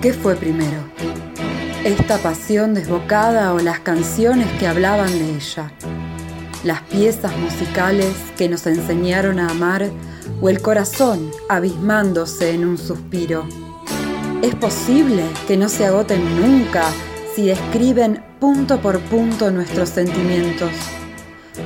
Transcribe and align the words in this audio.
¿Qué 0.00 0.12
fue 0.12 0.36
primero? 0.36 0.76
¿Esta 1.82 2.18
pasión 2.18 2.72
desbocada 2.72 3.52
o 3.52 3.58
las 3.58 3.80
canciones 3.80 4.46
que 4.60 4.68
hablaban 4.68 5.10
de 5.10 5.34
ella? 5.34 5.72
¿Las 6.62 6.82
piezas 6.82 7.36
musicales 7.36 8.14
que 8.36 8.48
nos 8.48 8.68
enseñaron 8.68 9.40
a 9.40 9.48
amar 9.48 9.90
o 10.40 10.48
el 10.48 10.62
corazón 10.62 11.32
abismándose 11.48 12.52
en 12.52 12.64
un 12.64 12.78
suspiro? 12.78 13.44
¿Es 14.40 14.54
posible 14.54 15.24
que 15.48 15.56
no 15.56 15.68
se 15.68 15.86
agoten 15.86 16.22
nunca 16.40 16.84
si 17.34 17.46
describen 17.46 18.22
punto 18.38 18.80
por 18.80 19.00
punto 19.00 19.50
nuestros 19.50 19.88
sentimientos? 19.88 20.70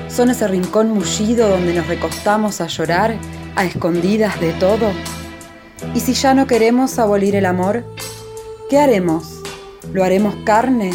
¿Son 0.09 0.31
ese 0.31 0.49
rincón 0.49 0.91
mullido 0.91 1.51
donde 1.51 1.75
nos 1.75 1.87
recostamos 1.87 2.63
a 2.63 2.67
llorar 2.69 3.15
a 3.57 3.67
escondidas 3.67 4.41
de 4.41 4.55
todo? 4.55 4.91
¿Y 5.95 6.01
si 6.01 6.15
ya 6.15 6.33
no 6.33 6.47
queremos 6.47 6.99
abolir 6.99 7.37
el 7.37 7.45
amor? 7.45 7.85
¿Qué 8.73 8.79
haremos? 8.79 9.43
¿Lo 9.93 10.03
haremos 10.03 10.35
carne? 10.47 10.93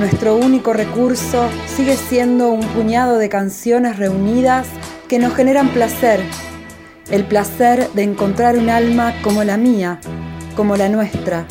Nuestro 0.00 0.34
único 0.34 0.72
recurso 0.72 1.48
sigue 1.68 1.96
siendo 1.96 2.48
un 2.48 2.66
puñado 2.66 3.18
de 3.18 3.28
canciones 3.28 3.96
reunidas 3.96 4.66
que 5.06 5.20
nos 5.20 5.36
generan 5.36 5.68
placer. 5.68 6.20
El 7.12 7.26
placer 7.26 7.88
de 7.92 8.02
encontrar 8.02 8.58
un 8.58 8.70
alma 8.70 9.14
como 9.22 9.44
la 9.44 9.56
mía, 9.56 10.00
como 10.56 10.76
la 10.76 10.88
nuestra, 10.88 11.46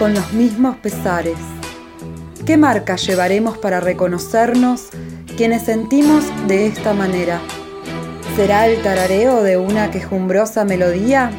con 0.00 0.14
los 0.14 0.32
mismos 0.32 0.76
pesares. 0.78 1.38
¿Qué 2.44 2.56
marca 2.56 2.96
llevaremos 2.96 3.58
para 3.58 3.78
reconocernos 3.78 4.88
quienes 5.36 5.62
sentimos 5.62 6.24
de 6.48 6.66
esta 6.66 6.92
manera? 6.92 7.40
¿Será 8.34 8.66
el 8.66 8.82
tarareo 8.82 9.44
de 9.44 9.58
una 9.58 9.92
quejumbrosa 9.92 10.64
melodía? 10.64 11.30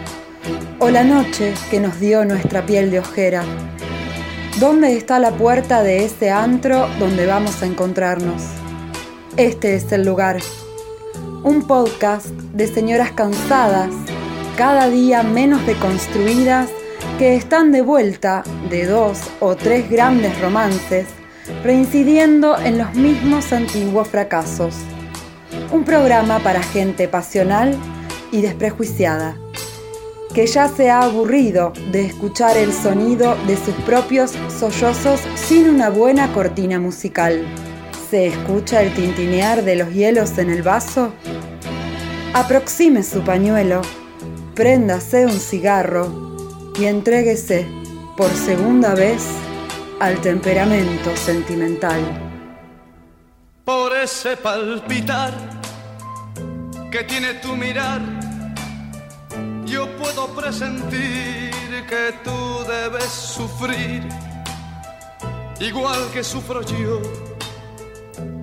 ¿O 0.80 0.92
la 0.92 1.04
noche 1.04 1.56
que 1.72 1.80
nos 1.80 2.00
dio 2.00 2.24
nuestra 2.24 2.64
piel 2.68 2.92
de 2.92 3.00
ojera? 3.00 3.44
¿Dónde 4.60 4.96
está 4.96 5.18
la 5.18 5.32
puerta 5.32 5.82
de 5.82 6.06
ese 6.06 6.30
antro 6.30 6.88
donde 7.00 7.26
vamos 7.26 7.64
a 7.64 7.66
encontrarnos? 7.66 8.44
Este 9.38 9.74
es 9.74 9.92
el 9.92 10.06
lugar. 10.06 10.38
Un 11.42 11.66
podcast 11.66 12.28
de 12.28 12.68
señoras 12.68 13.12
cansadas, 13.12 13.90
cada 14.56 14.88
día 14.88 15.24
menos 15.24 15.66
deconstruidas, 15.66 16.70
que 17.18 17.36
están 17.36 17.72
de 17.72 17.82
vuelta 17.82 18.44
de 18.70 18.86
dos 18.86 19.20
o 19.40 19.56
tres 19.56 19.90
grandes 19.90 20.40
romances, 20.40 21.08
reincidiendo 21.64 22.56
en 22.56 22.78
los 22.78 22.94
mismos 22.94 23.52
antiguos 23.52 24.10
fracasos. 24.10 24.76
Un 25.72 25.84
programa 25.84 26.38
para 26.38 26.62
gente 26.62 27.08
pasional 27.08 27.76
y 28.32 28.42
desprejuiciada 28.42 29.38
que 30.38 30.46
ya 30.46 30.68
se 30.68 30.92
ha 30.92 31.02
aburrido 31.02 31.74
de 31.92 32.06
escuchar 32.06 32.58
el 32.58 32.72
sonido 32.72 33.36
de 33.48 33.58
sus 33.58 33.74
propios 33.88 34.34
sollozos 34.60 35.20
sin 35.34 35.68
una 35.68 35.90
buena 35.90 36.32
cortina 36.32 36.80
musical. 36.80 37.44
¿Se 38.12 38.28
escucha 38.28 38.84
el 38.84 38.94
tintinear 38.94 39.64
de 39.64 39.78
los 39.78 39.92
hielos 39.92 40.38
en 40.38 40.52
el 40.52 40.62
vaso? 40.62 41.12
Aproxime 42.36 43.02
su 43.02 43.22
pañuelo, 43.22 43.82
préndase 44.54 45.26
un 45.26 45.40
cigarro 45.40 46.38
y 46.80 46.86
entréguese 46.86 47.66
por 48.16 48.30
segunda 48.30 48.94
vez 48.94 49.26
al 50.00 50.22
temperamento 50.22 51.18
sentimental. 51.18 52.00
Por 53.66 53.92
ese 53.98 54.38
palpitar 54.38 55.34
que 56.92 57.04
tiene 57.06 57.34
tu 57.42 57.56
mirar 57.56 58.17
yo 59.68 59.88
puedo 59.98 60.28
presentir 60.28 61.52
que 61.90 62.14
tú 62.24 62.64
debes 62.68 63.04
sufrir, 63.04 64.02
igual 65.60 66.10
que 66.14 66.24
sufro 66.24 66.62
yo, 66.64 67.02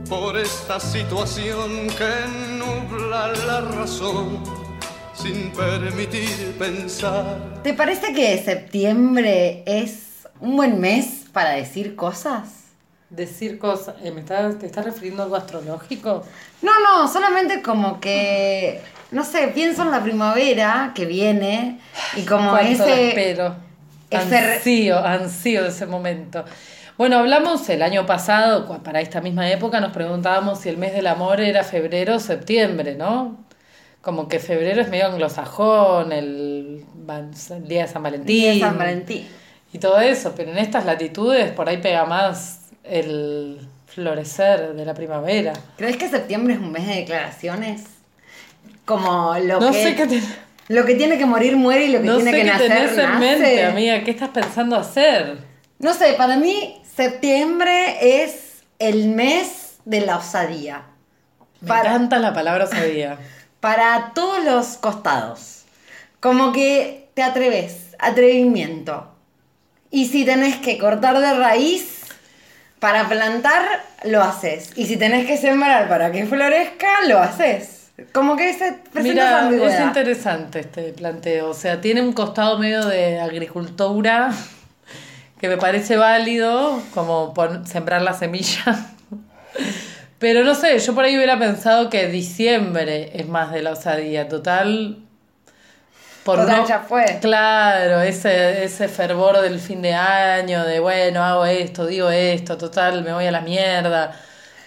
por 0.09 0.37
esta 0.37 0.79
situación 0.79 1.89
que 1.89 2.59
nubla 2.59 3.33
la 3.47 3.61
razón 3.63 4.43
sin 5.15 5.51
permitir 5.53 6.57
pensar. 6.59 7.63
¿Te 7.63 7.73
parece 7.73 8.13
que 8.13 8.43
septiembre 8.43 9.63
es 9.67 10.29
un 10.41 10.57
buen 10.57 10.79
mes 10.79 11.25
para 11.33 11.51
decir 11.51 11.97
cosas? 11.97 12.65
Decir 13.09 13.59
cosas, 13.59 13.95
eh, 14.03 14.11
¿me 14.11 14.21
estás, 14.21 14.59
¿te 14.59 14.67
estás 14.67 14.85
refiriendo 14.85 15.23
a 15.23 15.25
algo 15.25 15.37
astrológico? 15.37 16.23
No, 16.63 16.73
no, 16.81 17.09
solamente 17.09 17.63
como 17.63 18.01
que 18.01 18.83
no 19.15 19.25
sé, 19.25 19.49
pienso 19.55 19.83
en 19.83 19.93
la 19.93 20.03
primavera 20.03 20.93
que 20.95 21.07
viene 21.07 21.79
y 22.17 22.23
como 22.23 22.57
ese... 22.59 23.09
espero. 23.11 23.57
Ansío, 24.11 24.99
ansío 24.99 25.63
de 25.63 25.69
ese 25.69 25.87
momento. 25.87 26.45
Bueno, 26.99 27.19
hablamos 27.19 27.69
el 27.69 27.83
año 27.83 28.07
pasado, 28.07 28.83
para 28.83 29.01
esta 29.01 29.21
misma 29.21 29.51
época, 29.51 29.81
nos 29.81 29.93
preguntábamos 29.93 30.61
si 30.61 30.69
el 30.69 30.77
mes 30.77 30.93
del 30.93 31.07
amor 31.07 31.41
era 31.41 31.65
febrero 31.65 32.17
o 32.17 32.19
septiembre, 32.21 32.95
¿no? 32.97 33.39
Como 34.01 34.29
que 34.29 34.39
febrero 34.39 34.83
es 34.83 34.89
medio 34.89 35.07
anglosajón, 35.07 36.13
el, 36.13 36.85
el 37.09 37.69
día 37.69 37.83
de 37.83 37.89
San 37.89 38.03
Valentín. 38.03 38.27
Día 38.27 38.53
de 38.53 38.61
San 38.61 38.79
Valentín. 38.79 39.27
Y 39.73 39.79
todo 39.79 40.01
eso, 40.01 40.35
pero 40.37 40.51
en 40.53 40.59
estas 40.59 40.85
latitudes 40.85 41.51
por 41.53 41.69
ahí 41.69 41.79
pega 41.79 42.05
más 42.05 42.69
el 42.85 43.61
florecer 43.87 44.75
de 44.75 44.85
la 44.85 44.95
primavera. 44.95 45.53
¿Crees 45.77 45.97
que 45.97 46.09
septiembre 46.09 46.55
es 46.55 46.61
un 46.61 46.71
mes 46.71 46.87
de 46.87 46.95
declaraciones? 46.97 47.85
Como 48.85 49.37
lo 49.39 49.61
no 49.61 49.73
que... 49.73 49.83
Sé 49.83 49.95
qué 49.95 50.21
Lo 50.69 50.85
que 50.85 50.95
tiene 50.95 51.19
que 51.19 51.27
morir 51.27 51.57
muere 51.57 51.87
y 51.87 51.93
lo 51.93 52.03
que 52.03 52.11
tiene 52.11 52.33
que 52.33 52.45
nacer 52.45 52.69
tenés 52.69 52.99
en 52.99 53.19
mente, 53.19 53.65
amiga. 53.65 54.05
¿Qué 54.05 54.11
estás 54.11 54.31
pensando 54.31 54.77
hacer? 54.77 55.39
No 55.79 55.95
sé, 55.95 56.15
para 56.15 56.37
mí 56.37 56.81
septiembre 56.95 58.23
es 58.23 58.63
el 58.79 59.09
mes 59.09 59.77
de 59.85 60.01
la 60.01 60.19
osadía. 60.19 60.83
Me 61.61 61.79
encanta 61.79 62.19
la 62.19 62.33
palabra 62.33 62.65
osadía. 62.65 63.19
Para 63.61 64.13
todos 64.15 64.45
los 64.45 64.77
costados. 64.77 65.65
Como 66.21 66.53
que 66.53 67.09
te 67.15 67.23
atreves, 67.23 67.95
atrevimiento. 67.99 69.11
Y 69.91 70.07
si 70.09 70.25
tenés 70.25 70.57
que 70.57 70.77
cortar 70.77 71.19
de 71.21 71.33
raíz 71.35 72.03
para 72.81 73.09
plantar, 73.09 73.65
lo 74.05 74.23
haces. 74.23 74.73
Y 74.77 74.87
si 74.87 74.97
tenés 74.99 75.27
que 75.27 75.39
sembrar 75.39 75.89
para 75.89 76.13
que 76.13 76.27
florezca, 76.27 77.07
lo 77.07 77.19
haces. 77.19 77.74
Como 78.13 78.37
que 78.37 78.53
se 78.53 78.73
presenta 78.93 79.51
Mira, 79.51 79.69
es 79.69 79.81
interesante 79.81 80.61
este 80.61 80.93
planteo. 80.93 81.51
O 81.51 81.55
sea, 81.55 81.81
tiene 81.81 82.01
un 82.01 82.13
costado 82.13 82.59
medio 82.59 82.85
de 82.87 83.21
agricultura 83.21 84.33
que 85.41 85.49
me 85.49 85.57
parece 85.57 85.97
válido, 85.97 86.83
como 86.93 87.33
sembrar 87.67 88.03
la 88.03 88.15
semilla. 88.15 88.91
Pero 90.19 90.43
no 90.43 90.55
sé, 90.55 90.79
yo 90.79 90.95
por 90.95 91.05
ahí 91.05 91.17
hubiera 91.17 91.39
pensado 91.39 91.89
que 91.89 92.09
diciembre 92.09 93.13
es 93.15 93.29
más 93.29 93.53
de 93.53 93.63
la 93.63 93.73
osadía. 93.73 94.29
Total. 94.29 94.99
Por 96.25 96.41
Total, 96.41 96.67
ya 96.67 96.81
fue. 96.81 97.19
Claro, 97.21 98.01
ese, 98.01 98.65
ese 98.65 98.89
fervor 98.89 99.41
del 99.41 99.61
fin 99.61 99.83
de 99.83 99.93
año, 99.93 100.65
de 100.65 100.81
bueno, 100.81 101.23
hago 101.23 101.45
esto, 101.45 101.87
digo 101.87 102.09
esto, 102.09 102.57
total, 102.57 103.05
me 103.05 103.13
voy 103.13 103.27
a 103.27 103.31
la 103.31 103.43
mierda. 103.43 104.19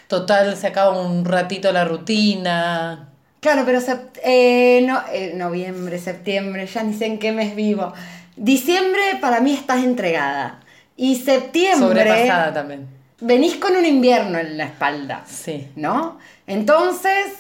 Total, 0.08 0.56
se 0.56 0.68
acaba 0.68 1.02
un 1.02 1.26
ratito 1.26 1.72
la 1.72 1.84
rutina. 1.84 3.10
Claro, 3.48 3.64
pero 3.66 3.80
eh, 4.26 4.84
no, 4.86 5.02
eh, 5.10 5.32
noviembre, 5.34 6.00
septiembre, 6.00 6.68
ya 6.68 6.84
ni 6.84 6.94
sé 6.94 7.06
en 7.06 7.18
qué 7.18 7.32
mes 7.32 7.56
vivo. 7.56 7.94
Diciembre 8.36 9.20
para 9.22 9.40
mí 9.40 9.54
estás 9.54 9.86
entregada. 9.86 10.60
Y 10.98 11.16
septiembre. 11.16 12.04
Sobrepasada 12.04 12.54
también. 12.54 12.90
Venís 13.22 13.56
con 13.56 13.74
un 13.78 13.86
invierno 13.86 14.38
en 14.38 14.58
la 14.58 14.66
espalda. 14.66 15.24
Sí. 15.26 15.72
¿No? 15.78 16.20
Entonces, 16.46 17.38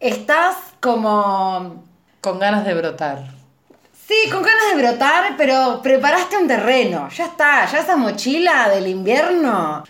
estás 0.00 0.54
como. 0.80 1.82
Con 2.20 2.38
ganas 2.38 2.66
de 2.66 2.74
brotar. 2.74 3.24
Sí, 4.06 4.28
con 4.30 4.42
ganas 4.42 4.76
de 4.76 4.82
brotar, 4.82 5.34
pero 5.38 5.80
preparaste 5.82 6.36
un 6.36 6.46
terreno. 6.46 7.08
Ya 7.08 7.24
está, 7.24 7.64
ya 7.72 7.78
esa 7.78 7.96
mochila 7.96 8.68
del 8.68 8.86
invierno. 8.86 9.82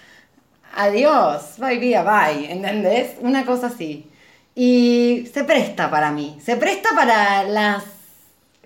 Adiós, 0.77 1.59
bye, 1.59 1.81
bye, 1.81 2.01
bye. 2.05 2.53
¿Entendés? 2.53 3.17
Una 3.21 3.45
cosa 3.45 3.67
así. 3.67 4.09
Y 4.55 5.29
se 5.33 5.45
presta 5.45 5.91
para 5.91 6.11
mí, 6.11 6.39
se 6.45 6.57
presta 6.57 6.91
para 6.95 7.45
las... 7.45 7.85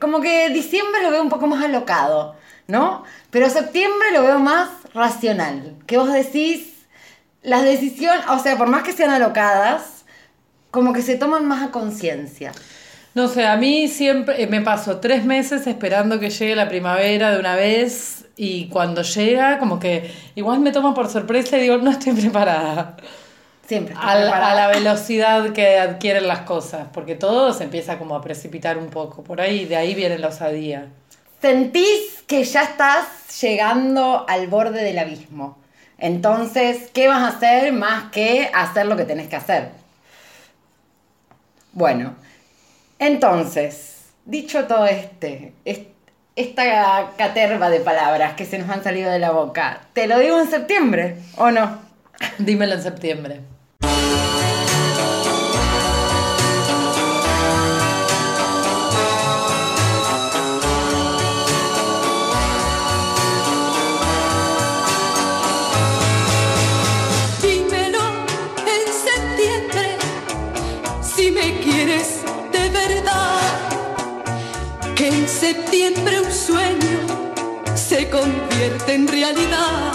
Como 0.00 0.20
que 0.20 0.50
diciembre 0.50 1.02
lo 1.02 1.10
veo 1.10 1.22
un 1.22 1.28
poco 1.28 1.46
más 1.46 1.64
alocado, 1.64 2.36
¿no? 2.66 3.04
Pero 3.30 3.48
septiembre 3.48 4.10
lo 4.12 4.22
veo 4.24 4.38
más 4.38 4.68
racional. 4.92 5.74
Que 5.86 5.96
vos 5.96 6.12
decís, 6.12 6.86
las 7.42 7.64
decisiones, 7.64 8.26
o 8.28 8.38
sea, 8.38 8.58
por 8.58 8.68
más 8.68 8.82
que 8.82 8.92
sean 8.92 9.10
alocadas, 9.10 10.04
como 10.70 10.92
que 10.92 11.02
se 11.02 11.16
toman 11.16 11.46
más 11.46 11.62
a 11.62 11.70
conciencia. 11.70 12.52
No 13.14 13.28
sé, 13.28 13.46
a 13.46 13.56
mí 13.56 13.88
siempre 13.88 14.42
eh, 14.42 14.46
me 14.46 14.60
paso 14.60 14.98
tres 14.98 15.24
meses 15.24 15.66
esperando 15.66 16.20
que 16.20 16.28
llegue 16.28 16.54
la 16.54 16.68
primavera 16.68 17.30
de 17.30 17.38
una 17.38 17.56
vez 17.56 18.26
y 18.36 18.68
cuando 18.68 19.00
llega 19.00 19.58
como 19.58 19.78
que 19.78 20.12
igual 20.34 20.60
me 20.60 20.70
toma 20.70 20.92
por 20.92 21.08
sorpresa 21.08 21.56
y 21.56 21.62
digo, 21.62 21.78
no 21.78 21.92
estoy 21.92 22.12
preparada. 22.12 22.96
Siempre. 23.66 23.94
A 23.98 24.14
la, 24.14 24.50
a 24.50 24.54
la, 24.54 24.68
velocidad 24.68 25.52
que 25.52 25.78
adquieren 25.78 26.28
las 26.28 26.40
cosas, 26.40 26.86
porque 26.92 27.16
todo 27.16 27.52
se 27.52 27.64
empieza 27.64 27.98
como 27.98 28.14
a 28.14 28.22
precipitar 28.22 28.78
un 28.78 28.88
poco. 28.90 29.24
Por 29.24 29.40
ahí, 29.40 29.64
de 29.64 29.76
ahí 29.76 29.94
viene 29.94 30.18
la 30.18 30.28
osadía. 30.28 30.88
sentís 31.40 32.22
que 32.26 32.44
ya 32.44 32.62
estás 32.62 33.06
llegando 33.40 34.24
al 34.28 34.46
borde 34.48 34.82
del 34.82 34.98
abismo. 34.98 35.58
Entonces, 35.98 36.90
¿qué 36.92 37.08
vas 37.08 37.22
a 37.22 37.36
hacer 37.36 37.72
más 37.72 38.10
que 38.10 38.50
hacer 38.54 38.86
lo 38.86 38.96
que 38.96 39.04
tenés 39.04 39.28
que 39.28 39.36
hacer? 39.36 39.70
Bueno, 41.72 42.14
entonces, 42.98 44.06
dicho 44.24 44.66
todo 44.66 44.86
este, 44.86 45.52
es- 45.64 45.80
esta 46.36 47.12
caterva 47.16 47.70
de 47.70 47.80
palabras 47.80 48.34
que 48.34 48.44
se 48.46 48.58
nos 48.58 48.68
han 48.70 48.82
salido 48.84 49.10
de 49.10 49.18
la 49.18 49.30
boca, 49.30 49.80
¿te 49.92 50.06
lo 50.06 50.18
digo 50.18 50.38
en 50.40 50.50
septiembre 50.50 51.16
o 51.36 51.50
no? 51.50 51.78
Dímelo 52.38 52.74
en 52.74 52.82
septiembre. 52.82 53.40
Septiembre 75.46 76.22
un 76.22 76.32
sueño 76.32 76.98
se 77.76 78.10
convierte 78.10 78.94
en 78.94 79.06
realidad. 79.06 79.92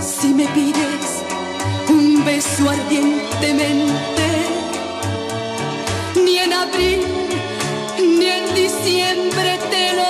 Si 0.00 0.34
me 0.34 0.46
pides 0.48 1.06
un 1.88 2.24
beso 2.24 2.68
ardientemente, 2.68 4.26
ni 6.24 6.38
en 6.38 6.52
abril 6.52 7.02
ni 8.18 8.26
en 8.38 8.46
diciembre 8.62 9.50
te 9.70 9.84
lo 9.98 10.05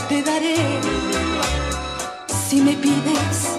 te 0.00 0.22
daré 0.22 0.56
si 2.48 2.62
me 2.62 2.72
pides 2.72 3.58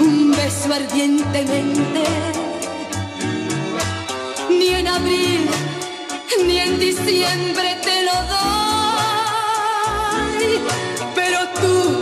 un 0.00 0.32
beso 0.32 0.72
ardientemente. 0.72 2.02
Ni 4.50 4.68
en 4.68 4.88
abril 4.88 5.48
ni 6.44 6.58
en 6.58 6.78
diciembre 6.80 7.76
te 7.82 8.02
lo 8.02 8.14
doy, 8.34 8.80
pero 11.14 11.38
tú 11.60 11.97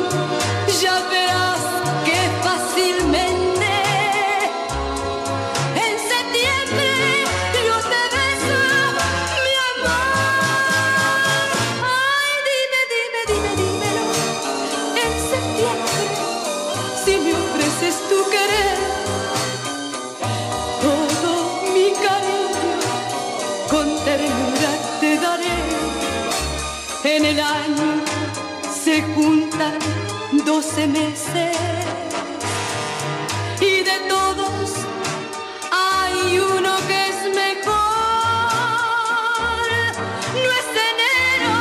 doce 30.77 30.87
meses 30.89 31.57
y 33.61 33.83
de 33.83 33.99
todos 34.09 34.73
hay 35.73 36.39
uno 36.39 36.77
que 36.87 37.09
es 37.09 37.35
mejor. 37.35 37.73
No 40.35 40.51
es 40.61 40.69
enero, 40.93 41.55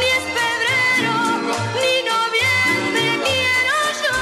ni 0.00 0.08
es 0.18 0.26
febrero, 0.38 1.16
ni 1.82 1.92
noviembre 2.12 3.06
quiero 3.28 3.78
yo. 4.04 4.18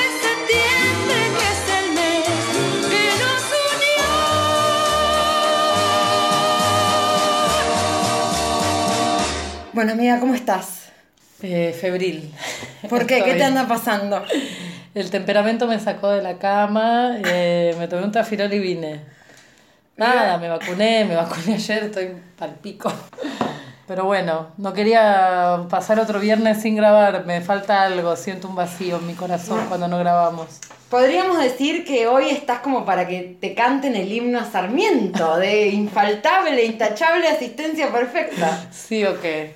Es 0.00 0.10
septiembre 0.28 1.20
que 1.38 1.46
es 1.54 1.64
el 1.80 1.86
mes 1.94 2.44
que 2.90 3.04
nos 3.22 3.44
unió. 3.72 4.12
Bueno, 9.72 9.90
amiga, 9.92 10.14
¿cómo 10.20 10.34
estás? 10.34 10.66
Eh, 11.42 11.72
febril. 11.78 12.30
¿Por 12.88 13.00
qué? 13.06 13.16
¿Qué 13.16 13.20
Estoy- 13.20 13.38
te 13.38 13.44
anda 13.44 13.66
pasando? 13.66 14.22
El 14.94 15.10
temperamento 15.10 15.66
me 15.66 15.80
sacó 15.80 16.10
de 16.10 16.22
la 16.22 16.38
cama, 16.38 17.16
eh, 17.24 17.74
me 17.78 17.88
tomé 17.88 18.04
un 18.04 18.12
tafirol 18.12 18.52
y 18.52 18.58
vine. 18.60 19.00
Nada, 19.96 20.38
me 20.38 20.48
vacuné, 20.48 21.04
me 21.04 21.14
vacuné 21.16 21.54
ayer, 21.54 21.84
estoy 21.84 22.10
pal 22.38 22.56
pico. 22.62 22.92
Pero 23.86 24.04
bueno, 24.04 24.48
no 24.56 24.72
quería 24.72 25.66
pasar 25.68 26.00
otro 26.00 26.18
viernes 26.18 26.62
sin 26.62 26.74
grabar, 26.76 27.26
me 27.26 27.40
falta 27.42 27.82
algo, 27.82 28.16
siento 28.16 28.48
un 28.48 28.54
vacío 28.56 28.96
en 28.96 29.06
mi 29.06 29.14
corazón 29.14 29.66
cuando 29.68 29.88
no 29.88 29.98
grabamos. 29.98 30.46
Podríamos 30.88 31.38
decir 31.38 31.84
que 31.84 32.06
hoy 32.06 32.30
estás 32.30 32.60
como 32.60 32.84
para 32.86 33.06
que 33.06 33.36
te 33.40 33.54
canten 33.54 33.94
el 33.94 34.10
himno 34.10 34.38
a 34.40 34.44
Sarmiento, 34.50 35.36
de 35.36 35.68
infaltable, 35.68 36.64
intachable 36.64 37.28
asistencia 37.28 37.90
perfecta. 37.92 38.66
Sí 38.72 39.04
o 39.04 39.20
qué, 39.20 39.54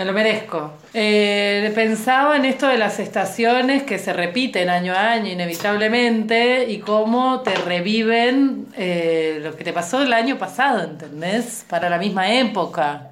me 0.00 0.06
lo 0.06 0.14
merezco. 0.14 0.72
Eh, 0.94 1.70
pensaba 1.74 2.34
en 2.36 2.46
esto 2.46 2.66
de 2.66 2.78
las 2.78 2.98
estaciones 2.98 3.82
que 3.82 3.98
se 3.98 4.14
repiten 4.14 4.70
año 4.70 4.94
a 4.94 5.10
año 5.10 5.30
inevitablemente 5.30 6.64
y 6.70 6.78
cómo 6.78 7.40
te 7.40 7.54
reviven 7.54 8.68
eh, 8.78 9.40
lo 9.42 9.54
que 9.54 9.62
te 9.62 9.74
pasó 9.74 10.00
el 10.00 10.14
año 10.14 10.38
pasado, 10.38 10.82
¿entendés? 10.84 11.66
Para 11.68 11.90
la 11.90 11.98
misma 11.98 12.32
época. 12.32 13.08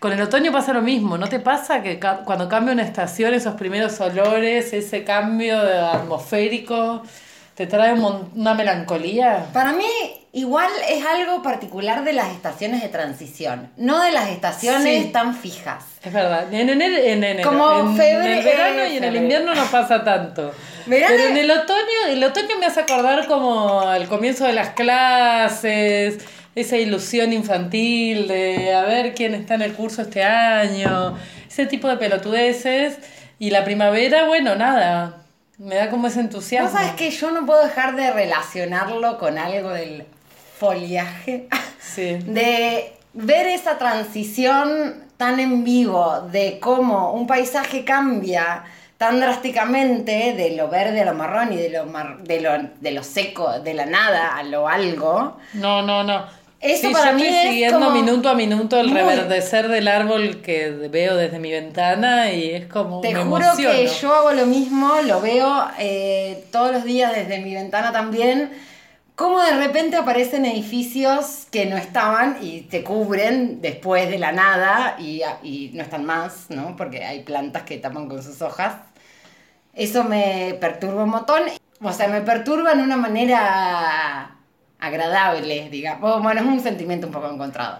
Con 0.00 0.12
el 0.12 0.22
otoño 0.22 0.50
pasa 0.50 0.72
lo 0.72 0.80
mismo, 0.80 1.18
¿no 1.18 1.28
te 1.28 1.40
pasa 1.40 1.82
que 1.82 2.00
cuando 2.24 2.48
cambia 2.48 2.72
una 2.72 2.84
estación, 2.84 3.34
esos 3.34 3.54
primeros 3.56 4.00
olores, 4.00 4.72
ese 4.72 5.04
cambio 5.04 5.58
atmosférico, 5.58 7.02
te 7.54 7.66
trae 7.66 7.92
una 7.92 8.54
melancolía? 8.54 9.44
Para 9.52 9.72
mí, 9.72 9.84
igual 10.32 10.70
es 10.88 11.04
algo 11.04 11.42
particular 11.42 12.04
de 12.04 12.12
las 12.14 12.28
estaciones 12.32 12.82
de 12.82 12.88
transición, 12.88 13.70
no 13.76 14.00
de 14.02 14.12
las 14.12 14.30
estaciones 14.30 15.04
Sí. 15.04 15.10
tan 15.12 15.34
fijas. 15.36 15.84
Es 16.02 16.12
verdad, 16.12 16.52
en 16.52 16.70
enero, 16.70 16.96
en, 16.96 17.22
enero, 17.24 17.48
Como 17.50 17.72
en 17.80 17.96
febre- 17.96 18.38
el 18.38 18.44
verano 18.44 18.86
y 18.86 18.96
en 18.96 19.04
el 19.04 19.16
invierno 19.16 19.54
no 19.54 19.64
pasa 19.66 20.02
tanto. 20.04 20.52
Verano 20.86 21.14
Pero 21.16 21.28
en 21.28 21.36
el 21.36 21.50
otoño, 21.50 22.06
el 22.08 22.24
otoño 22.24 22.58
me 22.58 22.66
hace 22.66 22.80
acordar 22.80 23.26
como 23.28 23.82
al 23.82 24.08
comienzo 24.08 24.44
de 24.46 24.52
las 24.52 24.70
clases, 24.70 26.18
esa 26.54 26.76
ilusión 26.76 27.32
infantil 27.32 28.26
de 28.28 28.74
a 28.74 28.82
ver 28.82 29.14
quién 29.14 29.34
está 29.34 29.54
en 29.54 29.62
el 29.62 29.74
curso 29.74 30.02
este 30.02 30.24
año, 30.24 31.16
ese 31.48 31.66
tipo 31.66 31.88
de 31.88 31.96
pelotudeces. 31.98 32.98
Y 33.38 33.50
la 33.50 33.64
primavera, 33.64 34.24
bueno, 34.26 34.54
nada, 34.56 35.18
me 35.58 35.76
da 35.76 35.88
como 35.90 36.08
ese 36.08 36.20
entusiasmo. 36.20 36.68
Vos 36.70 36.78
sabés 36.78 36.94
que 36.94 37.10
yo 37.10 37.30
no 37.30 37.46
puedo 37.46 37.62
dejar 37.62 37.94
de 37.96 38.10
relacionarlo 38.12 39.18
con 39.18 39.38
algo 39.38 39.70
del 39.70 40.04
foliaje. 40.66 41.48
Sí. 41.94 42.16
de 42.24 42.92
ver 43.12 43.46
esa 43.48 43.76
transición 43.76 44.94
tan 45.16 45.40
en 45.40 45.64
vivo 45.64 46.20
de 46.32 46.58
cómo 46.60 47.12
un 47.12 47.26
paisaje 47.26 47.84
cambia 47.84 48.62
tan 48.96 49.18
drásticamente 49.20 50.32
de 50.34 50.56
lo 50.56 50.68
verde 50.68 51.00
a 51.00 51.04
lo 51.04 51.14
marrón 51.14 51.52
y 51.52 51.56
de 51.56 51.70
lo, 51.70 51.84
mar- 51.86 52.18
de 52.22 52.40
lo, 52.40 52.50
de 52.80 52.90
lo 52.92 53.02
seco, 53.02 53.58
de 53.60 53.74
la 53.74 53.86
nada 53.86 54.36
a 54.36 54.42
lo 54.44 54.68
algo. 54.68 55.36
No, 55.54 55.82
no, 55.82 56.04
no. 56.04 56.24
Eso 56.60 56.86
Sí, 56.86 56.92
para 56.92 57.10
yo 57.10 57.16
mí 57.16 57.22
estoy 57.24 57.36
es 57.38 57.48
siguiendo 57.50 57.78
como 57.80 57.90
minuto 57.90 58.28
a 58.28 58.34
minuto 58.34 58.78
el 58.78 58.86
muy- 58.88 58.98
reverdecer 59.00 59.66
del 59.68 59.88
árbol 59.88 60.40
que 60.42 60.70
veo 60.70 61.16
desde 61.16 61.40
mi 61.40 61.50
ventana 61.50 62.30
y 62.32 62.50
es 62.52 62.66
como 62.66 63.00
Te 63.00 63.12
me 63.12 63.24
juro 63.24 63.44
emociono. 63.46 63.74
que 63.76 63.88
yo 63.88 64.14
hago 64.14 64.30
lo 64.30 64.46
mismo, 64.46 64.92
lo 65.04 65.20
veo 65.20 65.64
eh, 65.80 66.44
todos 66.52 66.70
los 66.70 66.84
días 66.84 67.12
desde 67.16 67.40
mi 67.40 67.52
ventana 67.52 67.90
también. 67.90 68.52
Cómo 69.22 69.40
de 69.40 69.52
repente 69.52 69.96
aparecen 69.96 70.44
edificios 70.46 71.46
que 71.52 71.66
no 71.66 71.76
estaban 71.76 72.38
y 72.40 72.62
te 72.62 72.82
cubren 72.82 73.62
después 73.62 74.10
de 74.10 74.18
la 74.18 74.32
nada 74.32 74.96
y, 74.98 75.22
y 75.44 75.70
no 75.74 75.84
están 75.84 76.04
más, 76.04 76.46
¿no? 76.48 76.74
Porque 76.74 77.04
hay 77.04 77.22
plantas 77.22 77.62
que 77.62 77.78
tapan 77.78 78.08
con 78.08 78.20
sus 78.20 78.42
hojas. 78.42 78.78
Eso 79.74 80.02
me 80.02 80.56
perturba 80.60 81.04
un 81.04 81.10
montón. 81.10 81.42
O 81.80 81.92
sea, 81.92 82.08
me 82.08 82.22
perturba 82.22 82.72
en 82.72 82.80
una 82.80 82.96
manera 82.96 84.38
agradable, 84.80 85.68
digamos. 85.70 86.20
Bueno, 86.20 86.40
es 86.40 86.46
un 86.48 86.60
sentimiento 86.60 87.06
un 87.06 87.12
poco 87.12 87.30
encontrado. 87.30 87.78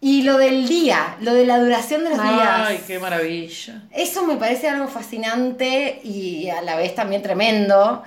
Y 0.00 0.22
lo 0.22 0.38
del 0.38 0.68
día, 0.68 1.16
lo 1.20 1.34
de 1.34 1.46
la 1.46 1.58
duración 1.58 2.04
de 2.04 2.10
los 2.10 2.22
días. 2.22 2.48
Ay, 2.48 2.80
qué 2.86 3.00
maravilla. 3.00 3.82
Eso 3.90 4.24
me 4.24 4.36
parece 4.36 4.68
algo 4.68 4.86
fascinante 4.86 6.00
y 6.04 6.48
a 6.48 6.62
la 6.62 6.76
vez 6.76 6.94
también 6.94 7.22
tremendo. 7.22 8.04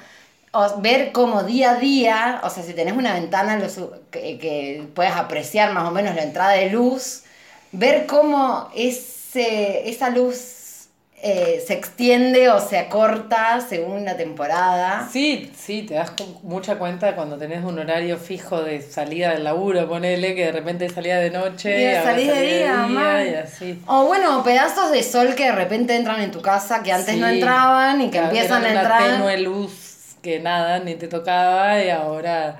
O- 0.53 0.81
ver 0.81 1.11
cómo 1.11 1.43
día 1.43 1.71
a 1.71 1.75
día, 1.79 2.39
o 2.43 2.49
sea, 2.49 2.63
si 2.63 2.73
tenés 2.73 2.95
una 2.95 3.13
ventana 3.13 3.59
que, 4.11 4.37
que 4.37 4.87
puedes 4.93 5.13
apreciar 5.13 5.73
más 5.73 5.87
o 5.87 5.91
menos 5.91 6.15
la 6.15 6.23
entrada 6.23 6.51
de 6.51 6.69
luz, 6.69 7.23
ver 7.71 8.05
cómo 8.05 8.69
ese, 8.75 9.89
esa 9.89 10.11
luz 10.11 10.89
eh, 11.25 11.63
se 11.65 11.73
extiende 11.73 12.49
o 12.49 12.59
se 12.59 12.77
acorta 12.77 13.61
según 13.67 14.05
la 14.05 14.15
temporada. 14.17 15.07
Sí, 15.11 15.51
sí, 15.57 15.83
te 15.83 15.93
das 15.95 16.11
mucha 16.43 16.77
cuenta 16.77 17.15
cuando 17.15 17.37
tenés 17.37 17.63
un 17.63 17.79
horario 17.79 18.17
fijo 18.17 18.61
de 18.61 18.81
salida 18.81 19.31
del 19.31 19.45
laburo, 19.45 19.87
ponele, 19.87 20.35
que 20.35 20.47
de 20.47 20.51
repente 20.51 20.89
salía 20.89 21.17
de 21.17 21.31
noche, 21.31 21.71
Y 21.71 22.27
de 22.27 22.87
día, 22.87 23.25
y 23.25 23.35
así. 23.35 23.79
O 23.87 24.05
bueno, 24.05 24.43
pedazos 24.43 24.91
de 24.91 25.01
sol 25.01 25.33
que 25.33 25.45
de 25.45 25.53
repente 25.53 25.95
entran 25.95 26.21
en 26.21 26.29
tu 26.31 26.41
casa 26.41 26.83
que 26.83 26.91
antes 26.91 27.17
no 27.17 27.27
entraban 27.27 28.01
y 28.01 28.05
que 28.05 28.19
Claro, 28.19 28.27
empiezan 28.27 28.65
a 28.65 28.67
entrar. 28.73 29.01
Una 29.01 29.17
tenue 29.17 29.37
luz 29.39 29.82
que 30.23 30.39
nada, 30.39 30.79
ni 30.79 30.95
te 30.95 31.07
tocaba 31.07 31.83
y 31.83 31.89
ahora 31.89 32.59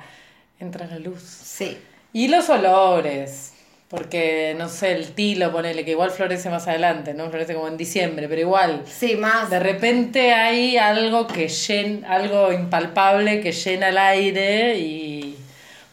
entra 0.60 0.86
la 0.86 1.00
luz. 1.00 1.24
Sí. 1.24 1.80
Y 2.12 2.28
los 2.28 2.50
olores, 2.50 3.54
porque 3.88 4.54
no 4.58 4.70
sé, 4.70 4.92
el 4.92 5.14
tilo, 5.14 5.52
ponele, 5.52 5.84
que 5.86 5.92
igual 5.92 6.12
florece 6.12 6.50
más 6.50 6.68
adelante, 6.68 7.14
¿no? 7.14 7.30
Florece 7.30 7.56
como 7.56 7.68
en 7.68 7.78
diciembre, 7.78 8.28
pero 8.28 8.42
igual. 8.42 8.84
Sí, 8.86 9.16
más. 9.16 9.50
De 9.50 9.60
repente 9.60 10.34
hay 10.34 10.78
algo 10.78 11.26
que 11.26 11.48
llena, 11.48 12.14
algo 12.14 12.52
impalpable 12.52 13.42
que 13.42 13.52
llena 13.52 13.90
el 13.90 13.98
aire 13.98 14.78
y 14.78 15.38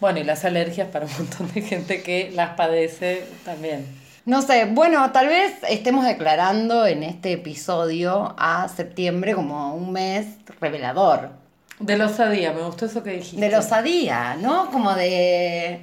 bueno, 0.01 0.19
y 0.19 0.25
las 0.25 0.45
alergias 0.45 0.89
para 0.89 1.07
un 1.07 1.13
montón 1.13 1.53
de 1.53 1.63
gente 1.63 2.03
que 2.03 2.31
las 2.35 2.51
padece 2.51 3.25
también. 3.45 3.87
No 4.27 4.43
sé, 4.43 4.67
bueno, 4.67 5.11
tal 5.13 5.29
vez 5.29 5.55
estemos 5.69 6.05
declarando 6.05 6.87
en 6.87 7.03
este 7.03 7.33
episodio 7.33 8.35
a 8.39 8.69
septiembre 8.69 9.35
como 9.35 9.75
un 9.75 9.93
mes 9.93 10.27
revelador. 10.61 11.40
De 11.81 11.97
la 11.97 12.07
osadía, 12.07 12.53
me 12.53 12.63
gustó 12.63 12.87
eso 12.87 13.03
que 13.03 13.13
dijiste. 13.13 13.41
De 13.41 13.51
la 13.51 13.59
osadía, 13.59 14.37
¿no? 14.39 14.71
Como 14.71 14.95
de. 14.95 15.81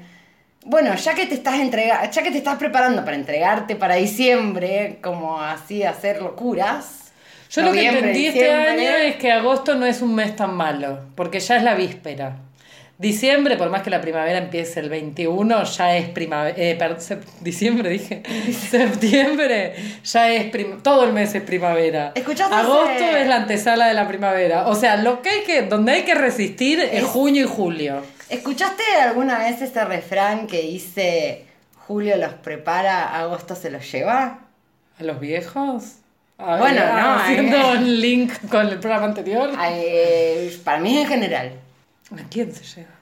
Bueno, 0.64 0.94
ya 0.96 1.16
que 1.16 1.26
te 1.26 1.34
estás 1.34 1.60
entrega 1.60 2.10
ya 2.10 2.22
que 2.24 2.30
te 2.30 2.38
estás 2.38 2.58
preparando 2.58 3.04
para 3.04 3.16
entregarte 3.16 3.76
para 3.76 3.96
diciembre, 3.96 5.00
como 5.02 5.42
así 5.42 5.84
hacer 5.84 6.22
locuras. 6.22 7.12
Yo 7.50 7.64
lo 7.64 7.72
que 7.72 7.88
entendí 7.88 8.28
este 8.28 8.52
año 8.52 8.90
es 8.98 9.16
que 9.16 9.32
agosto 9.32 9.76
no 9.76 9.86
es 9.86 10.02
un 10.02 10.14
mes 10.14 10.36
tan 10.36 10.54
malo, 10.56 11.00
porque 11.16 11.40
ya 11.40 11.58
es 11.58 11.64
la 11.64 11.74
víspera. 11.74 12.38
Diciembre, 13.00 13.58
por 13.58 13.70
más 13.70 13.84
que 13.84 13.92
la 13.92 14.02
primavera 14.02 14.40
empiece 14.40 14.80
el 14.80 14.90
21, 14.90 15.64
ya 15.66 15.96
es 15.98 16.10
primavera. 16.10 16.58
diciembre 17.42 17.90
dije. 17.90 18.24
Septiembre, 18.72 19.76
ya 20.04 20.32
es. 20.32 20.50
prim- 20.50 20.82
todo 20.82 21.04
el 21.06 21.14
mes 21.14 21.36
es 21.36 21.44
primavera. 21.44 22.12
¿Escuchaste 22.16 22.56
Agosto 22.56 23.04
es 23.18 23.28
la 23.28 23.36
antesala 23.36 23.88
de 23.88 23.94
la 23.94 24.08
primavera. 24.08 24.68
O 24.68 24.74
sea, 24.76 24.98
lo 24.98 25.22
que 25.22 25.30
hay 25.30 25.42
que, 25.44 25.62
donde 25.64 25.92
hay 25.92 26.04
que 26.06 26.16
resistir 26.16 26.80
es, 26.80 27.04
Es- 27.04 27.04
junio 27.06 27.44
y 27.46 27.48
julio. 27.48 28.02
¿Escuchaste 28.30 28.84
alguna 29.02 29.38
vez 29.40 29.62
ese 29.62 29.86
refrán 29.86 30.48
que 30.48 30.62
dice 30.64 31.46
Julio 31.88 32.18
los 32.18 32.34
prepara, 32.34 33.18
agosto 33.20 33.56
se 33.56 33.70
los 33.70 33.90
lleva? 33.92 34.40
¿A 35.00 35.04
los 35.04 35.20
viejos? 35.20 35.98
A 36.40 36.58
Bueno, 36.58 36.82
ver, 36.82 36.94
no, 36.94 37.14
Haciendo 37.20 37.58
eh. 37.58 37.78
un 37.78 38.02
link 38.02 38.34
con 38.50 38.68
el 38.68 38.80
programa 38.80 39.06
anterior. 39.06 39.52
Eh, 39.70 40.58
para 40.64 40.80
mí 40.80 40.98
en 40.98 41.08
general. 41.08 41.52
¿A 42.12 42.30
quién 42.30 42.54
se 42.54 42.64
lleva? 42.64 42.96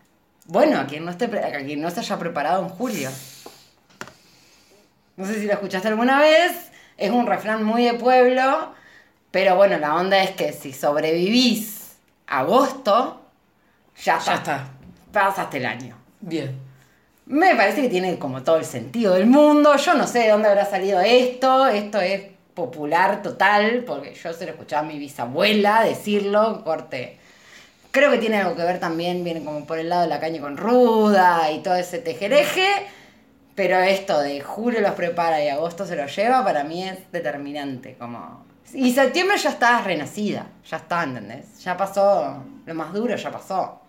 Bueno, 0.47 0.79
a 0.79 0.85
quien 0.85 1.05
no 1.05 1.11
esté 1.11 1.25
a 1.25 1.63
quien 1.63 1.81
no 1.81 1.89
se 1.89 1.99
haya 1.99 2.17
preparado 2.17 2.63
en 2.63 2.69
julio. 2.69 3.09
No 5.17 5.25
sé 5.25 5.39
si 5.39 5.45
lo 5.45 5.53
escuchaste 5.53 5.87
alguna 5.87 6.19
vez, 6.19 6.71
es 6.97 7.11
un 7.11 7.25
refrán 7.25 7.63
muy 7.63 7.85
de 7.85 7.93
pueblo, 7.93 8.73
pero 9.31 9.55
bueno, 9.55 9.77
la 9.77 9.95
onda 9.95 10.21
es 10.21 10.31
que 10.31 10.53
si 10.53 10.73
sobrevivís 10.73 11.95
agosto, 12.27 13.21
ya 14.03 14.17
está. 14.17 14.31
Ya 14.31 14.37
está. 14.37 14.67
Pasaste 15.11 15.57
el 15.57 15.65
año. 15.65 15.95
Bien. 16.19 16.57
Me 17.25 17.55
parece 17.55 17.81
que 17.81 17.89
tiene 17.89 18.19
como 18.19 18.43
todo 18.43 18.57
el 18.57 18.65
sentido 18.65 19.13
del 19.13 19.25
mundo. 19.25 19.75
Yo 19.77 19.93
no 19.95 20.05
sé 20.05 20.19
de 20.19 20.29
dónde 20.29 20.49
habrá 20.49 20.65
salido 20.65 20.99
esto. 21.01 21.67
Esto 21.67 21.99
es 22.01 22.21
popular 22.53 23.21
total, 23.21 23.83
porque 23.85 24.13
yo 24.13 24.33
se 24.33 24.45
lo 24.45 24.51
escuchaba 24.51 24.85
a 24.85 24.89
mi 24.89 24.99
bisabuela 24.99 25.83
decirlo, 25.83 26.63
corte. 26.63 27.19
Creo 27.95 28.11
que 28.11 28.17
tiene 28.17 28.41
algo 28.41 28.57
que 28.57 28.63
ver 28.63 28.77
también, 28.77 29.23
viene 29.23 29.41
como 29.41 29.65
por 29.65 29.79
el 29.79 29.87
lado 29.87 30.01
de 30.01 30.09
la 30.09 30.19
caña 30.19 30.41
con 30.41 30.57
ruda 30.57 31.49
y 31.49 31.59
todo 31.59 31.75
ese 31.75 31.99
tejereje. 31.99 32.67
Pero 33.55 33.77
esto 33.77 34.19
de 34.19 34.41
julio 34.41 34.81
los 34.81 34.91
prepara 34.91 35.41
y 35.41 35.47
agosto 35.47 35.85
se 35.85 35.95
los 35.95 36.13
lleva, 36.13 36.43
para 36.43 36.65
mí 36.65 36.83
es 36.83 37.09
determinante. 37.13 37.95
Como... 37.97 38.43
Y 38.73 38.91
septiembre 38.91 39.37
ya 39.37 39.51
estás 39.51 39.85
renacida, 39.85 40.45
ya 40.69 40.75
está, 40.75 41.03
¿entendés? 41.03 41.63
Ya 41.63 41.77
pasó, 41.77 42.43
lo 42.65 42.75
más 42.75 42.91
duro 42.91 43.15
ya 43.15 43.31
pasó. 43.31 43.79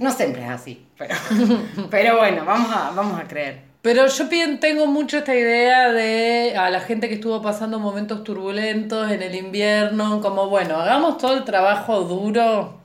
No 0.00 0.10
siempre 0.10 0.42
es 0.42 0.50
así, 0.50 0.84
pero, 0.98 1.14
pero 1.88 2.16
bueno, 2.16 2.44
vamos 2.44 2.74
a, 2.74 2.90
vamos 2.90 3.20
a 3.20 3.28
creer. 3.28 3.60
Pero 3.80 4.08
yo 4.08 4.28
tengo 4.58 4.88
mucho 4.88 5.18
esta 5.18 5.36
idea 5.36 5.92
de 5.92 6.56
a 6.58 6.68
la 6.68 6.80
gente 6.80 7.08
que 7.08 7.14
estuvo 7.14 7.40
pasando 7.40 7.78
momentos 7.78 8.24
turbulentos 8.24 9.08
en 9.08 9.22
el 9.22 9.36
invierno, 9.36 10.20
como 10.20 10.48
bueno, 10.48 10.80
hagamos 10.80 11.18
todo 11.18 11.34
el 11.34 11.44
trabajo 11.44 12.00
duro 12.00 12.75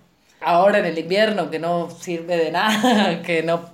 ahora 0.42 0.80
en 0.80 0.86
el 0.86 0.98
invierno 0.98 1.50
que 1.50 1.60
no 1.60 1.90
sirve 1.90 2.38
de 2.38 2.52
nada, 2.52 3.22
que 3.24 3.44
no, 3.44 3.70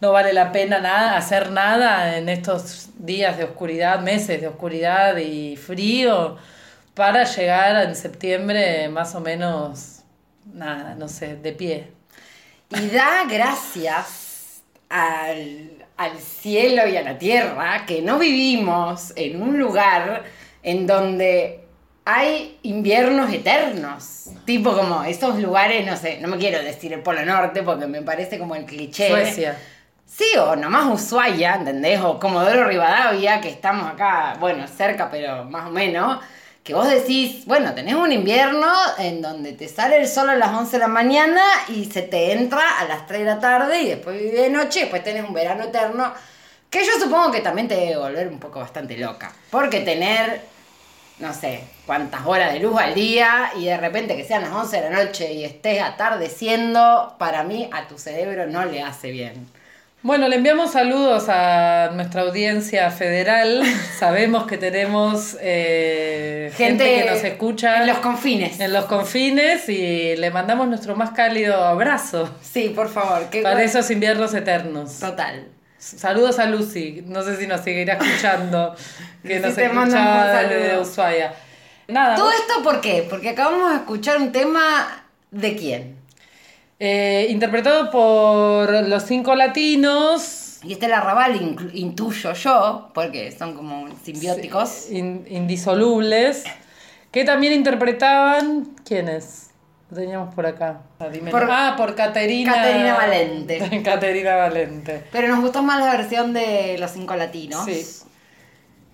no 0.00 0.12
vale 0.12 0.32
la 0.32 0.52
pena 0.52 0.80
nada, 0.80 1.16
hacer 1.16 1.50
nada 1.50 2.16
en 2.16 2.28
estos 2.28 2.90
días 2.98 3.36
de 3.36 3.44
oscuridad, 3.44 4.00
meses 4.00 4.40
de 4.40 4.48
oscuridad 4.48 5.16
y 5.16 5.56
frío, 5.56 6.36
para 6.94 7.24
llegar 7.24 7.88
en 7.88 7.94
septiembre 7.94 8.88
más 8.88 9.14
o 9.14 9.20
menos, 9.20 10.00
nada, 10.52 10.94
no 10.94 11.08
sé, 11.08 11.36
de 11.36 11.52
pie. 11.52 11.92
Y 12.70 12.88
da 12.88 13.24
gracias 13.28 14.62
al, 14.88 15.70
al 15.96 16.18
cielo 16.18 16.86
y 16.86 16.96
a 16.96 17.02
la 17.02 17.18
tierra 17.18 17.84
que 17.86 18.02
no 18.02 18.18
vivimos 18.18 19.12
en 19.16 19.42
un 19.42 19.58
lugar 19.58 20.24
en 20.62 20.86
donde 20.86 21.64
hay 22.04 22.58
inviernos 22.62 23.32
eternos. 23.32 24.30
Tipo 24.44 24.76
como 24.76 25.04
esos 25.04 25.38
lugares, 25.38 25.86
no 25.86 25.96
sé, 25.96 26.18
no 26.20 26.28
me 26.28 26.38
quiero 26.38 26.62
decir 26.62 26.92
el 26.92 27.00
Polo 27.00 27.24
Norte 27.24 27.62
porque 27.62 27.86
me 27.86 28.02
parece 28.02 28.38
como 28.38 28.54
el 28.54 28.64
cliché. 28.64 29.08
Suecia. 29.08 29.56
Sí, 30.06 30.36
o 30.38 30.56
nomás 30.56 30.86
Ushuaia, 30.86 31.54
¿entendés? 31.54 32.00
O 32.00 32.18
Comodoro 32.18 32.64
Rivadavia, 32.64 33.40
que 33.40 33.48
estamos 33.48 33.88
acá, 33.88 34.36
bueno, 34.40 34.66
cerca, 34.66 35.08
pero 35.08 35.44
más 35.44 35.68
o 35.68 35.70
menos. 35.70 36.20
Que 36.64 36.74
vos 36.74 36.90
decís, 36.90 37.46
bueno, 37.46 37.72
tenés 37.74 37.94
un 37.94 38.12
invierno 38.12 38.70
en 38.98 39.22
donde 39.22 39.52
te 39.52 39.68
sale 39.68 39.96
el 39.96 40.08
sol 40.08 40.28
a 40.28 40.34
las 40.34 40.50
11 40.50 40.72
de 40.72 40.78
la 40.78 40.88
mañana 40.88 41.42
y 41.68 41.86
se 41.86 42.02
te 42.02 42.32
entra 42.32 42.80
a 42.80 42.84
las 42.84 43.06
3 43.06 43.20
de 43.20 43.26
la 43.26 43.40
tarde 43.40 43.80
y 43.80 43.88
después 43.88 44.20
vive 44.20 44.42
de 44.42 44.50
noche 44.50 44.80
y 44.80 44.82
después 44.82 45.02
tenés 45.02 45.24
un 45.24 45.32
verano 45.32 45.64
eterno. 45.64 46.12
Que 46.68 46.84
yo 46.84 46.92
supongo 47.00 47.30
que 47.30 47.40
también 47.40 47.66
te 47.66 47.76
debe 47.76 47.96
volver 47.96 48.28
un 48.28 48.38
poco 48.38 48.58
bastante 48.60 48.96
loca. 48.98 49.32
Porque 49.50 49.80
tener, 49.80 50.42
no 51.20 51.34
sé, 51.34 51.60
cuántas 51.86 52.26
horas 52.26 52.52
de 52.52 52.60
luz 52.60 52.80
al 52.80 52.94
día 52.94 53.52
y 53.56 53.66
de 53.66 53.76
repente 53.76 54.16
que 54.16 54.24
sean 54.24 54.42
las 54.42 54.52
11 54.52 54.80
de 54.80 54.90
la 54.90 55.04
noche 55.04 55.32
y 55.32 55.44
estés 55.44 55.82
atardeciendo, 55.82 57.14
para 57.18 57.42
mí 57.42 57.68
a 57.72 57.86
tu 57.88 57.98
cerebro 57.98 58.46
no 58.46 58.64
le 58.64 58.82
hace 58.82 59.10
bien. 59.10 59.46
Bueno, 60.02 60.28
le 60.28 60.36
enviamos 60.36 60.72
saludos 60.72 61.26
a 61.28 61.90
nuestra 61.92 62.22
audiencia 62.22 62.90
federal. 62.90 63.62
Sabemos 63.98 64.46
que 64.46 64.56
tenemos 64.56 65.36
eh, 65.42 66.50
gente, 66.56 66.84
que 66.84 67.10
nos 67.10 67.22
escucha 67.22 67.82
en 67.82 67.86
los 67.86 67.98
confines. 67.98 68.60
en 68.60 68.72
los 68.72 68.86
confines 68.86 69.68
y 69.68 70.16
le 70.16 70.30
mandamos 70.30 70.68
nuestro 70.68 70.96
más 70.96 71.10
cálido 71.10 71.62
abrazo 71.62 72.34
Sí, 72.40 72.72
por 72.74 72.88
favor. 72.88 73.28
Para 73.42 73.62
esos 73.62 73.90
inviernos 73.90 74.32
eternos. 74.32 75.00
Total. 75.00 75.46
Saludos 75.80 76.38
a 76.38 76.44
Lucy, 76.46 77.02
no 77.06 77.22
sé 77.22 77.36
si 77.38 77.46
nos 77.46 77.62
seguirá 77.62 77.94
escuchando, 77.94 78.74
que 79.22 79.36
Lucy, 79.40 79.48
nos 79.48 79.58
escucha 79.58 80.42
desde 80.46 80.78
Ushuaia. 80.78 81.32
Nada, 81.88 82.14
¿Todo 82.16 82.30
esto 82.30 82.62
por 82.62 82.80
qué? 82.82 83.06
Porque 83.08 83.30
acabamos 83.30 83.70
de 83.70 83.76
escuchar 83.76 84.18
un 84.18 84.30
tema 84.30 85.04
de 85.30 85.56
quién. 85.56 85.96
eh, 86.78 87.26
interpretado 87.30 87.90
por 87.90 88.70
los 88.88 89.02
cinco 89.04 89.34
latinos, 89.34 90.58
Y 90.62 90.72
este 90.74 90.86
el 90.86 90.92
arrabal 90.92 91.40
inclu- 91.40 91.70
intuyo 91.72 92.32
yo, 92.34 92.90
porque 92.94 93.32
son 93.32 93.54
como 93.54 93.88
simbióticos. 94.04 94.90
in- 94.90 95.26
indisolubles, 95.30 96.44
que 97.10 97.24
también 97.24 97.54
interpretaban. 97.54 98.74
¿Quiénes? 98.84 99.49
Lo 99.90 99.96
teníamos 99.96 100.34
por 100.34 100.46
acá. 100.46 100.80
Ah. 101.00 101.08
Por- 101.30 101.48
ah, 101.50 101.74
por 101.76 101.94
Caterina. 101.94 102.54
Caterina 102.54 102.94
Valente. 102.94 103.82
Caterina 103.84 104.36
Valente. 104.36 105.04
Pero 105.10 105.28
nos 105.28 105.40
gustó 105.40 105.62
más 105.62 105.80
la 105.80 105.90
versión 105.96 106.32
de 106.32 106.76
los 106.78 106.90
cinco 106.92 107.16
latinos. 107.16 107.64
Sí. 107.64 107.84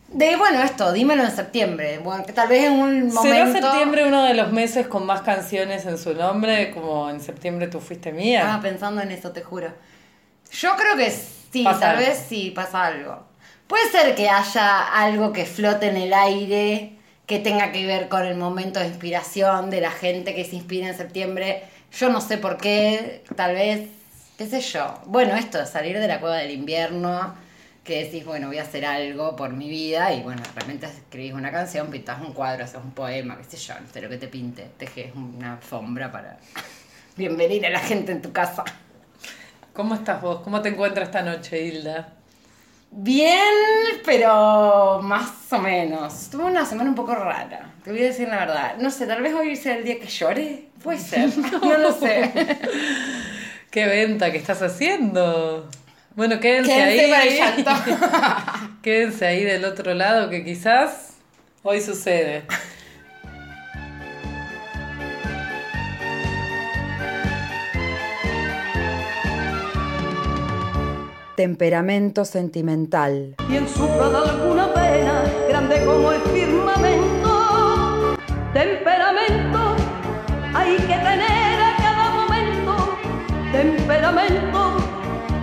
De, 0.09 0.37
bueno, 0.37 0.63
esto, 0.63 0.93
dímelo 0.93 1.25
en 1.25 1.33
septiembre. 1.33 1.99
Bueno, 1.99 2.25
que 2.25 2.33
tal 2.33 2.49
vez 2.49 2.65
en 2.65 2.73
un 2.75 3.09
momento... 3.13 3.23
¿Será 3.23 3.53
septiembre 3.53 4.07
uno 4.07 4.23
de 4.25 4.35
los 4.35 4.53
meses 4.53 4.87
con 4.87 5.05
más 5.05 5.21
canciones 5.23 5.85
en 5.85 5.99
su 5.99 6.15
nombre? 6.15 6.71
Como 6.71 7.11
en 7.11 7.21
septiembre 7.21 7.67
tú 7.67 7.81
fuiste 7.81 8.13
mía. 8.13 8.41
Estaba 8.41 8.63
pensando 8.63 9.03
en 9.03 9.11
eso, 9.11 9.33
te 9.33 9.43
juro. 9.43 9.73
Yo 10.53 10.77
creo 10.77 10.97
que 10.97 11.11
sí, 11.11 11.65
Pasa 11.65 11.81
tal 11.81 11.97
algo. 11.97 12.07
vez 12.09 12.25
sí 12.29 12.53
pasa 12.55 12.85
algo. 12.87 13.25
Puede 13.67 13.91
ser 13.91 14.15
que 14.15 14.29
haya 14.31 14.87
algo 14.95 15.33
que 15.33 15.45
flote 15.45 15.89
en 15.89 15.97
el 15.97 16.15
aire, 16.15 16.96
que 17.27 17.41
tenga 17.41 17.73
que 17.73 17.87
ver 17.87 18.09
con 18.09 18.25
el 18.25 18.37
momento 18.37 18.81
de 18.81 18.87
inspiración 18.87 19.69
de 19.69 19.81
la 19.81 19.91
gente 19.91 20.35
que 20.35 20.45
se 20.45 20.57
inspira 20.57 20.89
en 20.89 20.97
septiembre. 20.97 21.65
Yo 21.93 22.09
no 22.09 22.21
sé 22.21 22.39
por 22.39 22.57
qué, 22.57 23.25
tal 23.35 23.55
vez, 23.55 23.89
qué 24.39 24.47
sé 24.47 24.61
yo. 24.61 25.01
Bueno, 25.07 25.35
esto 25.35 25.59
de 25.59 25.67
salir 25.67 25.99
de 25.99 26.07
la 26.07 26.21
cueva 26.21 26.37
del 26.37 26.53
invierno, 26.53 27.35
que 27.83 28.05
decís, 28.05 28.25
bueno, 28.25 28.49
voy 28.49 28.59
a 28.59 28.63
hacer 28.63 28.85
algo 28.85 29.37
por 29.37 29.53
mi 29.53 29.69
vida 29.69 30.13
y 30.13 30.23
bueno, 30.23 30.43
realmente 30.55 30.87
escribís 30.87 31.33
una 31.33 31.51
canción, 31.51 31.89
pintás 31.91 32.21
un 32.21 32.33
cuadro, 32.33 32.65
haces 32.65 32.81
un 32.83 32.93
poema, 32.93 33.37
qué 33.39 33.45
sé 33.45 33.57
yo, 33.57 33.75
no 33.81 33.89
sé 33.93 34.01
lo 34.01 34.09
que 34.09 34.19
te 34.19 34.29
pinte, 34.29 34.69
tejes 34.77 35.15
una 35.15 35.55
alfombra 35.55 36.11
para 36.11 36.39
bienvenir 37.17 37.67
a 37.67 37.71
la 37.71 37.81
gente 37.81 38.13
en 38.13 38.23
tu 38.23 38.33
casa. 38.33 38.65
¿Cómo 39.73 39.95
estás 39.95 40.23
vos? 40.23 40.41
¿Cómo 40.43 40.63
te 40.63 40.71
encuentras 40.71 41.09
esta 41.09 41.23
noche, 41.23 41.63
Hilda? 41.63 42.16
Bien, 42.91 43.39
pero 44.05 45.01
más 45.03 45.31
o 45.51 45.59
menos. 45.59 46.29
Tuve 46.31 46.45
una 46.45 46.65
semana 46.65 46.89
un 46.91 46.97
poco 46.97 47.15
rara, 47.15 47.73
te 47.85 47.91
voy 47.91 48.01
a 48.01 48.05
decir 48.05 48.29
la 48.29 48.39
verdad. 48.39 48.77
No 48.79 48.91
sé, 48.91 49.07
tal 49.07 49.23
vez 49.23 49.35
hoy 49.35 49.55
sea 49.57 49.77
el 49.77 49.85
día 49.85 49.99
que 50.01 50.07
llore. 50.07 50.69
Puede 50.83 50.99
ser, 50.99 51.31
no 51.63 51.77
lo 51.79 51.93
sé. 51.93 52.33
¿Qué 53.71 53.87
venta 53.87 54.31
que 54.33 54.39
estás 54.39 54.63
haciendo? 54.63 55.69
Bueno, 56.15 56.41
quédense, 56.41 56.73
Quédense 56.73 57.05
ahí. 57.05 57.11
para 57.11 57.25
el 57.25 57.65
llanto. 57.65 58.73
quédense 58.83 59.27
ahí 59.27 59.45
del 59.45 59.65
otro 59.67 59.93
lado 59.93 60.31
que 60.31 60.45
quizás 60.45 61.15
hoy 61.63 61.83
sucede. 61.83 62.45
Temperamento 71.37 72.25
sentimental. 72.25 73.35
quien 73.47 73.69
sufra 73.69 74.09
de 74.09 74.17
alguna 74.31 74.73
pena, 74.73 75.23
grande 75.51 75.85
como 75.85 76.13
el 76.13 76.23
firmamento. 76.23 78.17
Temperamento 78.55 79.77
hay 80.55 80.77
que 80.77 80.87
tener 80.87 81.61
a 81.61 81.77
cada 81.77 82.11
momento. 82.15 82.99
Temperamento 83.53 84.77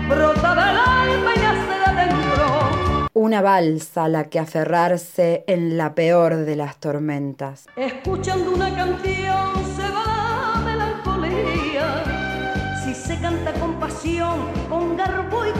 brota 0.09 0.55
del 0.55 0.77
alma 0.77 1.31
y 1.35 1.39
nace 1.39 1.77
de 1.77 1.85
adentro. 1.85 3.09
Una 3.13 3.43
balsa 3.43 4.05
a 4.05 4.09
la 4.09 4.23
que 4.29 4.39
aferrarse 4.39 5.43
en 5.45 5.77
la 5.77 5.93
peor 5.93 6.37
de 6.37 6.55
las 6.55 6.77
tormentas. 6.77 7.67
Escuchando 7.75 8.51
una 8.51 8.75
canción 8.75 9.53
se 9.75 9.83
va 9.91 10.55
la 10.55 10.61
melancolía. 10.65 12.03
Si 12.83 12.95
se 12.95 13.19
canta 13.21 13.53
con 13.53 13.79
pasión, 13.79 14.51
con 14.67 14.97
garbo 14.97 15.45
y 15.45 15.52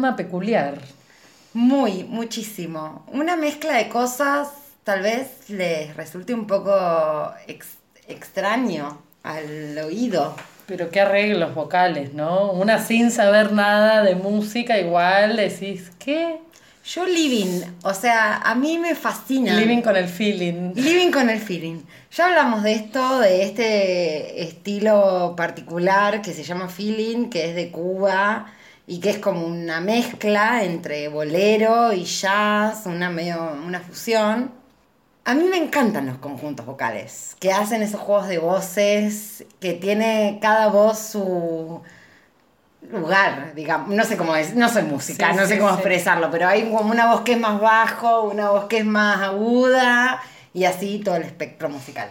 tema 0.00 0.16
peculiar. 0.16 0.78
Muy, 1.52 2.04
muchísimo. 2.04 3.04
Una 3.12 3.36
mezcla 3.36 3.74
de 3.74 3.90
cosas 3.90 4.48
tal 4.82 5.02
vez 5.02 5.28
les 5.48 5.94
resulte 5.94 6.32
un 6.32 6.46
poco 6.46 6.72
ex- 7.46 7.76
extraño 8.08 8.96
al 9.22 9.76
oído. 9.76 10.34
Pero 10.66 10.88
qué 10.90 11.02
arreglos 11.02 11.54
vocales, 11.54 12.14
¿no? 12.14 12.50
Una 12.52 12.82
sin 12.82 13.10
saber 13.10 13.52
nada 13.52 14.02
de 14.02 14.14
música, 14.14 14.78
igual 14.78 15.36
decís, 15.36 15.90
¿qué? 15.98 16.38
Yo 16.82 17.04
living, 17.04 17.60
o 17.82 17.92
sea, 17.92 18.36
a 18.38 18.54
mí 18.54 18.78
me 18.78 18.94
fascina. 18.94 19.54
Living 19.54 19.82
con 19.82 19.96
el 19.96 20.08
feeling. 20.08 20.72
Living 20.76 21.10
con 21.10 21.28
el 21.28 21.40
feeling. 21.40 21.82
Ya 22.10 22.28
hablamos 22.28 22.62
de 22.62 22.72
esto, 22.72 23.18
de 23.18 23.42
este 23.42 24.42
estilo 24.44 25.34
particular 25.36 26.22
que 26.22 26.32
se 26.32 26.42
llama 26.42 26.68
feeling, 26.70 27.28
que 27.28 27.50
es 27.50 27.54
de 27.54 27.70
Cuba 27.70 28.46
y 28.90 28.98
que 28.98 29.10
es 29.10 29.18
como 29.18 29.46
una 29.46 29.80
mezcla 29.80 30.64
entre 30.64 31.06
bolero 31.06 31.92
y 31.92 32.02
jazz, 32.02 32.86
una 32.86 33.08
medio 33.08 33.52
una 33.64 33.78
fusión. 33.78 34.50
A 35.24 35.32
mí 35.32 35.44
me 35.44 35.58
encantan 35.58 36.06
los 36.06 36.18
conjuntos 36.18 36.66
vocales, 36.66 37.36
que 37.38 37.52
hacen 37.52 37.82
esos 37.82 38.00
juegos 38.00 38.26
de 38.26 38.38
voces, 38.38 39.44
que 39.60 39.74
tiene 39.74 40.40
cada 40.42 40.70
voz 40.70 40.98
su 40.98 41.80
lugar, 42.90 43.54
digamos, 43.54 43.94
no 43.94 44.02
sé 44.02 44.16
cómo 44.16 44.34
es, 44.34 44.56
no 44.56 44.68
soy 44.68 44.82
música, 44.82 45.30
Sí, 45.30 45.36
no 45.36 45.46
sé 45.46 45.56
cómo 45.56 45.70
sí. 45.70 45.76
expresarlo, 45.76 46.28
pero 46.28 46.48
hay 46.48 46.68
como 46.68 46.90
una 46.90 47.12
voz 47.12 47.20
que 47.20 47.34
es 47.34 47.38
más 47.38 47.60
bajo, 47.60 48.22
una 48.22 48.50
voz 48.50 48.64
que 48.64 48.78
es 48.78 48.84
más 48.84 49.20
aguda 49.22 50.20
y 50.52 50.64
así 50.64 50.98
todo 50.98 51.14
el 51.14 51.22
espectro 51.22 51.68
musical. 51.68 52.08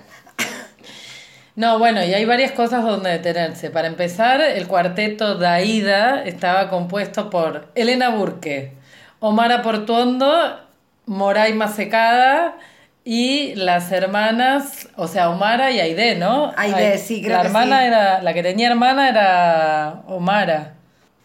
No, 1.60 1.78
bueno, 1.78 2.02
y 2.06 2.14
hay 2.14 2.24
varias 2.24 2.54
cosas 2.54 2.86
donde 2.86 3.10
detenerse. 3.10 3.70
Para 3.70 3.90
empezar, 3.90 4.40
el 4.40 4.66
cuarteto 4.66 5.36
Daida 5.36 6.24
estaba 6.24 6.70
compuesto 6.70 7.30
por 7.30 7.68
Elena 7.76 8.08
Burke, 8.12 8.72
Omara 9.20 9.62
Portuondo, 9.62 10.58
Moray 11.06 11.52
Masecada 11.52 12.56
y 13.04 13.56
las 13.56 13.92
hermanas, 13.92 14.88
o 14.96 15.10
sea, 15.10 15.30
Omara 15.32 15.70
y 15.72 15.82
Aide, 15.82 16.16
¿no? 16.16 16.54
Aide, 16.56 16.98
sí, 16.98 17.22
creo 17.22 17.36
La 17.36 17.42
que 17.42 17.48
hermana 17.48 17.80
sí. 17.82 17.88
era, 17.88 18.22
la 18.22 18.34
que 18.34 18.42
tenía 18.42 18.70
hermana 18.70 19.10
era 19.10 20.04
Omara. 20.08 20.76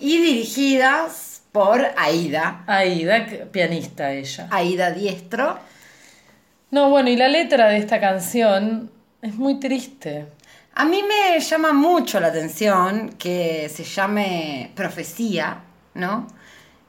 Y 0.00 0.18
dirigidas 0.18 1.42
por 1.52 1.80
Aida, 1.96 2.64
Aida, 2.66 3.24
pianista 3.52 4.10
ella. 4.10 4.48
Aida 4.50 4.90
Diestro. 4.90 5.60
No, 6.72 6.90
bueno, 6.90 7.08
y 7.08 7.14
la 7.14 7.28
letra 7.28 7.68
de 7.68 7.76
esta 7.76 8.00
canción 8.00 8.90
es 9.24 9.36
muy 9.36 9.58
triste. 9.58 10.26
A 10.74 10.84
mí 10.84 11.02
me 11.02 11.40
llama 11.40 11.72
mucho 11.72 12.20
la 12.20 12.28
atención 12.28 13.10
que 13.18 13.70
se 13.74 13.82
llame 13.82 14.70
Profecía, 14.74 15.62
¿no? 15.94 16.26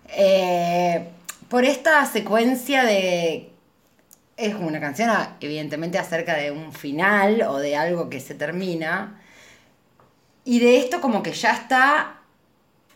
Eh, 0.10 1.08
por 1.48 1.64
esta 1.64 2.06
secuencia 2.06 2.84
de... 2.84 3.52
Es 4.36 4.54
una 4.54 4.82
canción 4.82 5.10
ah, 5.12 5.38
evidentemente 5.40 5.98
acerca 5.98 6.36
de 6.36 6.52
un 6.52 6.74
final 6.74 7.44
o 7.44 7.58
de 7.58 7.78
algo 7.78 8.10
que 8.10 8.20
se 8.20 8.36
termina. 8.36 9.22
Y 10.44 10.60
de 10.60 10.78
esto 10.78 11.00
como 11.00 11.24
que 11.24 11.32
ya 11.32 11.54
está 11.54 12.20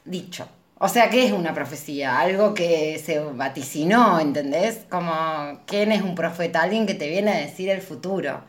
dicho. 0.04 0.49
O 0.80 0.89
sea, 0.89 1.10
¿qué 1.10 1.25
es 1.25 1.32
una 1.32 1.54
profecía? 1.54 2.19
Algo 2.19 2.54
que 2.54 3.02
se 3.06 3.19
vaticinó, 3.19 4.19
¿entendés? 4.19 4.86
Como, 4.89 5.62
¿quién 5.65 5.93
es 5.93 6.02
un 6.02 6.15
profeta? 6.15 6.62
Alguien 6.62 6.86
que 6.86 6.93
te 6.93 7.08
viene 7.08 7.32
a 7.32 7.38
decir 7.38 7.69
el 7.69 7.82
futuro. 7.82 8.41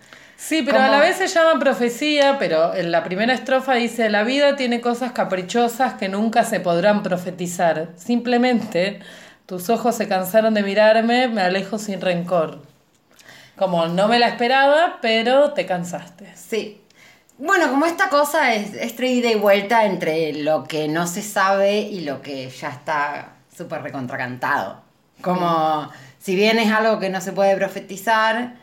Sí, 0.42 0.62
pero 0.62 0.78
Como- 0.78 0.88
a 0.88 0.90
la 0.92 1.00
vez 1.00 1.18
se 1.18 1.26
llama 1.26 1.60
profecía, 1.60 2.38
pero 2.38 2.74
en 2.74 2.90
la 2.90 3.04
primera 3.04 3.34
estrofa 3.34 3.74
dice, 3.74 4.08
la 4.08 4.22
vida 4.24 4.56
tiene 4.56 4.80
cosas 4.80 5.12
caprichosas 5.12 5.94
que 5.94 6.08
nunca 6.08 6.44
se 6.44 6.60
podrán 6.60 7.02
profetizar. 7.02 7.88
Simplemente 7.96 9.00
tus 9.44 9.68
ojos 9.68 9.96
se 9.96 10.08
cansaron 10.08 10.54
de 10.54 10.62
mirarme, 10.62 11.28
me 11.28 11.42
alejo 11.42 11.78
sin 11.78 12.00
rencor. 12.00 12.62
Como 13.56 13.86
no 13.88 14.08
me 14.08 14.18
la 14.18 14.28
esperaba, 14.28 14.98
pero 15.02 15.52
te 15.52 15.66
cansaste. 15.66 16.32
Sí. 16.34 16.80
Bueno, 17.36 17.68
como 17.68 17.84
esta 17.84 18.08
cosa 18.08 18.54
es, 18.54 18.72
es 18.72 18.98
ida 18.98 19.30
y 19.30 19.34
vuelta 19.34 19.84
entre 19.84 20.32
lo 20.32 20.64
que 20.64 20.88
no 20.88 21.06
se 21.06 21.20
sabe 21.20 21.80
y 21.80 22.00
lo 22.00 22.22
que 22.22 22.48
ya 22.48 22.70
está 22.70 23.32
súper 23.54 23.82
recontracantado. 23.82 24.80
Como, 25.20 25.90
si 26.18 26.34
bien 26.34 26.58
es 26.58 26.72
algo 26.72 26.98
que 26.98 27.10
no 27.10 27.20
se 27.20 27.32
puede 27.32 27.54
profetizar, 27.56 28.54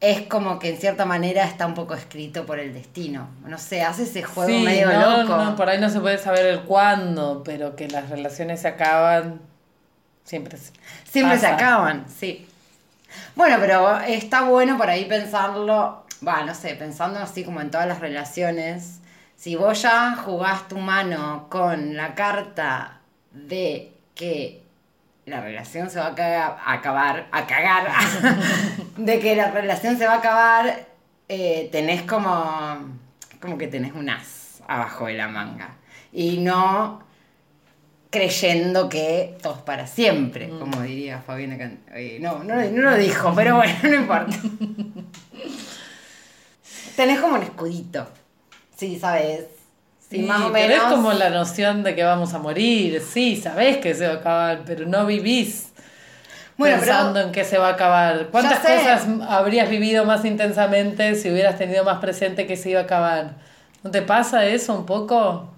es 0.00 0.22
como 0.22 0.58
que 0.58 0.70
en 0.70 0.78
cierta 0.78 1.04
manera 1.04 1.44
está 1.44 1.66
un 1.66 1.74
poco 1.74 1.94
escrito 1.94 2.46
por 2.46 2.58
el 2.58 2.72
destino. 2.72 3.28
No 3.44 3.58
sé, 3.58 3.82
hace 3.82 4.04
ese 4.04 4.22
juego 4.22 4.48
Sí, 4.50 4.64
medio 4.64 4.90
no, 4.90 5.22
loco. 5.22 5.36
no, 5.36 5.56
por 5.56 5.68
ahí 5.68 5.78
no 5.78 5.90
se 5.90 6.00
puede 6.00 6.18
saber 6.18 6.46
el 6.46 6.62
cuándo, 6.62 7.42
pero 7.44 7.76
que 7.76 7.88
las 7.88 8.08
relaciones 8.08 8.60
se 8.62 8.68
acaban, 8.68 9.40
siempre 10.24 10.56
se 10.58 10.72
Siempre 11.04 11.38
se 11.38 11.46
acaban, 11.46 12.06
sí. 12.08 12.46
Bueno, 13.34 13.56
pero 13.60 13.98
está 14.00 14.42
bueno 14.44 14.78
por 14.78 14.88
ahí 14.88 15.04
pensarlo, 15.04 16.04
va, 16.26 16.44
no 16.44 16.54
sé, 16.54 16.74
pensando 16.76 17.18
así 17.18 17.44
como 17.44 17.60
en 17.60 17.70
todas 17.70 17.86
las 17.88 18.00
relaciones. 18.00 19.00
Si 19.36 19.56
vos 19.56 19.82
ya 19.82 20.16
jugás 20.16 20.68
tu 20.68 20.78
mano 20.78 21.46
con 21.50 21.96
la 21.96 22.14
carta 22.14 23.00
de 23.32 23.92
que 24.14 24.59
la 25.30 25.40
relación 25.40 25.88
se 25.88 25.98
va 25.98 26.06
a 26.08 26.72
acabar, 26.74 27.26
a 27.32 27.46
cagar, 27.46 27.88
de 28.96 29.18
que 29.20 29.36
la 29.36 29.50
relación 29.50 29.96
se 29.96 30.06
va 30.06 30.14
a 30.14 30.18
acabar, 30.18 30.86
eh, 31.28 31.68
tenés 31.72 32.02
como, 32.02 32.98
como 33.40 33.56
que 33.56 33.68
tenés 33.68 33.92
un 33.94 34.10
as 34.10 34.60
abajo 34.68 35.06
de 35.06 35.14
la 35.14 35.28
manga. 35.28 35.76
Y 36.12 36.38
no 36.38 37.02
creyendo 38.10 38.88
que 38.88 39.38
todo 39.40 39.54
es 39.54 39.60
para 39.62 39.86
siempre, 39.86 40.48
como 40.48 40.82
diría 40.82 41.20
Fabiana 41.20 41.56
Can- 41.56 41.78
eh, 41.94 42.18
no, 42.20 42.42
no, 42.42 42.56
no 42.56 42.82
lo 42.82 42.96
dijo, 42.96 43.32
pero 43.36 43.56
bueno, 43.56 43.72
no 43.84 43.94
importa. 43.94 44.36
Tenés 46.96 47.20
como 47.20 47.36
un 47.36 47.42
escudito. 47.42 48.08
Sí, 48.76 48.98
sabes. 48.98 49.46
Sí, 50.10 50.16
Sí, 50.16 50.22
más 50.24 50.40
o 50.42 50.52
pero 50.52 50.68
menos. 50.68 50.86
es 50.86 50.92
como 50.92 51.12
la 51.12 51.30
noción 51.30 51.82
de 51.84 51.94
que 51.94 52.02
vamos 52.02 52.34
a 52.34 52.38
morir. 52.38 53.00
Sí, 53.00 53.36
sabés 53.36 53.76
que 53.78 53.94
se 53.94 54.06
va 54.08 54.14
a 54.14 54.16
acabar, 54.16 54.62
pero 54.66 54.84
no 54.86 55.06
vivís 55.06 55.68
Bueno, 56.56 56.76
pero- 56.80 56.92
pensando 56.92 57.20
en 57.20 57.32
que 57.32 57.44
se 57.44 57.58
va 57.58 57.68
a 57.68 57.72
acabar. 57.74 58.26
¿Cuántas 58.32 58.58
cosas 58.58 59.06
habrías 59.28 59.70
vivido 59.70 60.04
más 60.04 60.24
intensamente 60.24 61.14
si 61.14 61.30
hubieras 61.30 61.56
tenido 61.56 61.84
más 61.84 61.98
presente 62.00 62.46
que 62.46 62.56
se 62.56 62.70
iba 62.70 62.80
a 62.80 62.84
acabar? 62.84 63.34
¿No 63.84 63.90
te 63.92 64.02
pasa 64.02 64.44
eso 64.46 64.74
un 64.74 64.84
poco? 64.84 65.48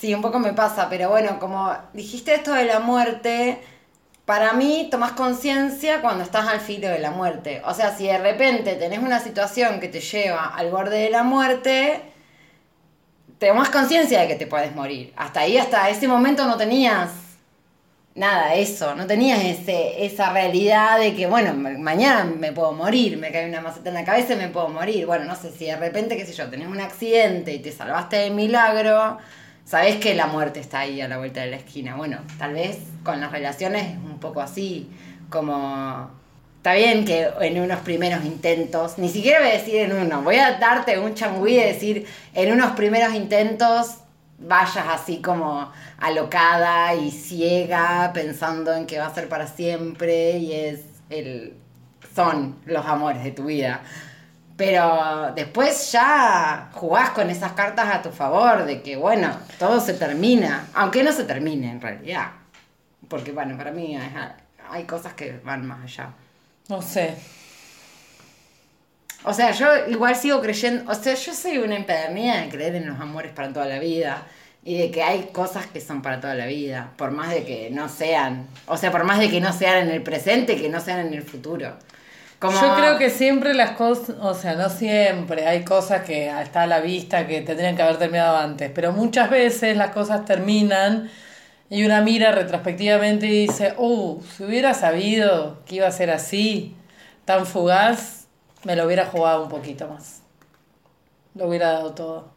Sí, 0.00 0.12
un 0.12 0.20
poco 0.20 0.40
me 0.40 0.52
pasa, 0.52 0.88
pero 0.90 1.08
bueno, 1.10 1.38
como 1.38 1.72
dijiste 1.92 2.34
esto 2.34 2.52
de 2.54 2.64
la 2.64 2.80
muerte, 2.80 3.58
para 4.26 4.52
mí 4.52 4.88
tomás 4.90 5.12
conciencia 5.12 6.00
cuando 6.00 6.24
estás 6.24 6.48
al 6.48 6.58
filo 6.60 6.88
de 6.88 6.98
la 6.98 7.12
muerte. 7.12 7.62
O 7.64 7.72
sea, 7.72 7.94
si 7.96 8.08
de 8.08 8.18
repente 8.18 8.74
tenés 8.74 8.98
una 8.98 9.20
situación 9.20 9.78
que 9.78 9.86
te 9.86 10.00
lleva 10.00 10.46
al 10.56 10.70
borde 10.72 10.98
de 10.98 11.10
la 11.10 11.22
muerte, 11.22 12.02
tomás 13.48 13.70
conciencia 13.70 14.20
de 14.20 14.28
que 14.28 14.34
te 14.36 14.46
puedes 14.46 14.74
morir. 14.74 15.12
Hasta 15.16 15.40
ahí, 15.40 15.56
hasta 15.58 15.88
ese 15.88 16.08
momento 16.08 16.46
no 16.46 16.56
tenías 16.56 17.10
nada, 18.14 18.54
eso, 18.54 18.94
no 18.94 19.06
tenías 19.06 19.42
ese, 19.42 20.04
esa 20.04 20.32
realidad 20.32 20.98
de 20.98 21.14
que, 21.14 21.26
bueno, 21.26 21.54
ma- 21.54 21.78
mañana 21.78 22.24
me 22.24 22.52
puedo 22.52 22.72
morir, 22.72 23.16
me 23.16 23.32
cae 23.32 23.48
una 23.48 23.60
maceta 23.60 23.88
en 23.88 23.94
la 23.94 24.04
cabeza 24.04 24.34
y 24.34 24.36
me 24.36 24.48
puedo 24.48 24.68
morir. 24.68 25.06
Bueno, 25.06 25.24
no 25.24 25.34
sé, 25.34 25.50
si 25.50 25.64
de 25.66 25.76
repente, 25.76 26.16
qué 26.16 26.26
sé 26.26 26.32
yo, 26.32 26.48
tenés 26.50 26.68
un 26.68 26.80
accidente 26.80 27.52
y 27.52 27.58
te 27.60 27.72
salvaste 27.72 28.16
de 28.16 28.30
milagro, 28.30 29.18
sabés 29.64 29.96
que 29.96 30.14
la 30.14 30.26
muerte 30.26 30.60
está 30.60 30.80
ahí 30.80 31.00
a 31.00 31.08
la 31.08 31.18
vuelta 31.18 31.40
de 31.40 31.50
la 31.50 31.56
esquina. 31.56 31.96
Bueno, 31.96 32.18
tal 32.38 32.52
vez 32.54 32.78
con 33.02 33.20
las 33.20 33.32
relaciones 33.32 33.92
es 33.92 33.96
un 33.96 34.18
poco 34.18 34.40
así, 34.40 34.88
como... 35.30 36.21
Está 36.62 36.74
bien 36.74 37.04
que 37.04 37.28
en 37.40 37.60
unos 37.60 37.80
primeros 37.80 38.24
intentos, 38.24 38.96
ni 38.96 39.08
siquiera 39.08 39.40
voy 39.40 39.48
a 39.48 39.54
decir 39.54 39.78
en 39.78 39.94
uno, 39.94 40.22
voy 40.22 40.36
a 40.36 40.60
darte 40.60 40.96
un 40.96 41.12
changüí 41.12 41.56
de 41.56 41.66
decir 41.66 42.06
en 42.34 42.52
unos 42.52 42.76
primeros 42.76 43.14
intentos 43.14 43.96
vayas 44.38 44.86
así 44.88 45.20
como 45.20 45.72
alocada 45.98 46.94
y 46.94 47.10
ciega 47.10 48.12
pensando 48.14 48.72
en 48.74 48.86
que 48.86 49.00
va 49.00 49.06
a 49.06 49.12
ser 49.12 49.28
para 49.28 49.48
siempre 49.48 50.38
y 50.38 50.52
es 50.52 50.82
el 51.10 51.56
son 52.14 52.54
los 52.66 52.86
amores 52.86 53.24
de 53.24 53.32
tu 53.32 53.46
vida. 53.46 53.80
Pero 54.56 55.32
después 55.34 55.90
ya 55.90 56.70
jugás 56.74 57.10
con 57.10 57.28
esas 57.28 57.54
cartas 57.54 57.92
a 57.92 58.02
tu 58.02 58.10
favor 58.10 58.66
de 58.66 58.82
que 58.82 58.94
bueno, 58.94 59.36
todo 59.58 59.80
se 59.80 59.94
termina, 59.94 60.68
aunque 60.74 61.02
no 61.02 61.10
se 61.10 61.24
termine 61.24 61.72
en 61.72 61.80
realidad. 61.80 62.28
Porque 63.08 63.32
bueno, 63.32 63.56
para 63.56 63.72
mí 63.72 63.98
hay 64.70 64.84
cosas 64.84 65.14
que 65.14 65.40
van 65.44 65.66
más 65.66 65.82
allá. 65.82 66.10
No 66.72 66.80
sé. 66.80 67.14
O 69.24 69.34
sea, 69.34 69.50
yo 69.50 69.66
igual 69.88 70.16
sigo 70.16 70.40
creyendo, 70.40 70.90
o 70.90 70.94
sea, 70.94 71.14
yo 71.14 71.34
soy 71.34 71.58
una 71.58 71.76
empedernida 71.76 72.40
de 72.40 72.48
creer 72.48 72.76
en 72.76 72.88
los 72.88 72.98
amores 72.98 73.30
para 73.32 73.52
toda 73.52 73.66
la 73.66 73.78
vida 73.78 74.22
y 74.64 74.78
de 74.78 74.90
que 74.90 75.02
hay 75.02 75.28
cosas 75.34 75.66
que 75.66 75.82
son 75.82 76.00
para 76.00 76.18
toda 76.18 76.34
la 76.34 76.46
vida, 76.46 76.92
por 76.96 77.10
más 77.10 77.28
de 77.28 77.44
que 77.44 77.68
no 77.70 77.90
sean, 77.90 78.46
o 78.66 78.78
sea, 78.78 78.90
por 78.90 79.04
más 79.04 79.18
de 79.18 79.28
que 79.28 79.38
no 79.38 79.52
sean 79.52 79.86
en 79.86 79.90
el 79.90 80.02
presente, 80.02 80.56
que 80.56 80.70
no 80.70 80.80
sean 80.80 81.00
en 81.00 81.12
el 81.12 81.22
futuro. 81.22 81.74
Como, 82.38 82.58
Yo 82.58 82.74
creo 82.74 82.96
que 82.96 83.10
siempre 83.10 83.52
las 83.52 83.72
cosas, 83.72 84.16
o 84.18 84.32
sea, 84.32 84.54
no 84.54 84.70
siempre, 84.70 85.46
hay 85.46 85.64
cosas 85.64 86.04
que 86.04 86.30
está 86.40 86.62
a 86.62 86.66
la 86.66 86.80
vista 86.80 87.26
que 87.26 87.42
tendrían 87.42 87.76
que 87.76 87.82
haber 87.82 87.98
terminado 87.98 88.38
antes, 88.38 88.70
pero 88.74 88.92
muchas 88.92 89.28
veces 89.28 89.76
las 89.76 89.90
cosas 89.90 90.24
terminan 90.24 91.10
y 91.72 91.86
una 91.86 92.02
mira 92.02 92.32
retrospectivamente 92.32 93.26
y 93.26 93.46
dice, 93.46 93.72
oh, 93.78 94.20
si 94.36 94.44
hubiera 94.44 94.74
sabido 94.74 95.56
que 95.64 95.76
iba 95.76 95.86
a 95.86 95.90
ser 95.90 96.10
así, 96.10 96.76
tan 97.24 97.46
fugaz, 97.46 98.26
me 98.64 98.76
lo 98.76 98.84
hubiera 98.84 99.06
jugado 99.06 99.44
un 99.44 99.48
poquito 99.48 99.88
más. 99.88 100.20
Lo 101.34 101.46
hubiera 101.46 101.72
dado 101.72 101.94
todo. 101.94 102.28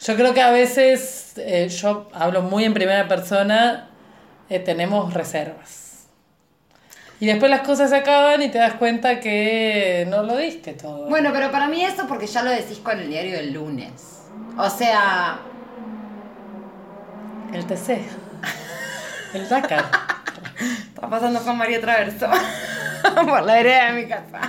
Yo 0.00 0.16
creo 0.16 0.34
que 0.34 0.42
a 0.42 0.50
veces, 0.50 1.34
eh, 1.36 1.68
yo 1.68 2.08
hablo 2.12 2.42
muy 2.42 2.64
en 2.64 2.74
primera 2.74 3.06
persona, 3.06 3.90
eh, 4.48 4.58
tenemos 4.58 5.14
reservas. 5.14 6.08
Y 7.20 7.26
después 7.26 7.48
las 7.48 7.60
cosas 7.60 7.90
se 7.90 7.96
acaban 7.96 8.42
y 8.42 8.48
te 8.48 8.58
das 8.58 8.74
cuenta 8.74 9.20
que 9.20 10.04
no 10.10 10.24
lo 10.24 10.36
diste 10.36 10.72
todo. 10.72 11.08
Bueno, 11.08 11.30
pero 11.32 11.52
para 11.52 11.68
mí 11.68 11.84
eso 11.84 12.08
porque 12.08 12.26
ya 12.26 12.42
lo 12.42 12.50
decís 12.50 12.78
con 12.78 12.98
el 12.98 13.08
diario 13.08 13.36
del 13.36 13.52
lunes. 13.52 13.92
O 14.58 14.68
sea, 14.68 15.38
El 17.52 17.64
TC. 17.66 18.29
El 19.32 19.48
Dakar. 19.48 19.84
Está 20.88 21.08
pasando 21.08 21.40
Juan 21.40 21.56
María 21.56 21.80
Traverso 21.80 22.26
por 23.26 23.42
la 23.42 23.54
vereda 23.54 23.92
de 23.92 24.02
mi 24.02 24.08
casa. 24.08 24.40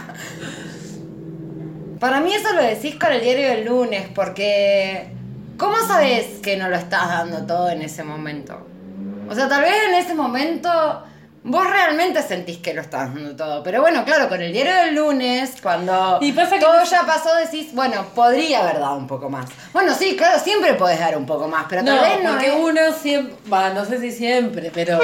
Para 1.99 2.19
mí 2.19 2.33
eso 2.33 2.53
lo 2.53 2.63
decís 2.63 2.95
con 2.95 3.13
el 3.13 3.21
diario 3.21 3.47
del 3.49 3.65
lunes, 3.65 4.07
porque 4.15 5.13
¿cómo 5.57 5.77
sabes 5.85 6.39
que 6.41 6.57
no 6.57 6.67
lo 6.67 6.75
estás 6.75 7.07
dando 7.09 7.45
todo 7.45 7.69
en 7.69 7.83
ese 7.83 8.03
momento? 8.03 8.67
O 9.29 9.35
sea, 9.35 9.47
tal 9.47 9.61
vez 9.61 9.73
en 9.87 9.95
ese 9.95 10.15
momento 10.15 11.03
vos 11.43 11.67
realmente 11.69 12.21
sentís 12.21 12.57
que 12.59 12.73
lo 12.73 12.81
estás 12.81 13.13
dando 13.13 13.35
todo. 13.35 13.63
Pero 13.63 13.81
bueno, 13.81 14.03
claro, 14.05 14.29
con 14.29 14.41
el 14.41 14.51
diario 14.53 14.75
del 14.75 14.95
lunes, 14.95 15.55
cuando 15.61 16.19
Y 16.21 16.31
pasa 16.33 16.55
que 16.55 16.61
todo 16.61 16.77
no- 16.79 16.83
ya 16.85 17.01
pasó, 17.05 17.33
decís, 17.35 17.73
bueno, 17.73 18.05
podría 18.13 18.61
haber 18.61 18.79
dado 18.79 18.95
un 18.97 19.07
poco 19.07 19.29
más. 19.29 19.47
Bueno, 19.73 19.93
sí, 19.95 20.15
claro, 20.15 20.39
siempre 20.39 20.73
podés 20.75 20.99
dar 20.99 21.17
un 21.17 21.25
poco 21.25 21.47
más, 21.47 21.65
pero 21.69 21.81
No, 21.83 21.95
tal 21.95 22.09
vez 22.09 22.23
no 22.23 22.31
porque 22.31 22.47
es- 22.47 22.55
uno 22.55 22.81
siempre, 22.93 23.35
va, 23.51 23.69
no 23.71 23.85
sé 23.85 23.99
si 23.99 24.11
siempre, 24.11 24.71
pero 24.73 24.99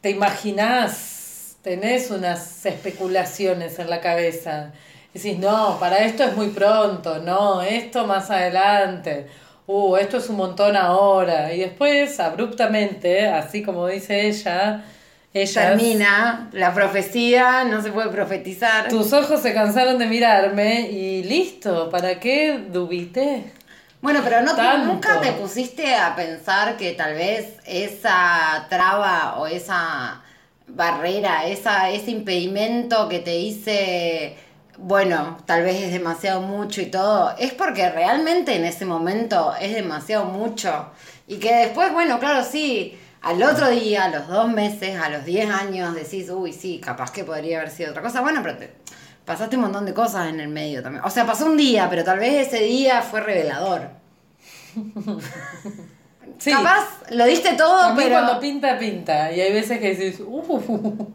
te 0.00 0.10
imaginás, 0.10 1.56
tenés 1.62 2.10
unas 2.10 2.64
especulaciones 2.66 3.78
en 3.78 3.90
la 3.90 4.00
cabeza. 4.00 4.72
Decís, 5.14 5.38
no, 5.38 5.78
para 5.80 5.98
esto 5.98 6.22
es 6.24 6.36
muy 6.36 6.48
pronto, 6.48 7.18
no, 7.18 7.62
esto 7.62 8.06
más 8.06 8.30
adelante, 8.30 9.26
uh, 9.66 9.96
esto 9.96 10.18
es 10.18 10.28
un 10.28 10.36
montón 10.36 10.76
ahora. 10.76 11.52
Y 11.54 11.60
después, 11.60 12.20
abruptamente, 12.20 13.26
así 13.28 13.62
como 13.62 13.86
dice 13.86 14.26
ella, 14.28 14.84
ella 15.34 15.68
termina 15.68 16.48
la 16.52 16.72
profecía, 16.72 17.64
no 17.64 17.82
se 17.82 17.90
puede 17.92 18.08
profetizar. 18.08 18.88
Tus 18.88 19.12
ojos 19.12 19.42
se 19.42 19.52
cansaron 19.52 19.98
de 19.98 20.06
mirarme 20.06 20.88
y 20.90 21.22
listo, 21.22 21.90
¿para 21.90 22.18
qué 22.18 22.64
dubité? 22.70 23.52
Bueno, 24.00 24.20
pero 24.22 24.42
no 24.42 24.54
Tanto. 24.54 24.86
nunca 24.86 25.20
te 25.20 25.32
pusiste 25.32 25.94
a 25.94 26.14
pensar 26.14 26.76
que 26.76 26.92
tal 26.92 27.14
vez 27.14 27.54
esa 27.66 28.66
traba 28.70 29.38
o 29.38 29.46
esa 29.46 30.22
barrera, 30.68 31.46
esa, 31.46 31.90
ese 31.90 32.12
impedimento 32.12 33.08
que 33.08 33.18
te 33.18 33.32
dice, 33.32 34.36
bueno, 34.76 35.38
tal 35.46 35.64
vez 35.64 35.82
es 35.82 35.92
demasiado 35.92 36.40
mucho 36.40 36.80
y 36.80 36.86
todo, 36.86 37.34
es 37.38 37.52
porque 37.54 37.90
realmente 37.90 38.54
en 38.54 38.64
ese 38.64 38.84
momento 38.84 39.52
es 39.60 39.74
demasiado 39.74 40.26
mucho. 40.26 40.90
Y 41.26 41.36
que 41.38 41.52
después, 41.54 41.92
bueno, 41.92 42.18
claro, 42.20 42.44
sí, 42.44 42.96
al 43.22 43.42
otro 43.42 43.68
día, 43.70 44.04
a 44.04 44.08
los 44.08 44.28
dos 44.28 44.48
meses, 44.50 44.98
a 45.00 45.08
los 45.08 45.24
10 45.24 45.50
años, 45.50 45.94
decís, 45.94 46.28
uy, 46.30 46.52
sí, 46.52 46.80
capaz 46.84 47.10
que 47.12 47.24
podría 47.24 47.58
haber 47.58 47.70
sido 47.70 47.90
otra 47.90 48.02
cosa. 48.02 48.20
Bueno, 48.20 48.40
pero 48.42 48.56
te- 48.58 48.72
pasaste 49.24 49.56
un 49.56 49.62
montón 49.62 49.84
de 49.84 49.92
cosas 49.94 50.28
en 50.28 50.40
el 50.40 50.48
medio 50.48 50.82
también. 50.82 51.04
O 51.04 51.10
sea, 51.10 51.26
pasó 51.26 51.46
un 51.46 51.56
día, 51.56 51.88
pero 51.90 52.04
tal 52.04 52.18
vez 52.18 52.46
ese 52.48 52.62
día 52.64 53.02
fue 53.02 53.20
revelador. 53.20 53.90
Sí. 56.38 56.52
Capaz 56.52 56.84
lo 57.10 57.24
diste 57.24 57.54
todo, 57.54 57.76
A 57.82 57.90
mí 57.94 58.00
pero. 58.00 58.10
cuando 58.14 58.38
pinta, 58.38 58.78
pinta. 58.78 59.32
Y 59.32 59.40
hay 59.40 59.52
veces 59.52 59.80
que 59.80 59.94
decís, 59.94 60.20
uh, 60.24 61.06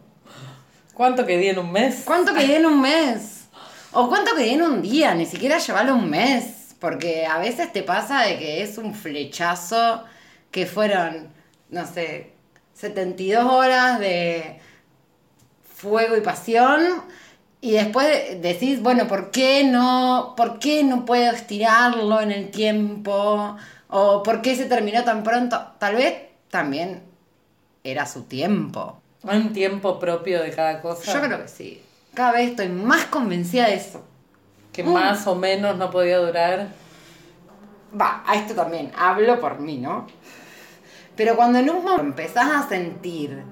¿cuánto 0.94 1.26
que 1.26 1.38
di 1.38 1.48
en 1.48 1.60
un 1.60 1.72
mes? 1.72 2.02
¿Cuánto 2.04 2.34
quedé 2.34 2.58
en 2.58 2.66
un 2.66 2.82
mes? 2.82 3.46
O 3.94 4.10
cuánto 4.10 4.36
quedé 4.36 4.54
en 4.54 4.64
un 4.64 4.82
día, 4.82 5.14
ni 5.16 5.26
siquiera 5.26 5.60
llevarlo 5.60 5.96
un 5.96 6.10
mes. 6.10 6.76
Porque 6.80 7.26
a 7.26 7.38
veces 7.38 7.72
te 7.72 7.84
pasa 7.84 8.22
de 8.24 8.38
que 8.38 8.64
es 8.64 8.78
un 8.78 8.94
flechazo 8.94 10.04
que 10.52 10.66
fueron, 10.66 11.30
no 11.74 11.86
sé, 11.86 12.32
72 12.76 13.44
horas 13.44 14.00
de 14.00 14.60
fuego 15.76 16.16
y 16.16 16.22
pasión. 16.22 17.04
Y 17.60 17.72
después 17.72 18.42
decís, 18.42 18.82
bueno, 18.82 19.08
¿por 19.08 19.32
qué 19.32 19.64
no, 19.64 20.34
por 20.36 20.60
qué 20.60 20.84
no 20.84 21.06
puedo 21.06 21.32
estirarlo 21.32 22.22
en 22.22 22.32
el 22.32 22.52
tiempo? 22.52 23.58
¿O 23.88 24.24
por 24.24 24.42
qué 24.42 24.56
se 24.56 24.66
terminó 24.66 25.04
tan 25.04 25.24
pronto? 25.24 25.62
Tal 25.80 25.96
vez 25.96 26.16
también 26.50 27.04
era 27.84 28.06
su 28.06 28.24
tiempo. 28.24 29.00
¿Hay 29.26 29.40
un 29.40 29.54
tiempo 29.54 29.98
propio 30.00 30.44
de 30.44 30.52
cada 30.52 30.82
cosa? 30.82 31.14
Yo 31.14 31.22
creo 31.22 31.42
que 31.42 31.48
sí. 31.48 31.82
Cada 32.14 32.34
vez 32.34 32.52
estoy 32.52 32.70
más 32.70 33.06
convencida 33.06 33.68
de 33.68 33.76
eso. 33.76 34.04
Que 34.74 34.84
más 34.84 35.26
o 35.28 35.36
menos 35.36 35.78
no 35.78 35.90
podía 35.90 36.18
durar. 36.18 36.68
Va, 38.00 38.24
a 38.26 38.36
esto 38.36 38.56
también, 38.56 38.92
hablo 38.98 39.40
por 39.40 39.60
mí, 39.60 39.78
¿no? 39.78 40.08
Pero 41.16 41.36
cuando 41.36 41.60
en 41.60 41.70
un 41.70 41.84
momento 41.84 42.02
empezás 42.02 42.50
a 42.52 42.68
sentir 42.70 43.44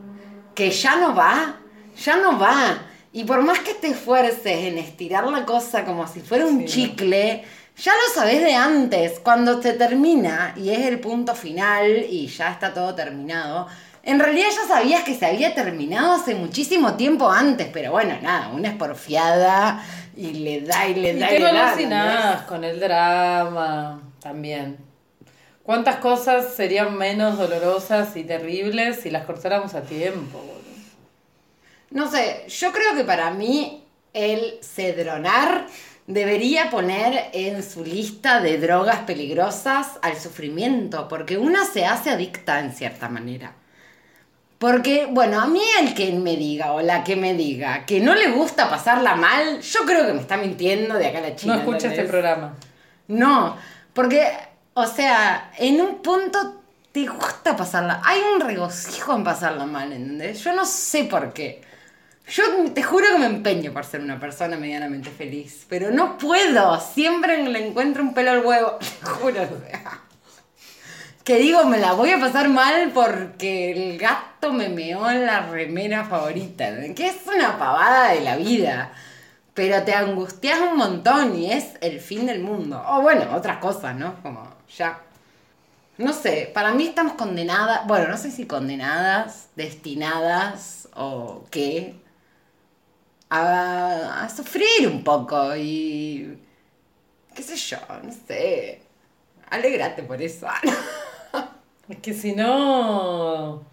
que 0.56 0.72
ya 0.72 0.96
no 0.96 1.14
va, 1.16 1.56
ya 2.04 2.16
no 2.18 2.38
va. 2.40 2.80
Y 3.14 3.24
por 3.26 3.42
más 3.44 3.60
que 3.60 3.74
te 3.74 3.88
esfuerces 3.90 4.46
en 4.68 4.78
estirar 4.78 5.26
la 5.28 5.46
cosa 5.46 5.84
como 5.86 6.08
si 6.08 6.22
fuera 6.22 6.46
un 6.46 6.62
Sí. 6.62 6.66
chicle, 6.66 7.44
ya 7.78 7.92
lo 7.94 8.14
sabés 8.14 8.42
de 8.42 8.54
antes. 8.56 9.20
Cuando 9.20 9.62
se 9.62 9.74
termina 9.74 10.54
y 10.58 10.70
es 10.70 10.80
el 10.88 11.00
punto 11.00 11.36
final 11.36 12.06
y 12.10 12.28
ya 12.28 12.52
está 12.52 12.74
todo 12.74 12.96
terminado, 12.96 13.68
en 14.04 14.20
realidad 14.20 14.48
ya 14.50 14.68
sabías 14.68 15.04
que 15.04 15.14
se 15.14 15.26
había 15.26 15.54
terminado 15.54 16.14
hace 16.14 16.34
muchísimo 16.36 16.94
tiempo 16.96 17.30
antes. 17.30 17.68
Pero 17.72 17.92
bueno, 17.92 18.18
nada, 18.22 18.50
una 18.50 18.70
es 18.70 18.76
porfiada 18.76 19.84
y 20.16 20.32
le 20.34 20.62
da 20.62 20.88
y 20.88 20.96
le 20.96 21.12
Y 21.12 21.20
da 21.20 21.28
te 21.28 21.36
y 21.36 21.40
le 21.40 21.54
da. 21.54 22.46
con 22.48 22.64
el 22.64 22.80
drama 22.80 24.02
también. 24.22 24.78
¿Cuántas 25.64 25.98
cosas 25.98 26.54
serían 26.56 26.98
menos 26.98 27.38
dolorosas 27.38 28.16
y 28.18 28.24
terribles 28.24 29.02
si 29.02 29.10
las 29.10 29.26
cortáramos 29.26 29.76
a 29.76 29.84
tiempo? 29.84 30.40
boludo? 30.40 30.62
No 31.92 32.10
sé, 32.10 32.46
yo 32.48 32.72
creo 32.72 32.96
que 32.96 33.04
para 33.04 33.32
mí 33.32 33.84
el 34.14 34.60
cedronar 34.62 35.68
debería 36.08 36.70
poner 36.70 37.30
en 37.34 37.64
su 37.64 37.84
lista 37.84 38.42
de 38.42 38.58
drogas 38.58 39.00
peligrosas 39.00 40.00
al 40.02 40.18
sufrimiento, 40.18 41.08
porque 41.08 41.38
una 41.38 41.66
se 41.66 41.86
hace 41.86 42.10
adicta 42.10 42.60
en 42.60 42.72
cierta 42.72 43.08
manera. 43.08 43.54
Porque, 44.58 45.08
bueno, 45.10 45.42
a 45.42 45.48
mí 45.48 45.64
el 45.80 45.94
que 45.96 46.12
me 46.14 46.36
diga 46.36 46.74
o 46.74 46.82
la 46.82 47.04
que 47.04 47.16
me 47.16 47.34
diga 47.34 47.86
que 47.86 48.00
no 48.00 48.14
le 48.14 48.30
gusta 48.30 48.70
pasarla 48.70 49.16
mal, 49.16 49.60
yo 49.62 49.86
creo 49.86 50.06
que 50.06 50.14
me 50.14 50.22
está 50.22 50.38
mintiendo 50.38 50.96
de 50.96 51.08
acá 51.08 51.18
a 51.18 51.22
la 51.22 51.36
China. 51.36 51.56
No 51.56 51.60
escucha 51.62 51.88
este 51.88 52.04
programa. 52.04 52.56
No, 53.08 53.58
porque, 53.94 54.32
o 54.74 54.88
sea, 54.88 55.52
en 55.58 55.82
un 55.82 56.02
punto 56.02 56.62
te 56.92 57.06
gusta 57.08 57.56
pasarla. 57.56 58.02
Hay 58.04 58.22
un 58.34 58.42
regocijo 58.42 59.16
en 59.16 59.24
pasarla 59.24 59.66
mal, 59.66 59.92
¿entendés? 59.92 60.44
Yo 60.44 60.54
no 60.54 60.66
sé 60.66 61.06
por 61.06 61.34
qué. 61.34 61.62
Yo 62.28 62.44
te 62.74 62.84
juro 62.84 63.08
que 63.12 63.18
me 63.18 63.26
empeño 63.26 63.74
por 63.74 63.84
ser 63.84 64.02
una 64.02 64.20
persona 64.20 64.56
medianamente 64.56 65.10
feliz, 65.10 65.66
pero 65.68 65.92
no 65.92 66.18
puedo. 66.18 66.80
Siempre 66.80 67.44
le 67.44 67.68
encuentro 67.68 68.04
un 68.04 68.14
pelo 68.14 68.32
al 68.32 68.46
huevo. 68.46 68.78
Te 68.80 69.06
juro, 69.06 69.42
o 69.44 69.68
sea. 69.68 70.00
Que 71.26 71.38
digo, 71.38 71.66
me 71.66 71.78
la 71.78 71.94
voy 71.94 72.12
a 72.12 72.20
pasar 72.20 72.50
mal 72.50 72.92
porque 72.94 73.72
el 73.72 73.98
gato 73.98 74.54
me 74.54 74.70
meó 74.70 75.10
en 75.10 75.26
la 75.26 75.42
remera 75.48 76.06
favorita. 76.06 76.70
Que 76.96 77.08
es 77.08 77.18
una 77.28 77.60
pavada 77.60 78.14
de 78.14 78.22
la 78.22 78.38
vida. 78.38 78.94
Pero 79.54 79.84
te 79.84 79.94
angustias 79.94 80.60
un 80.62 80.78
montón 80.78 81.36
y 81.38 81.52
es 81.52 81.74
el 81.82 82.00
fin 82.00 82.26
del 82.26 82.40
mundo. 82.40 82.82
O 82.88 83.02
bueno, 83.02 83.36
otras 83.36 83.58
cosas, 83.58 83.96
¿no? 83.96 84.16
Como 84.24 84.61
ya. 84.78 85.02
No 85.98 86.14
sé, 86.14 86.50
para 86.54 86.74
mí 86.74 86.88
estamos 86.88 87.14
condenadas, 87.14 87.86
bueno, 87.88 88.08
no 88.08 88.18
sé 88.18 88.32
si 88.32 88.48
condenadas, 88.48 89.50
destinadas 89.56 90.90
o 90.96 91.46
qué, 91.52 91.96
a, 93.30 94.24
a 94.24 94.30
sufrir 94.30 94.88
un 94.88 95.04
poco 95.04 95.56
y 95.56 96.38
qué 97.36 97.44
sé 97.44 97.56
yo, 97.56 97.78
no 98.04 98.12
sé. 98.28 98.82
Alégrate 99.50 100.04
por 100.04 100.22
eso. 100.22 100.48
Es 101.90 101.98
que 101.98 102.14
si 102.14 102.34
no, 102.34 103.64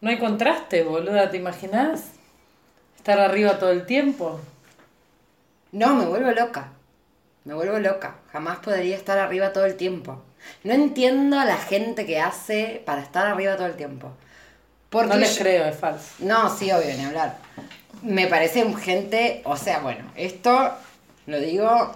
no 0.00 0.08
hay 0.08 0.18
contraste, 0.18 0.84
boluda, 0.84 1.28
¿te 1.30 1.38
imaginas? 1.38 2.12
Estar 2.96 3.18
arriba 3.18 3.58
todo 3.58 3.70
el 3.72 3.84
tiempo. 3.84 4.38
No, 5.72 5.94
me 5.96 6.06
vuelvo 6.06 6.30
loca. 6.30 6.72
Me 7.44 7.54
vuelvo 7.54 7.78
loca. 7.78 8.16
Jamás 8.32 8.58
podría 8.58 8.96
estar 8.96 9.18
arriba 9.18 9.52
todo 9.52 9.66
el 9.66 9.76
tiempo. 9.76 10.22
No 10.64 10.72
entiendo 10.74 11.38
a 11.38 11.44
la 11.44 11.56
gente 11.56 12.04
que 12.06 12.20
hace 12.20 12.82
para 12.84 13.02
estar 13.02 13.26
arriba 13.26 13.56
todo 13.56 13.66
el 13.66 13.76
tiempo. 13.76 14.10
Porque 14.90 15.08
no 15.08 15.16
les 15.16 15.34
yo- 15.36 15.42
creo, 15.42 15.64
es 15.66 15.76
falso. 15.76 16.06
No, 16.20 16.48
sí, 16.56 16.70
obvio, 16.72 16.94
ni 16.96 17.04
hablar. 17.04 17.36
Me 18.02 18.26
parece 18.26 18.64
gente, 18.76 19.42
o 19.44 19.56
sea, 19.56 19.80
bueno, 19.80 20.04
esto 20.16 20.72
lo 21.26 21.40
digo 21.40 21.92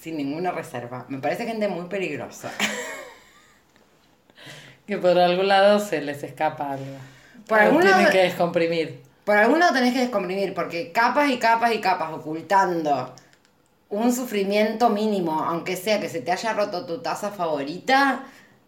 sin 0.00 0.16
ninguna 0.16 0.50
reserva. 0.52 1.04
Me 1.08 1.18
parece 1.18 1.44
gente 1.46 1.68
muy 1.68 1.86
peligrosa. 1.86 2.50
Que 4.86 4.98
por 4.98 5.18
algún 5.18 5.48
lado 5.48 5.80
se 5.80 6.02
les 6.02 6.22
escapa 6.22 6.72
algo. 6.72 6.96
Por 7.48 7.58
algún 7.58 7.80
tienen 7.82 8.00
lado- 8.00 8.12
que 8.12 8.18
descomprimir. 8.18 9.02
Por 9.24 9.36
algún 9.38 9.58
lado 9.58 9.72
tenés 9.72 9.94
que 9.94 10.00
descomprimir, 10.00 10.52
porque 10.52 10.92
capas 10.92 11.30
y 11.30 11.38
capas 11.38 11.72
y 11.72 11.80
capas 11.80 12.12
ocultando 12.12 13.14
un 13.94 14.12
sufrimiento 14.12 14.90
mínimo, 14.90 15.40
aunque 15.44 15.76
sea 15.76 16.00
que 16.00 16.08
se 16.08 16.20
te 16.20 16.32
haya 16.32 16.52
roto 16.52 16.84
tu 16.86 16.98
taza 17.00 17.30
favorita, 17.30 18.24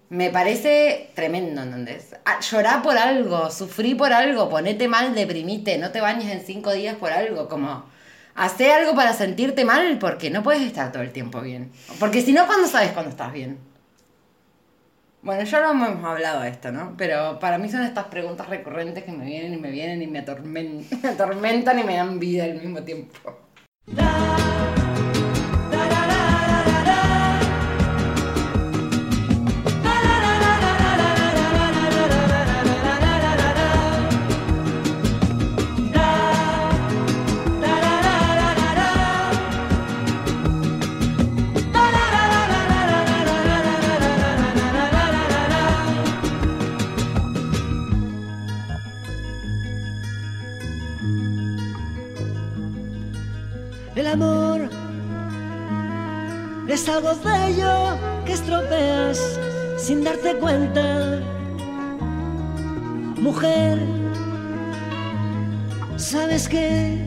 me 0.08 0.30
parece 0.30 1.10
tremendo, 1.14 1.62
¿entendés? 1.62 2.14
Ah, 2.24 2.38
Llorá 2.40 2.80
por 2.82 2.96
algo, 2.96 3.50
sufrí 3.50 3.94
por 3.94 4.12
algo, 4.12 4.48
ponete 4.48 4.86
mal, 4.88 5.14
deprimite, 5.14 5.78
no 5.78 5.90
te 5.90 6.00
bañes 6.00 6.30
en 6.32 6.40
cinco 6.44 6.72
días 6.72 6.96
por 6.96 7.10
algo, 7.12 7.48
como... 7.48 7.84
Hacé 8.38 8.70
algo 8.70 8.94
para 8.94 9.14
sentirte 9.14 9.64
mal 9.64 9.98
porque 9.98 10.28
no 10.28 10.42
puedes 10.42 10.60
estar 10.60 10.92
todo 10.92 11.02
el 11.02 11.10
tiempo 11.10 11.40
bien. 11.40 11.72
Porque 11.98 12.20
si 12.20 12.34
no, 12.34 12.46
¿cuándo 12.46 12.68
sabes 12.68 12.90
cuándo 12.92 13.08
estás 13.10 13.32
bien? 13.32 13.58
Bueno, 15.22 15.42
ya 15.44 15.60
lo 15.60 15.70
hemos 15.70 16.04
hablado 16.04 16.42
de 16.42 16.50
esto, 16.50 16.70
¿no? 16.70 16.94
Pero 16.98 17.38
para 17.40 17.56
mí 17.56 17.70
son 17.70 17.82
estas 17.82 18.04
preguntas 18.08 18.46
recurrentes 18.50 19.04
que 19.04 19.10
me 19.12 19.24
vienen 19.24 19.54
y 19.54 19.56
me 19.56 19.70
vienen 19.70 20.02
y 20.02 20.06
me, 20.06 20.22
atormen- 20.22 20.84
me 21.02 21.08
atormentan 21.08 21.78
y 21.78 21.84
me 21.84 21.96
dan 21.96 22.18
vida 22.20 22.44
al 22.44 22.54
mismo 22.60 22.82
tiempo. 22.82 23.16
El 54.06 54.12
amor 54.12 54.60
es 56.68 56.88
algo 56.88 57.10
bello 57.24 57.98
que 58.24 58.34
estropeas 58.34 59.18
sin 59.78 60.04
darte 60.04 60.36
cuenta. 60.36 61.20
Mujer, 63.16 63.80
¿sabes 65.96 66.48
qué? 66.48 67.04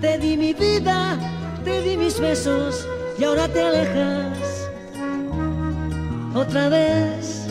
Te 0.00 0.18
di 0.18 0.36
mi 0.36 0.52
vida, 0.52 1.16
te 1.62 1.80
di 1.82 1.96
mis 1.96 2.18
besos 2.18 2.84
y 3.20 3.22
ahora 3.22 3.46
te 3.46 3.62
alejas. 3.62 4.68
Otra 6.34 6.68
vez, 6.68 7.46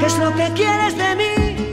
¿qué 0.00 0.06
es 0.06 0.18
lo 0.18 0.34
que 0.34 0.50
quieres 0.54 0.98
de 0.98 1.14
mí? 1.14 1.67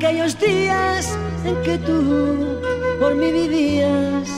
Aquellos 0.00 0.38
días 0.38 1.14
en 1.44 1.62
que 1.62 1.76
tú 1.76 2.58
por 2.98 3.14
mí 3.16 3.30
vivías, 3.32 4.28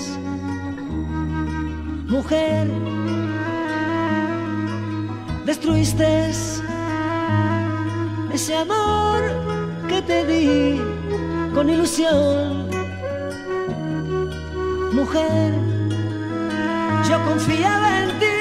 mujer. 2.08 2.66
Destruiste 5.46 6.30
ese 8.32 8.56
amor 8.56 9.20
que 9.88 10.02
te 10.02 10.26
di 10.26 10.80
con 11.54 11.70
ilusión, 11.70 12.68
mujer. 14.92 15.52
Yo 17.08 17.24
confiaba 17.24 18.02
en 18.02 18.18
ti. 18.18 18.31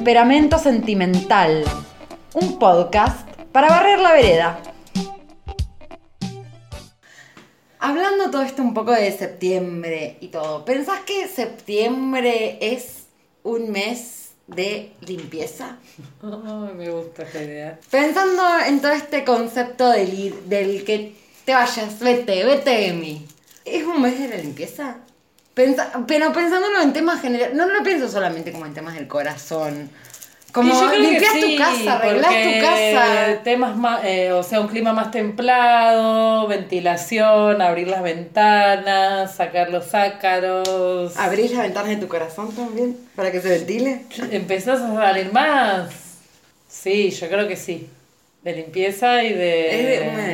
Temperamento 0.00 0.58
Sentimental, 0.58 1.62
un 2.32 2.58
podcast 2.58 3.28
para 3.52 3.68
barrer 3.68 3.98
la 3.98 4.14
vereda. 4.14 4.62
Hablando 7.78 8.30
todo 8.30 8.40
esto 8.40 8.62
un 8.62 8.72
poco 8.72 8.92
de 8.92 9.12
septiembre 9.12 10.16
y 10.22 10.28
todo, 10.28 10.64
¿pensás 10.64 11.00
que 11.00 11.28
septiembre 11.28 12.56
es 12.62 13.08
un 13.42 13.70
mes 13.70 14.30
de 14.46 14.94
limpieza? 15.02 15.76
Me 16.74 16.88
gusta 16.88 17.24
esta 17.24 17.42
idea. 17.42 17.78
Pensando 17.90 18.42
en 18.66 18.80
todo 18.80 18.92
este 18.92 19.22
concepto 19.22 19.90
del, 19.90 20.48
del 20.48 20.82
que 20.82 21.14
te 21.44 21.52
vayas, 21.52 21.98
vete, 22.00 22.42
vete 22.46 22.70
de 22.70 22.92
mí. 22.94 23.26
¿Es 23.66 23.84
un 23.84 24.00
mes 24.00 24.18
de 24.18 24.28
la 24.28 24.36
limpieza? 24.36 25.00
Pensa- 25.54 25.90
pero 26.06 26.32
pensándolo 26.32 26.80
en 26.80 26.92
temas 26.92 27.20
generales, 27.20 27.54
no 27.54 27.66
lo 27.66 27.82
pienso 27.82 28.08
solamente 28.08 28.52
como 28.52 28.66
en 28.66 28.74
temas 28.74 28.94
del 28.94 29.08
corazón. 29.08 29.90
Como 30.52 30.72
limpias 30.92 31.32
sí, 31.32 31.40
tu 31.40 31.62
casa, 31.62 31.92
arreglás 31.98 32.32
tu 32.42 32.60
casa. 32.60 33.42
Temas 33.44 33.76
más, 33.76 34.00
eh, 34.04 34.32
o 34.32 34.42
sea, 34.42 34.60
un 34.60 34.66
clima 34.66 34.92
más 34.92 35.12
templado, 35.12 36.48
ventilación, 36.48 37.62
abrir 37.62 37.86
las 37.86 38.02
ventanas, 38.02 39.34
sacar 39.36 39.70
los 39.70 39.94
ácaros. 39.94 41.16
¿Abrís 41.16 41.52
las 41.52 41.62
ventanas 41.62 41.90
de 41.90 41.96
tu 41.98 42.08
corazón 42.08 42.52
también 42.54 42.96
para 43.14 43.30
que 43.30 43.40
se 43.40 43.48
ventile? 43.48 44.02
¿Empezás 44.32 44.80
a 44.80 44.92
salir 44.94 45.32
más? 45.32 45.90
Sí, 46.68 47.10
yo 47.10 47.28
creo 47.28 47.46
que 47.46 47.56
sí. 47.56 47.88
De 48.42 48.52
limpieza 48.54 49.22
y 49.22 49.32
de... 49.32 49.68
Es 49.70 49.86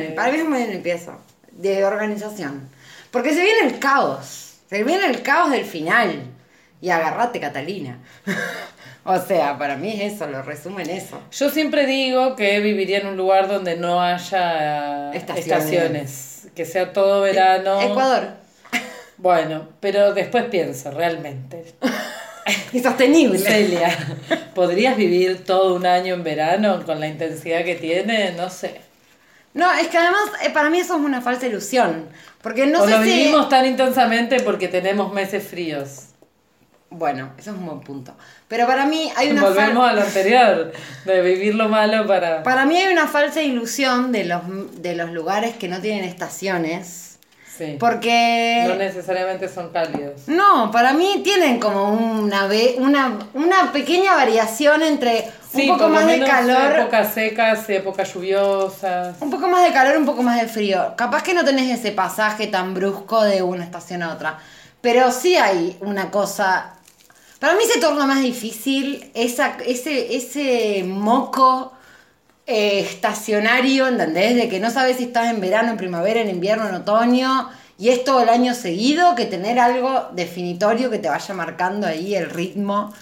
de- 0.09 0.13
para 0.15 0.31
mí 0.31 0.37
es 0.37 0.43
un 0.43 0.49
mes 0.51 0.65
de 0.67 0.73
limpieza, 0.73 1.17
de 1.51 1.83
organización. 1.85 2.69
Porque 3.11 3.33
se 3.35 3.43
viene 3.43 3.67
el 3.67 3.79
caos. 3.79 4.56
Se 4.69 4.83
viene 4.83 5.05
el 5.05 5.21
caos 5.21 5.51
del 5.51 5.65
final. 5.65 6.23
Y 6.79 6.89
agarrate, 6.89 7.39
Catalina. 7.39 7.97
o 9.03 9.19
sea, 9.19 9.57
para 9.57 9.77
mí 9.77 9.99
es 9.99 10.13
eso, 10.13 10.27
lo 10.27 10.41
resume 10.43 10.83
en 10.83 10.91
eso. 10.91 11.19
Yo 11.31 11.49
siempre 11.49 11.87
digo 11.87 12.35
que 12.35 12.59
viviría 12.59 12.99
en 12.99 13.07
un 13.07 13.17
lugar 13.17 13.47
donde 13.47 13.77
no 13.77 14.01
haya 14.01 15.11
Estaciones. 15.13 15.47
estaciones. 15.47 16.47
Que 16.55 16.65
sea 16.65 16.93
todo 16.93 17.21
verano. 17.21 17.81
Ecuador. 17.81 18.27
Bueno, 19.19 19.69
pero 19.79 20.13
después 20.13 20.43
pienso, 20.45 20.91
realmente. 20.91 21.65
Insostenible. 22.71 23.39
Celia, 23.39 23.89
¿podrías 24.53 24.95
vivir 24.95 25.43
todo 25.43 25.73
un 25.75 25.87
año 25.87 26.13
en 26.13 26.23
verano 26.23 26.83
con 26.85 26.99
la 26.99 27.07
intensidad 27.07 27.63
que 27.63 27.73
tiene? 27.73 28.33
No 28.33 28.51
sé. 28.51 28.79
No, 29.53 29.71
es 29.73 29.87
que 29.87 29.97
además 29.97 30.21
eh, 30.43 30.49
para 30.51 30.69
mí 30.69 30.79
eso 30.79 30.95
es 30.95 31.01
una 31.01 31.21
falsa 31.21 31.47
ilusión. 31.47 32.09
Porque 32.41 32.67
no 32.67 32.81
o 32.81 32.85
sé 32.85 32.91
lo 32.91 32.97
si... 33.03 33.09
vivimos 33.09 33.49
tan 33.49 33.65
intensamente 33.65 34.39
porque 34.41 34.67
tenemos 34.67 35.11
meses 35.13 35.47
fríos. 35.47 36.03
Bueno, 36.89 37.33
eso 37.37 37.51
es 37.51 37.57
un 37.57 37.65
buen 37.65 37.81
punto. 37.81 38.15
Pero 38.47 38.65
para 38.65 38.85
mí 38.85 39.11
hay 39.17 39.31
una 39.31 39.41
fal- 39.41 39.49
Volvemos 39.49 39.89
a 39.89 39.93
lo 39.93 40.01
anterior, 40.01 40.71
de 41.05 41.21
vivir 41.21 41.55
lo 41.55 41.67
malo 41.67 42.07
para... 42.07 42.43
Para 42.43 42.65
mí 42.65 42.77
hay 42.77 42.93
una 42.93 43.07
falsa 43.07 43.41
ilusión 43.41 44.11
de 44.13 44.23
los, 44.23 44.41
de 44.81 44.95
los 44.95 45.11
lugares 45.11 45.55
que 45.57 45.67
no 45.67 45.81
tienen 45.81 46.05
estaciones. 46.05 47.06
Sí. 47.57 47.77
Porque... 47.79 48.65
No 48.67 48.75
necesariamente 48.75 49.49
son 49.49 49.69
cálidos. 49.71 50.27
No, 50.27 50.69
para 50.71 50.93
mí 50.93 51.21
tienen 51.23 51.59
como 51.59 51.91
una, 51.91 52.45
ve- 52.47 52.75
una, 52.77 53.17
una 53.33 53.71
pequeña 53.71 54.13
variación 54.15 54.83
entre 54.83 55.31
un 55.53 55.61
Sí, 55.61 55.67
poco 55.67 55.87
más 55.89 56.05
de 56.05 56.19
calor, 56.19 56.79
Épocas 56.79 57.13
secas, 57.13 57.67
épocas 57.69 58.13
lluviosas. 58.13 59.15
un 59.21 59.29
poco 59.31 59.47
más 59.47 59.63
de 59.65 59.71
calor, 59.73 59.97
un 59.97 60.05
poco 60.05 60.21
más 60.21 60.39
de 60.39 60.47
frío. 60.47 60.93
Capaz 60.95 61.23
que 61.23 61.33
no 61.33 61.43
tenés 61.43 61.79
ese 61.79 61.91
pasaje 61.91 62.47
tan 62.47 62.73
brusco 62.73 63.23
de 63.23 63.41
una 63.41 63.63
estación 63.63 64.03
a 64.03 64.13
otra, 64.13 64.37
pero 64.81 65.11
sí 65.11 65.35
hay 65.35 65.77
una 65.81 66.11
cosa. 66.11 66.73
Para 67.39 67.53
mí 67.55 67.63
se 67.71 67.79
torna 67.79 68.05
más 68.05 68.21
difícil 68.21 69.09
esa, 69.13 69.57
ese, 69.65 70.15
ese 70.15 70.83
moco 70.85 71.73
eh, 72.47 72.79
estacionario, 72.79 73.87
¿entendés? 73.87 74.35
De 74.35 74.47
que 74.47 74.59
no 74.59 74.71
sabes 74.71 74.97
si 74.97 75.03
estás 75.03 75.29
en 75.29 75.41
verano, 75.41 75.71
en 75.71 75.77
primavera, 75.77 76.21
en 76.21 76.29
invierno, 76.29 76.67
en 76.67 76.75
otoño, 76.75 77.49
y 77.77 77.89
es 77.89 78.05
todo 78.05 78.21
el 78.21 78.29
año 78.29 78.55
seguido, 78.55 79.15
que 79.15 79.25
tener 79.25 79.59
algo 79.59 80.07
definitorio 80.13 80.89
que 80.89 80.97
te 80.97 81.09
vaya 81.09 81.33
marcando 81.33 81.85
ahí 81.85 82.15
el 82.15 82.29
ritmo. 82.29 82.93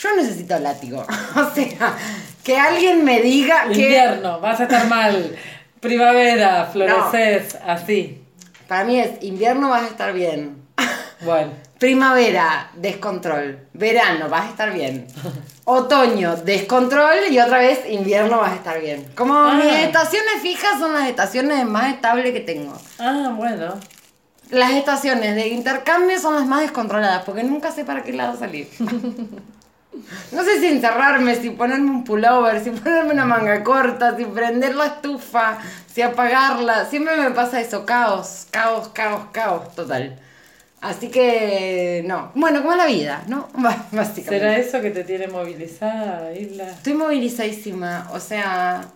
Yo 0.00 0.16
necesito 0.16 0.58
látigo. 0.58 1.06
o 1.36 1.54
sea, 1.54 1.96
que 2.42 2.58
alguien 2.58 3.04
me 3.04 3.20
diga 3.20 3.68
que... 3.68 3.82
Invierno, 3.82 4.40
vas 4.40 4.58
a 4.60 4.64
estar 4.64 4.86
mal. 4.88 5.36
Primavera, 5.80 6.68
floreces, 6.72 7.56
así. 7.64 8.20
Para 8.66 8.84
mí 8.84 8.98
es 8.98 9.22
invierno 9.22 9.70
vas 9.70 9.84
a 9.84 9.86
estar 9.86 10.12
bien. 10.12 10.62
Bueno, 11.20 11.52
Primavera, 11.78 12.72
descontrol. 12.74 13.68
Verano, 13.72 14.28
vas 14.28 14.46
a 14.46 14.50
estar 14.50 14.72
bien. 14.72 15.06
Otoño, 15.70 16.34
descontrol. 16.36 17.30
Y 17.30 17.38
otra 17.38 17.58
vez, 17.58 17.80
invierno, 17.90 18.38
vas 18.38 18.52
a 18.52 18.54
estar 18.54 18.80
bien. 18.80 19.06
Como 19.14 19.34
Ah. 19.34 19.52
mis 19.52 19.66
estaciones 19.74 20.40
fijas 20.40 20.78
son 20.80 20.94
las 20.94 21.06
estaciones 21.08 21.66
más 21.66 21.92
estables 21.92 22.32
que 22.32 22.40
tengo. 22.40 22.72
ah, 22.98 23.34
bueno. 23.36 23.74
Las 24.48 24.70
estaciones 24.70 25.34
de 25.34 25.48
intercambio 25.48 26.18
son 26.18 26.36
las 26.36 26.46
más 26.46 26.62
descontroladas 26.62 27.22
porque 27.24 27.42
nunca 27.44 27.70
sé 27.70 27.84
para 27.84 28.02
qué 28.02 28.12
lado 28.14 28.36
salir. 28.38 28.66
No 30.30 30.44
sé 30.44 30.60
si 30.60 30.66
encerrarme, 30.68 31.34
si 31.34 31.50
ponerme 31.50 31.90
un 31.90 32.04
pullover, 32.04 32.62
si 32.62 32.70
ponerme 32.70 33.12
una 33.14 33.24
manga 33.24 33.64
corta, 33.64 34.16
si 34.16 34.24
prender 34.24 34.76
la 34.76 34.86
estufa, 34.86 35.58
si 35.92 36.02
apagarla. 36.02 36.84
Siempre 36.86 37.16
me 37.16 37.32
pasa 37.32 37.60
eso, 37.60 37.84
caos, 37.84 38.46
caos, 38.50 38.88
caos, 38.94 39.22
caos, 39.32 39.74
total. 39.74 40.16
Así 40.80 41.08
que, 41.08 42.04
no. 42.06 42.30
Bueno, 42.34 42.60
como 42.60 42.72
es 42.72 42.78
la 42.78 42.86
vida, 42.86 43.24
¿no? 43.26 43.48
Básicamente. 43.54 44.22
¿Será 44.22 44.56
eso 44.58 44.80
que 44.80 44.90
te 44.90 45.04
tiene 45.04 45.26
movilizada, 45.26 46.32
Isla? 46.32 46.70
Estoy 46.70 46.94
movilizadísima, 46.94 48.08
o 48.12 48.20
sea, 48.20 48.88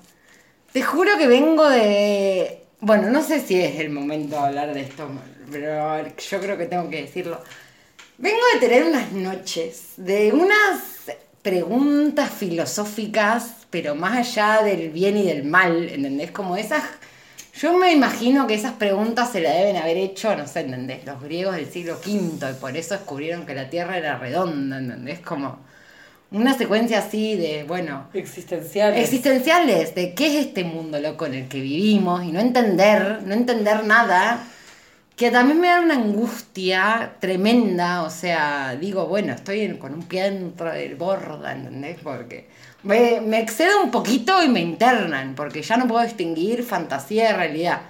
te 0.72 0.82
juro 0.82 1.18
que 1.18 1.26
vengo 1.26 1.68
de... 1.68 2.64
Bueno, 2.80 3.10
no 3.10 3.22
sé 3.22 3.40
si 3.40 3.60
es 3.60 3.78
el 3.78 3.90
momento 3.90 4.36
de 4.36 4.42
hablar 4.42 4.74
de 4.74 4.80
esto, 4.80 5.08
pero 5.50 6.02
yo 6.06 6.40
creo 6.40 6.58
que 6.58 6.66
tengo 6.66 6.88
que 6.88 7.02
decirlo. 7.02 7.40
Vengo 8.18 8.40
de 8.54 8.60
tener 8.60 8.84
unas 8.84 9.12
noches 9.12 9.94
de 9.96 10.32
unas 10.32 10.80
preguntas 11.42 12.30
filosóficas, 12.30 13.54
pero 13.70 13.94
más 13.94 14.16
allá 14.16 14.62
del 14.62 14.90
bien 14.90 15.16
y 15.16 15.24
del 15.24 15.44
mal, 15.44 15.88
¿entendés? 15.88 16.30
Como 16.30 16.56
esas... 16.56 16.84
Yo 17.62 17.78
me 17.78 17.92
imagino 17.92 18.48
que 18.48 18.54
esas 18.54 18.72
preguntas 18.72 19.30
se 19.30 19.40
las 19.40 19.54
deben 19.54 19.76
haber 19.76 19.96
hecho, 19.96 20.34
no 20.34 20.48
sé, 20.48 20.62
¿entendés? 20.62 21.04
Los 21.06 21.22
griegos 21.22 21.54
del 21.54 21.70
siglo 21.70 21.94
V 22.04 22.50
y 22.50 22.54
por 22.60 22.76
eso 22.76 22.94
descubrieron 22.94 23.46
que 23.46 23.54
la 23.54 23.70
Tierra 23.70 23.98
era 23.98 24.18
redonda, 24.18 24.78
¿entendés? 24.78 25.20
Como 25.20 25.58
una 26.32 26.54
secuencia 26.58 26.98
así 26.98 27.36
de, 27.36 27.62
bueno, 27.62 28.08
Existenciales. 28.14 29.00
existenciales 29.04 29.94
de 29.94 30.12
qué 30.12 30.26
es 30.26 30.46
este 30.46 30.64
mundo 30.64 30.98
loco 30.98 31.26
en 31.26 31.34
el 31.34 31.48
que 31.48 31.60
vivimos 31.60 32.24
y 32.24 32.32
no 32.32 32.40
entender, 32.40 33.22
no 33.22 33.32
entender 33.32 33.84
nada, 33.84 34.42
que 35.14 35.30
también 35.30 35.60
me 35.60 35.68
da 35.68 35.82
una 35.82 35.94
angustia 35.94 37.12
tremenda, 37.20 38.02
o 38.02 38.10
sea, 38.10 38.74
digo, 38.80 39.06
bueno, 39.06 39.34
estoy 39.34 39.60
en- 39.60 39.76
con 39.78 39.94
un 39.94 40.02
pie 40.02 40.24
dentro 40.24 40.72
del 40.72 40.96
borda, 40.96 41.52
¿entendés? 41.52 41.98
Porque 42.02 42.48
me, 42.82 43.38
excedo 43.38 43.82
un 43.82 43.90
poquito 43.90 44.42
y 44.42 44.48
me 44.48 44.60
internan, 44.60 45.34
porque 45.34 45.62
ya 45.62 45.76
no 45.76 45.86
puedo 45.88 46.02
distinguir 46.04 46.64
fantasía 46.64 47.28
de 47.28 47.32
realidad. 47.34 47.82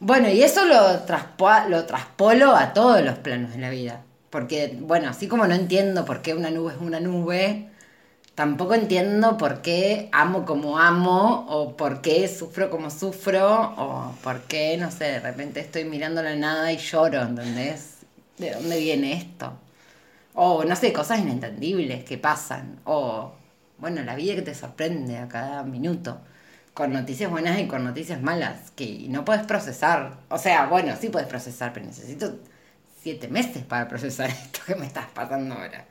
Bueno, 0.00 0.28
y 0.30 0.42
eso 0.42 0.64
lo, 0.66 1.06
traspo- 1.06 1.68
lo 1.68 1.86
traspolo 1.86 2.56
a 2.56 2.72
todos 2.74 3.02
los 3.02 3.18
planos 3.18 3.52
de 3.52 3.58
la 3.60 3.70
vida. 3.70 4.02
Porque, 4.30 4.76
bueno, 4.80 5.08
así 5.10 5.28
como 5.28 5.46
no 5.46 5.54
entiendo 5.54 6.04
por 6.04 6.22
qué 6.22 6.34
una 6.34 6.50
nube 6.50 6.74
es 6.74 6.80
una 6.80 7.00
nube, 7.00 7.68
tampoco 8.34 8.74
entiendo 8.74 9.36
por 9.38 9.62
qué 9.62 10.08
amo 10.12 10.44
como 10.46 10.78
amo, 10.78 11.46
o 11.48 11.76
por 11.76 12.02
qué 12.02 12.28
sufro 12.28 12.70
como 12.70 12.90
sufro, 12.90 13.74
o 13.78 14.14
por 14.22 14.42
qué, 14.42 14.76
no 14.78 14.90
sé, 14.90 15.04
de 15.06 15.20
repente 15.20 15.60
estoy 15.60 15.84
mirando 15.84 16.22
la 16.22 16.36
nada 16.36 16.72
y 16.72 16.78
lloro, 16.78 17.22
¿entendés? 17.22 17.98
¿De 18.38 18.52
dónde 18.52 18.78
viene 18.80 19.14
esto? 19.14 19.54
O, 20.34 20.64
no 20.64 20.76
sé, 20.76 20.92
cosas 20.92 21.20
inentendibles 21.20 22.04
que 22.04 22.18
pasan. 22.18 22.80
O, 22.84 23.32
bueno, 23.78 24.02
la 24.02 24.14
vida 24.14 24.34
que 24.34 24.42
te 24.42 24.54
sorprende 24.54 25.18
a 25.18 25.28
cada 25.28 25.62
minuto. 25.62 26.20
Con 26.74 26.92
noticias 26.92 27.30
buenas 27.30 27.58
y 27.58 27.66
con 27.66 27.84
noticias 27.84 28.20
malas. 28.20 28.70
Que 28.76 29.06
no 29.08 29.24
puedes 29.24 29.44
procesar. 29.46 30.18
O 30.28 30.38
sea, 30.38 30.66
bueno, 30.66 30.94
sí 31.00 31.08
puedes 31.08 31.28
procesar, 31.28 31.72
pero 31.72 31.86
necesito 31.86 32.38
siete 33.02 33.28
meses 33.28 33.64
para 33.64 33.88
procesar 33.88 34.28
esto 34.30 34.60
que 34.66 34.74
me 34.74 34.86
estás 34.86 35.06
pasando 35.14 35.54
ahora. 35.54 35.84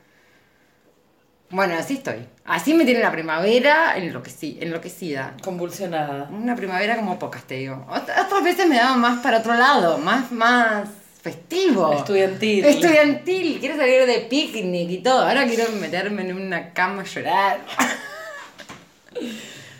Bueno, 1.51 1.75
así 1.75 1.95
estoy. 1.95 2.27
Así 2.43 2.73
me 2.73 2.85
tiene 2.85 3.01
la 3.01 3.11
primavera 3.11 3.95
enloqueci- 3.97 4.57
enloquecida. 4.61 5.35
Convulsionada. 5.43 6.27
Una 6.31 6.55
primavera 6.55 6.95
como 6.95 7.19
pocas, 7.19 7.43
te 7.43 7.55
digo. 7.55 7.85
Ot- 7.89 8.25
Otras 8.25 8.43
veces 8.43 8.67
me 8.67 8.77
daba 8.77 8.97
más 8.97 9.19
para 9.21 9.37
otro 9.39 9.53
lado, 9.53 9.97
más, 9.99 10.31
más 10.31 10.89
festivo. 11.25 11.91
Estudiantil. 11.91 12.63
Estudiantil. 12.63 13.59
Quiero 13.59 13.75
salir 13.75 14.05
de 14.05 14.19
picnic 14.29 14.91
y 14.91 14.97
todo. 14.99 15.25
Ahora 15.25 15.47
quiero 15.47 15.63
meterme 15.71 16.21
en 16.21 16.35
una 16.35 16.71
cama 16.71 17.01
a 17.01 17.05
llorar. 17.05 17.59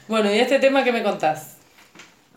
Bueno, 0.08 0.32
¿y 0.32 0.38
este 0.38 0.60
tema 0.60 0.84
que 0.84 0.92
me 0.92 1.02
contás? 1.02 1.58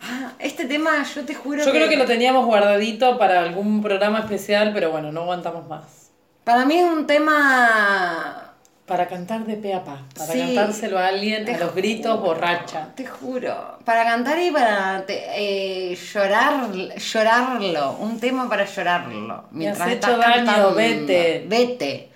Ah, 0.01 0.33
este 0.39 0.65
tema, 0.65 1.05
yo 1.15 1.23
te 1.27 1.35
juro 1.35 1.63
Yo 1.63 1.71
creo 1.71 1.87
que 1.87 1.99
lo 1.99 2.07
teníamos 2.07 2.47
guardadito 2.47 3.19
para 3.19 3.43
algún 3.43 3.83
programa 3.83 4.21
especial, 4.21 4.73
pero 4.73 4.91
bueno, 4.91 5.13
no 5.13 5.21
aguantamos 5.21 5.69
más. 5.69 6.11
Para 6.45 6.65
mí 6.65 6.79
es 6.79 6.85
un 6.85 7.07
tema... 7.07 8.48
Para 8.89 9.07
cantar 9.07 9.45
de 9.45 9.57
pe 9.57 9.75
a 9.75 9.85
pa, 9.85 9.99
para 10.17 10.33
Sí. 10.33 10.39
cantárselo 10.41 10.99
a 10.99 11.09
alguien 11.09 11.47
a 11.55 11.59
los 11.59 11.75
gritos 11.75 12.19
borracha. 12.23 12.89
Te 12.97 13.05
juro, 13.07 13.79
para 13.85 14.03
cantar 14.05 14.39
y 14.39 14.51
para 14.51 15.05
te- 15.07 15.27
eh, 15.37 15.95
llorar, 16.13 16.73
llorarlo, 16.73 17.93
un 18.01 18.19
tema 18.19 18.49
para 18.49 18.65
llorarlo. 18.65 19.45
Mientras 19.51 19.87
has 19.89 19.93
estás 19.95 20.11
hecho 20.13 20.19
daño, 20.21 20.35
cantando. 20.47 20.75
vete. 20.75 21.45
Vete, 21.47 22.09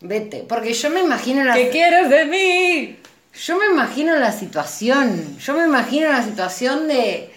vete, 0.00 0.44
porque 0.48 0.72
yo 0.72 0.88
me 0.88 1.00
imagino 1.00 1.44
la, 1.44 1.52
¿Qué 1.54 1.68
quieres 1.68 2.08
de 2.08 2.24
mí? 2.24 2.96
yo 3.46 3.58
me 3.58 3.66
imagino 3.66 4.14
la 4.16 4.32
situación, 4.32 5.38
yo 5.38 5.52
me 5.54 5.64
imagino 5.64 6.10
la 6.10 6.22
situación 6.22 6.88
de 6.88 7.30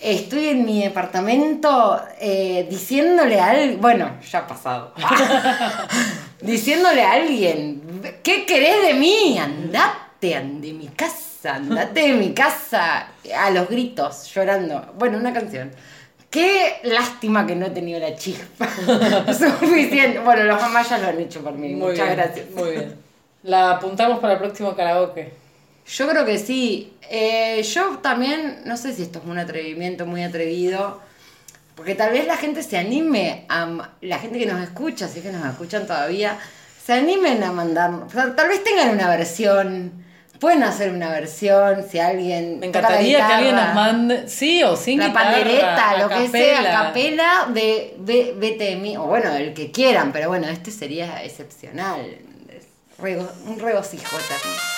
estoy 0.00 0.46
en 0.48 0.64
mi 0.64 0.82
departamento 0.82 2.00
eh, 2.20 2.66
diciéndole 2.70 3.38
a 3.40 3.50
alguien, 3.50 3.80
bueno, 3.82 4.12
ya 4.30 4.38
ha 4.40 4.46
pasado, 4.46 4.94
diciéndole 6.40 7.02
a 7.02 7.12
alguien, 7.12 7.82
¿qué 8.22 8.44
querés 8.46 8.82
de 8.86 8.94
mí? 8.94 9.38
Andate 9.38 10.34
an- 10.34 10.60
de 10.60 10.72
mi 10.72 10.88
casa, 10.88 11.56
andate 11.56 12.00
de 12.00 12.12
mi 12.14 12.32
casa, 12.32 13.08
a 13.36 13.50
los 13.50 13.68
gritos, 13.68 14.32
llorando. 14.34 14.92
Bueno, 14.98 15.18
una 15.18 15.32
canción. 15.32 15.70
Qué 16.30 16.76
lástima 16.82 17.46
que 17.46 17.56
no 17.56 17.66
he 17.66 17.70
tenido 17.70 17.98
la 18.00 18.14
chispa 18.14 18.68
suficiente. 19.32 20.18
Bueno, 20.18 20.44
los 20.44 20.60
mamás 20.60 20.88
ya 20.90 20.98
lo 20.98 21.08
han 21.08 21.18
hecho 21.20 21.40
por 21.42 21.52
mí. 21.54 21.68
Muy 21.74 21.92
Muchas 21.92 22.06
bien, 22.06 22.16
gracias. 22.18 22.50
Muy 22.50 22.70
bien. 22.72 22.94
La 23.44 23.70
apuntamos 23.72 24.18
para 24.18 24.34
el 24.34 24.38
próximo 24.38 24.74
karaoke. 24.76 25.32
Yo 25.86 26.06
creo 26.08 26.26
que 26.26 26.38
sí. 26.38 26.92
Eh, 27.10 27.62
yo 27.62 27.98
también, 28.02 28.60
no 28.66 28.76
sé 28.76 28.92
si 28.92 29.02
esto 29.02 29.20
es 29.20 29.24
un 29.24 29.38
atrevimiento 29.38 30.04
muy 30.04 30.22
atrevido, 30.22 31.00
Porque 31.78 31.94
tal 31.94 32.10
vez 32.10 32.26
la 32.26 32.36
gente 32.36 32.62
se 32.64 32.76
anime, 32.76 33.46
a, 33.48 33.90
la 34.00 34.18
gente 34.18 34.36
que 34.40 34.46
nos 34.46 34.60
escucha, 34.60 35.06
si 35.06 35.20
es 35.20 35.24
que 35.24 35.30
nos 35.30 35.46
escuchan 35.48 35.86
todavía, 35.86 36.36
se 36.84 36.92
animen 36.92 37.40
a 37.44 37.52
mandar, 37.52 37.90
o 37.92 38.10
sea, 38.10 38.34
tal 38.34 38.48
vez 38.48 38.64
tengan 38.64 38.88
una 38.90 39.08
versión, 39.08 39.92
pueden 40.40 40.64
hacer 40.64 40.90
una 40.92 41.08
versión, 41.10 41.84
si 41.88 42.00
alguien... 42.00 42.58
Me 42.58 42.66
encantaría 42.66 43.18
que 43.28 43.32
alguien 43.32 43.54
nos 43.54 43.74
mande, 43.76 44.28
sí, 44.28 44.60
o 44.64 44.74
sin 44.76 44.98
La 44.98 45.06
guitarra, 45.08 45.30
pandereta, 45.30 45.90
a 45.90 45.98
lo 45.98 46.08
que 46.08 46.28
sea, 46.28 46.62
capela 46.72 47.48
de 47.54 47.94
Ve- 48.00 48.34
Vete 48.36 48.64
de 48.64 48.76
mí, 48.76 48.96
o 48.96 49.04
bueno, 49.04 49.32
el 49.36 49.54
que 49.54 49.70
quieran, 49.70 50.10
pero 50.12 50.26
bueno, 50.28 50.48
este 50.48 50.72
sería 50.72 51.22
excepcional, 51.22 52.00
rego- 53.00 53.30
un 53.46 53.58
regocijo 53.60 54.16
eterno. 54.16 54.77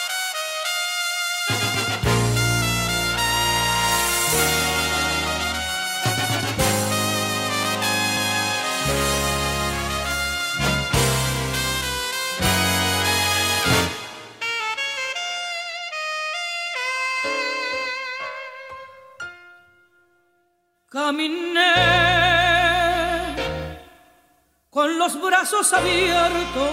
Los 25.13 25.23
brazos 25.23 25.73
abiertos, 25.73 26.71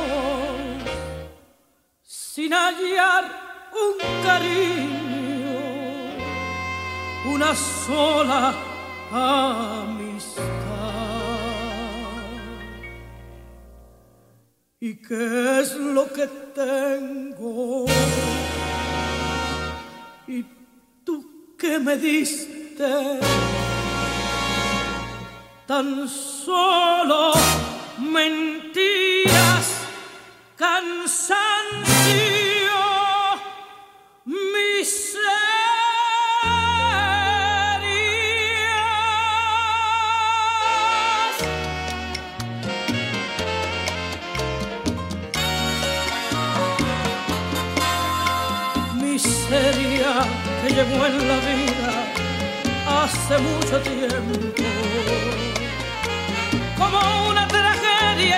sin 2.04 2.54
hallar 2.54 3.26
un 3.72 4.24
cariño, 4.24 5.60
una 7.34 7.56
sola 7.56 8.54
amistad. 9.12 10.44
¿Y 14.80 14.96
qué 15.02 15.60
es 15.62 15.76
lo 15.76 16.12
que 16.14 16.28
tengo? 16.54 17.86
¿Y 20.28 20.44
tú 21.04 21.56
qué 21.58 21.80
me 21.80 21.98
diste? 21.98 23.20
tan 25.68 26.08
solo 26.08 27.34
mentiras, 28.00 29.68
cansancio, 30.56 31.88
miseria. 34.26 35.38
Miseria 49.02 50.14
que 50.62 50.70
llevo 50.74 51.06
en 51.06 51.28
la 51.28 51.38
vida 51.40 51.92
hace 52.88 53.38
mucho 53.40 53.82
tiempo 53.82 54.78
como 56.78 57.30
una 57.30 57.48
tragedia 57.48 57.87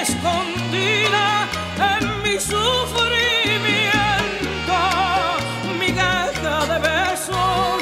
escondida 0.01 1.47
en 1.77 2.21
mi 2.23 2.39
sufrimiento, 2.39 4.79
migaja 5.79 6.65
de 6.71 6.79
besos, 6.79 7.81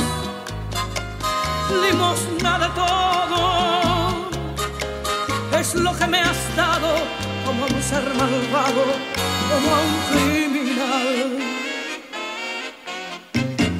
limosna 1.83 2.53
de 2.59 2.69
todo, 2.81 3.41
es 5.59 5.69
lo 5.75 5.91
que 5.97 6.07
me 6.07 6.19
has 6.21 6.55
dado 6.55 6.91
como 7.45 7.65
a 7.65 7.67
un 7.67 7.83
ser 7.83 8.05
malvado, 8.15 8.85
como 9.49 9.75
a 9.75 9.79
un 9.87 9.95
criminal. 10.11 11.29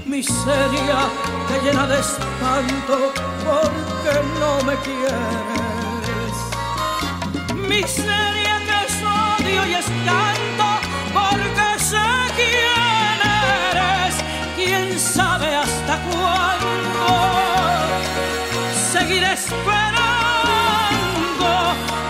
Miseria 0.05 0.99
que 1.47 1.55
llena 1.63 1.85
de 1.87 1.99
espanto 1.99 2.97
porque 3.45 4.13
no 4.39 4.51
me 4.63 4.75
quieres 4.77 5.66
miseria 7.67 8.61
que 8.65 8.75
es 8.87 8.95
odio 9.03 9.65
y 9.65 9.73
escanto, 9.75 10.67
porque 11.13 11.79
sé 11.79 12.07
quién 12.35 13.19
eres, 13.71 14.15
quién 14.55 14.99
sabe 14.99 15.55
hasta 15.55 16.01
cuándo. 16.03 17.07
Seguiré 18.91 19.33
esperando 19.33 19.97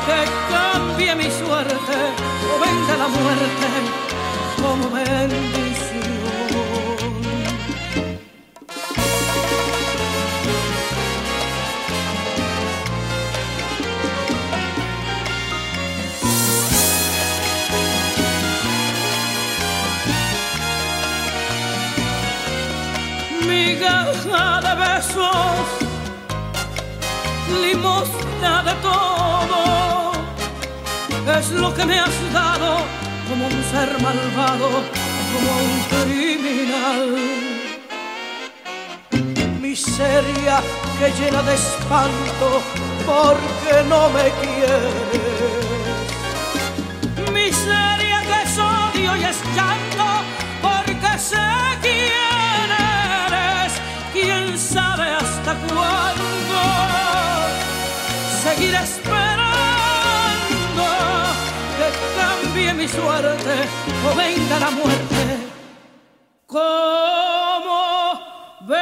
que 0.06 0.20
cambie 0.54 1.16
mi 1.16 1.30
suerte 1.30 1.98
o 2.52 2.60
venga 2.60 2.98
la 2.98 3.08
muerte 3.08 3.68
como 4.62 4.90
bendición. 4.90 5.67
De 28.40 28.74
todo, 28.82 30.14
es 31.40 31.52
lo 31.52 31.74
que 31.74 31.86
me 31.86 32.00
has 32.00 32.34
dado 32.34 32.78
como 33.28 33.48
un 33.48 33.64
ser 33.72 34.00
malvado, 34.02 34.70
como 35.34 35.50
un 35.68 35.74
criminal. 35.92 37.18
Miseria 39.60 40.62
que 41.00 41.08
llena 41.20 41.42
de 41.44 41.56
espanto 41.56 42.62
porque 43.06 43.84
no 43.90 44.10
me 44.10 44.26
quieres 44.42 45.38
miseria 47.32 48.20
que 48.28 48.38
es 48.44 48.58
odio 48.58 49.16
y 49.16 49.24
es 49.24 49.38
llanto, 49.56 49.87
mi 62.88 62.94
suerte 62.94 63.56
o 64.06 64.16
venga 64.16 64.60
la 64.60 64.72
muerte 64.72 65.38
como 66.46 68.14
bendición. 68.62 68.78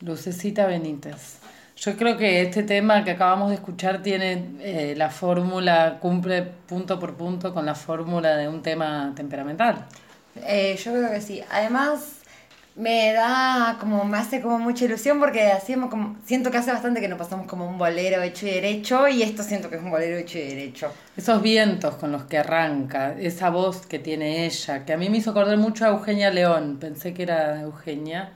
Lucecita 0.00 0.66
Benítez. 0.66 1.38
Yo 1.76 1.96
creo 1.96 2.16
que 2.16 2.42
este 2.42 2.62
tema 2.62 3.02
que 3.02 3.10
acabamos 3.12 3.48
de 3.48 3.56
escuchar 3.56 4.02
tiene 4.02 4.54
eh, 4.60 4.94
la 4.96 5.10
fórmula, 5.10 5.98
cumple 6.00 6.42
punto 6.42 7.00
por 7.00 7.14
punto 7.14 7.52
con 7.52 7.66
la 7.66 7.74
fórmula 7.74 8.36
de 8.36 8.48
un 8.48 8.62
tema 8.62 9.12
temperamental. 9.16 9.86
Eh, 10.36 10.78
yo 10.82 10.92
creo 10.92 11.10
que 11.10 11.20
sí. 11.20 11.42
Además, 11.50 12.23
me 12.76 13.12
da 13.12 13.76
como, 13.78 14.04
me 14.04 14.18
hace 14.18 14.40
como 14.40 14.58
mucha 14.58 14.84
ilusión 14.84 15.20
porque 15.20 15.52
hacíamos 15.52 15.90
como, 15.90 16.16
siento 16.24 16.50
que 16.50 16.58
hace 16.58 16.72
bastante 16.72 17.00
que 17.00 17.08
no 17.08 17.16
pasamos 17.16 17.46
como 17.46 17.68
un 17.68 17.78
bolero 17.78 18.20
hecho 18.22 18.46
y 18.46 18.50
derecho 18.50 19.06
y 19.06 19.22
esto 19.22 19.42
siento 19.44 19.70
que 19.70 19.76
es 19.76 19.82
un 19.82 19.90
bolero 19.90 20.16
hecho 20.16 20.38
y 20.38 20.42
derecho. 20.42 20.92
Esos 21.16 21.40
vientos 21.40 21.94
con 21.94 22.10
los 22.10 22.24
que 22.24 22.38
arranca, 22.38 23.14
esa 23.18 23.50
voz 23.50 23.86
que 23.86 24.00
tiene 24.00 24.46
ella, 24.46 24.84
que 24.84 24.92
a 24.92 24.96
mí 24.96 25.08
me 25.08 25.18
hizo 25.18 25.30
acordar 25.30 25.56
mucho 25.56 25.84
a 25.84 25.88
Eugenia 25.88 26.30
León, 26.30 26.78
pensé 26.80 27.14
que 27.14 27.22
era 27.22 27.60
Eugenia. 27.60 28.32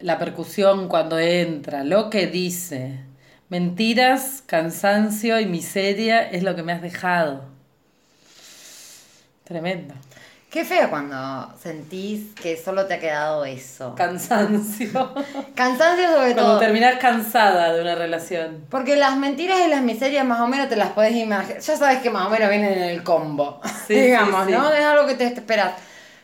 La 0.00 0.18
percusión 0.18 0.88
cuando 0.88 1.18
entra, 1.18 1.84
lo 1.84 2.10
que 2.10 2.26
dice. 2.26 2.98
Mentiras, 3.48 4.42
cansancio 4.44 5.38
y 5.38 5.46
miseria 5.46 6.22
es 6.28 6.42
lo 6.42 6.56
que 6.56 6.62
me 6.62 6.72
has 6.72 6.82
dejado. 6.82 7.44
Tremendo. 9.44 9.94
Qué 10.52 10.66
feo 10.66 10.90
cuando 10.90 11.50
sentís 11.62 12.34
que 12.34 12.58
solo 12.62 12.84
te 12.84 12.92
ha 12.92 12.98
quedado 13.00 13.42
eso. 13.46 13.94
Cansancio. 13.94 15.14
Cansancio 15.54 16.08
sobre 16.08 16.34
Cuando 16.34 16.42
todo. 16.42 16.58
terminás 16.58 16.96
cansada 16.96 17.72
de 17.72 17.80
una 17.80 17.94
relación. 17.94 18.66
Porque 18.68 18.96
las 18.96 19.16
mentiras 19.16 19.60
y 19.66 19.70
las 19.70 19.80
miserias 19.80 20.26
más 20.26 20.40
o 20.40 20.46
menos 20.46 20.68
te 20.68 20.76
las 20.76 20.90
podés 20.90 21.14
imaginar. 21.16 21.58
Ya 21.58 21.76
sabes 21.78 22.00
que 22.02 22.10
más 22.10 22.26
o 22.26 22.28
menos 22.28 22.50
vienen 22.50 22.74
en 22.74 22.82
el 22.82 23.02
combo. 23.02 23.62
Sí, 23.86 23.94
digamos, 23.98 24.44
sí, 24.44 24.52
sí. 24.52 24.58
¿no? 24.58 24.70
Es 24.70 24.84
algo 24.84 25.06
que 25.06 25.14
te 25.14 25.24
esperas. 25.24 25.72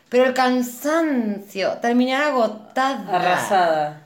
Pero 0.09 0.25
el 0.25 0.35
cansancio, 0.35 1.79
terminar 1.81 2.25
agotada. 2.25 3.15
Arrasada. 3.15 4.01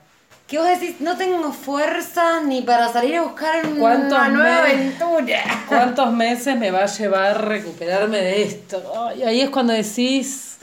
Que 0.46 0.58
vos 0.58 0.68
decís, 0.68 1.00
no 1.00 1.16
tengo 1.16 1.52
fuerza 1.52 2.40
ni 2.42 2.60
para 2.62 2.92
salir 2.92 3.16
a 3.16 3.22
buscar 3.22 3.62
¿Cuántos 3.78 4.18
una 4.18 4.28
nueva 4.28 4.58
aventura. 4.58 5.42
¿Cuántos 5.66 6.12
meses 6.12 6.56
me 6.58 6.70
va 6.70 6.80
a 6.82 6.86
llevar 6.86 7.48
recuperarme 7.48 8.18
de 8.18 8.42
esto? 8.42 8.82
Ay, 9.08 9.22
ahí 9.22 9.40
es 9.40 9.48
cuando 9.50 9.72
decís, 9.72 10.58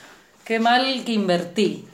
qué 0.46 0.56
Qué 0.56 0.60
mal 0.60 1.04
que 1.04 1.14
invertí. 1.14 1.88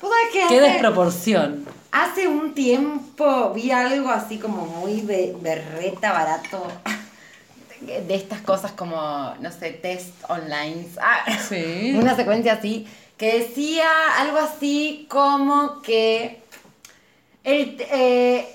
¿Vos 0.00 0.10
sabés 0.10 0.32
que 0.48 0.54
Qué 0.54 0.60
hace- 0.60 0.70
desproporción. 0.72 1.66
Hace 1.92 2.26
un 2.28 2.54
tiempo 2.54 3.52
vi 3.52 3.70
algo 3.72 4.10
así 4.10 4.38
como 4.38 4.64
muy 4.66 5.00
be- 5.02 5.34
berreta, 5.40 6.12
barato, 6.12 6.66
de 7.80 8.14
estas 8.14 8.40
cosas 8.40 8.72
como, 8.72 9.34
no 9.40 9.50
sé, 9.52 9.70
test 9.70 10.14
online. 10.28 10.86
Ah, 11.00 11.24
Sí. 11.48 11.94
Una 11.98 12.16
secuencia 12.16 12.54
así, 12.54 12.86
que 13.16 13.38
decía 13.38 13.88
algo 14.18 14.38
así 14.38 15.06
como 15.08 15.80
que 15.82 16.42
el, 17.44 17.76
eh, 17.80 18.48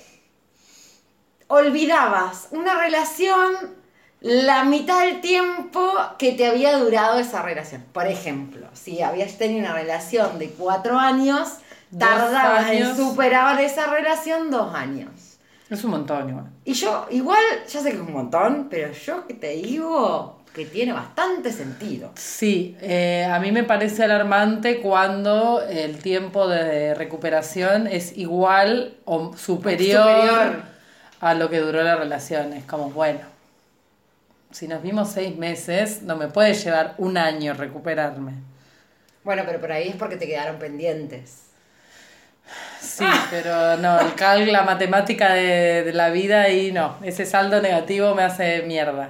olvidabas 1.48 2.50
una 2.52 2.80
relación 2.80 3.76
la 4.22 4.64
mitad 4.64 5.06
del 5.06 5.22
tiempo 5.22 5.94
que 6.18 6.32
te 6.32 6.48
había 6.48 6.78
durado 6.80 7.20
esa 7.20 7.44
relación. 7.44 7.86
Por 7.94 8.08
ejemplo, 8.08 8.68
si 8.74 9.04
habías 9.04 9.38
tenido 9.38 9.60
una 9.60 9.74
relación 9.74 10.40
de 10.40 10.50
cuatro 10.50 10.98
años, 10.98 11.60
tardabas 11.96 12.72
en 12.72 12.96
superar 12.96 13.62
esa 13.62 13.86
relación 13.88 14.50
dos 14.50 14.74
años. 14.74 15.38
Es 15.70 15.84
un 15.84 15.92
montón 15.92 16.30
igual. 16.30 16.50
Y 16.64 16.74
yo, 16.74 17.06
igual, 17.12 17.44
ya 17.68 17.82
sé 17.82 17.92
que 17.92 17.98
es 17.98 18.02
un 18.02 18.14
montón, 18.14 18.68
pero 18.68 18.92
yo 18.94 19.28
que 19.28 19.36
te 19.36 19.50
digo 19.50 20.40
que 20.56 20.66
tiene 20.66 20.94
bastante 20.94 21.52
sentido. 21.52 22.12
Sí, 22.16 22.78
eh, 22.82 23.28
a 23.30 23.40
mí 23.40 23.52
me 23.52 23.64
parece 23.66 24.06
alarmante 24.06 24.80
cuando 24.80 25.62
el 25.62 25.98
tiempo 25.98 26.48
de 26.48 26.94
recuperación 26.94 27.88
es 27.88 28.18
igual 28.18 28.96
o 29.04 29.36
superior, 29.36 30.02
Superior. 30.04 30.64
a 31.20 31.34
lo 31.34 31.50
que 31.50 31.60
duró 31.60 31.84
la 31.84 31.98
relación. 31.98 32.54
Es 32.54 32.64
como, 32.64 32.90
bueno, 32.90 33.20
si 34.52 34.68
nos 34.70 34.82
vimos 34.82 35.12
seis 35.12 35.36
meses, 35.36 36.02
no 36.04 36.16
me 36.16 36.28
puede 36.30 36.54
llevar 36.54 36.94
un 36.98 37.18
año 37.18 37.54
recuperarme. 37.54 38.32
Bueno, 39.26 39.44
pero 39.46 39.60
por 39.60 39.74
ahí 39.74 39.90
es 39.90 39.96
porque 39.98 40.16
te 40.16 40.26
quedaron 40.26 40.58
pendientes. 40.58 41.42
Sí, 42.80 43.04
pero 43.32 43.76
no, 43.78 44.00
el 44.00 44.14
cal, 44.16 44.50
la 44.54 44.62
matemática 44.62 45.34
de, 45.34 45.84
de 45.84 45.92
la 45.94 46.12
vida 46.12 46.48
y 46.50 46.72
no, 46.72 46.96
ese 47.04 47.26
saldo 47.26 47.62
negativo 47.62 48.14
me 48.16 48.24
hace 48.24 48.62
mierda. 48.62 49.10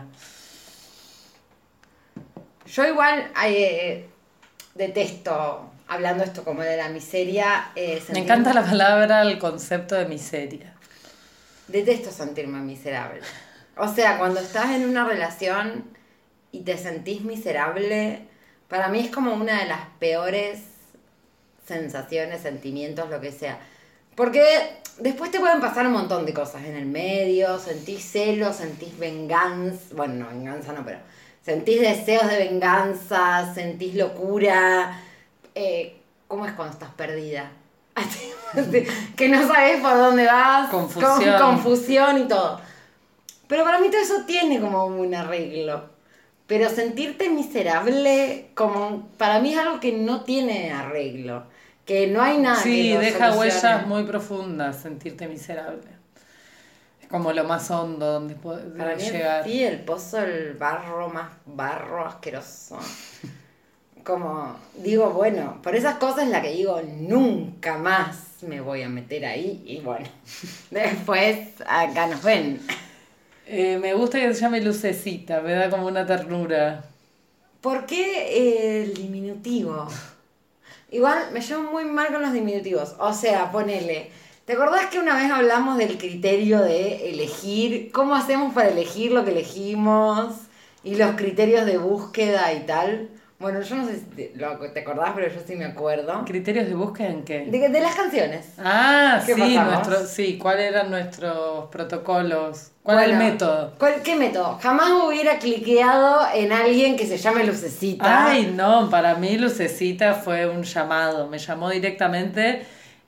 Yo 2.66 2.86
igual 2.88 3.32
eh, 3.45 4.07
detesto, 4.74 5.70
hablando 5.88 6.24
esto 6.24 6.43
como 6.43 6.61
de 6.61 6.78
la 6.78 6.89
miseria, 6.89 7.72
eh, 7.76 7.95
Me 7.95 8.01
sentirme- 8.01 8.24
encanta 8.24 8.53
la 8.53 8.63
palabra, 8.63 9.22
el 9.22 9.38
concepto 9.39 9.95
de 9.95 10.05
miseria. 10.05 10.74
Detesto 11.68 12.11
sentirme 12.11 12.59
miserable. 12.59 13.22
O 13.78 13.88
sea, 13.93 14.18
cuando 14.18 14.39
estás 14.39 14.72
en 14.72 14.88
una 14.88 15.05
relación 15.05 15.84
y 16.51 16.61
te 16.61 16.78
sentís 16.78 17.22
miserable, 17.22 18.20
para 18.70 18.88
mí 18.88 18.99
es 18.99 19.11
como 19.11 19.34
una 19.34 19.59
de 19.61 19.68
las 19.68 19.82
peores 19.99 20.59
sensaciones, 21.68 22.41
sentimientos, 22.41 23.09
lo 23.09 23.20
que 23.20 23.32
sea. 23.32 23.59
Porque 24.16 24.43
después 24.99 25.32
te 25.32 25.39
pueden 25.39 25.59
pasar 25.59 25.88
un 25.88 25.93
montón 25.93 26.26
de 26.26 26.34
cosas 26.34 26.63
en 26.63 26.76
el 26.76 26.86
medio, 26.86 27.59
sentís 27.59 28.03
celos, 28.11 28.55
sentís 28.57 28.97
venganza, 28.97 29.80
bueno, 29.95 30.13
no, 30.16 30.28
venganza 30.30 30.72
no, 30.74 30.86
pero 30.86 30.99
sentís 31.46 31.80
deseos 31.80 32.28
de 32.28 32.38
venganza, 32.39 33.54
sentís 33.54 33.93
locura. 33.96 35.00
Eh, 35.54 35.96
¿Cómo 36.28 36.46
es 36.48 36.54
cuando 36.54 36.74
estás 36.74 36.89
perdida? 36.96 37.52
que 39.16 39.30
no 39.30 39.48
sabes 39.48 39.80
por 39.80 39.96
dónde 39.98 40.26
vas, 40.26 40.70
Confusión. 40.70 41.14
con- 41.38 41.39
confusión 41.56 42.18
y 42.24 42.28
todo. 42.28 42.60
Pero 43.48 43.64
para 43.64 43.80
mí 43.80 43.89
todo 43.89 44.02
eso 44.02 44.24
tiene 44.26 44.60
como 44.60 44.86
un 44.86 45.14
arreglo. 45.14 45.93
Pero 46.48 46.70
sentirte 46.70 47.30
miserable, 47.30 48.50
como 48.54 49.08
para 49.18 49.39
mí 49.39 49.54
es 49.54 49.60
algo 49.60 49.80
que 49.80 49.91
no 49.93 50.22
tiene 50.22 50.72
arreglo. 50.72 51.43
Que 51.86 52.08
no 52.08 52.22
hay 52.22 52.38
nada. 52.39 52.58
Sí, 52.62 52.89
que 52.89 52.93
lo 52.96 53.00
deja 53.02 53.32
solucione. 53.34 53.39
huellas 53.39 53.88
muy 53.88 54.04
profundas 54.04 54.82
sentirte 54.82 55.28
miserable. 55.28 55.95
Como 57.16 57.32
lo 57.32 57.45
más 57.45 57.72
hondo 57.72 58.11
donde 58.11 58.36
Para 58.36 58.97
mí, 58.97 59.01
llegar. 59.01 59.45
sí, 59.45 59.63
el 59.63 59.80
pozo, 59.86 60.20
el 60.20 60.53
barro 60.55 61.07
más 61.07 61.30
barro 61.45 62.05
asqueroso. 62.05 62.78
Como, 64.03 64.53
digo, 64.84 65.11
bueno, 65.11 65.61
por 65.63 65.78
esas 65.78 65.95
cosas 65.95 66.26
es 66.26 66.30
la 66.30 66.41
que 66.41 66.51
digo, 66.51 66.82
nunca 66.84 67.78
más 67.78 68.18
me 68.41 68.59
voy 68.59 68.82
a 68.82 68.89
meter 68.89 69.26
ahí. 69.26 69.63
Y 69.66 69.80
bueno, 69.80 70.05
después 70.72 71.53
acá 71.66 72.07
nos 72.07 72.22
ven. 72.22 72.59
Eh, 73.47 73.78
me 73.82 73.93
gusta 73.93 74.20
que 74.20 74.34
se 74.34 74.41
llame 74.41 74.59
Lucecita, 74.59 75.39
me 75.39 75.53
da 75.53 75.70
como 75.70 75.88
una 75.88 76.05
ternura. 76.05 76.84
¿Por 77.61 77.86
qué 77.86 78.82
el 78.84 78.93
diminutivo? 78.93 79.88
Igual 80.91 81.32
me 81.32 81.39
llevo 81.39 81.63
muy 81.72 81.86
mal 81.86 82.07
con 82.07 82.22
los 82.22 82.34
diminutivos. 82.34 82.93
O 82.99 83.13
sea, 83.13 83.49
ponele. 83.53 84.11
¿Te 84.46 84.54
acordás 84.54 84.88
que 84.88 85.00
una 85.00 85.16
vez 85.16 85.32
hablamos 85.32 85.78
del 85.78 85.98
criterio 85.98 86.60
de 86.62 87.10
elegir? 87.10 87.91
¿Cómo 87.91 88.14
hacemos 88.14 88.54
para 88.54 88.70
elegir 88.70 89.12
lo 89.12 89.26
que 89.26 89.32
elegimos? 89.32 90.36
Y 90.84 90.96
los 90.98 91.16
criterios 91.16 91.66
de 91.66 91.80
búsqueda 91.80 92.54
y 92.54 92.60
tal. 92.68 93.10
Bueno, 93.39 93.62
yo 93.62 93.76
no 93.76 93.88
sé 93.88 93.96
si 93.96 94.02
te, 94.02 94.32
lo- 94.36 94.58
te 94.72 94.80
acordás, 94.82 95.12
pero 95.16 95.34
yo 95.34 95.41
sí 95.46 95.56
me 95.56 95.66
acuerdo. 95.66 96.24
¿Criterios 96.26 96.68
de 96.68 96.76
búsqueda 96.76 97.08
en 97.10 97.24
qué? 97.24 97.46
De, 97.48 97.70
de 97.70 97.80
las 97.82 97.96
canciones. 97.96 98.46
Ah, 98.60 99.22
¿Qué 99.26 99.34
sí, 99.34 99.39
pasamos? 99.41 99.88
nuestro, 99.88 100.06
sí, 100.08 100.38
¿cuáles 100.38 100.72
eran 100.72 100.91
nuestros 100.91 101.66
protocolos? 101.70 102.70
¿Cuál 102.84 103.00
es 103.00 103.04
el 103.06 103.16
Bueno, 103.16 103.32
método? 103.32 103.74
¿cuál- 103.80 104.02
¿Qué 104.04 104.16
método? 104.16 104.60
Jamás 104.62 104.91
hubiera 105.08 105.39
cliqueado 105.39 106.20
en 106.36 106.54
alguien 106.54 106.96
que 106.96 107.08
se 107.08 107.18
llame 107.18 107.43
Lucecita. 107.46 108.28
Ay, 108.28 108.54
no, 108.56 108.91
para 108.91 109.16
mí 109.16 109.38
Lucecita 109.38 110.14
fue 110.14 110.48
un 110.48 110.62
llamado, 110.64 111.28
me 111.28 111.39
llamó 111.39 111.72
directamente 111.72 112.64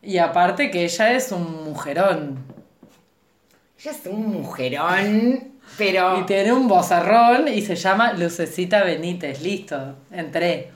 y 0.07 0.19
aparte 0.19 0.71
que 0.71 0.85
ella 0.85 1.11
es 1.11 1.33
un 1.33 1.65
mujerón 1.65 2.37
Ella 3.77 3.91
es 3.91 4.05
un 4.05 4.41
mujerón, 4.41 5.51
pero... 5.77 6.21
y 6.21 6.25
tiene 6.25 6.53
un 6.53 6.69
bozarrón 6.69 7.49
y 7.49 7.61
se 7.61 7.75
llama 7.75 8.13
Lucecita 8.13 8.85
Benítez, 8.85 9.41
listo, 9.41 9.97
entré. 10.09 10.71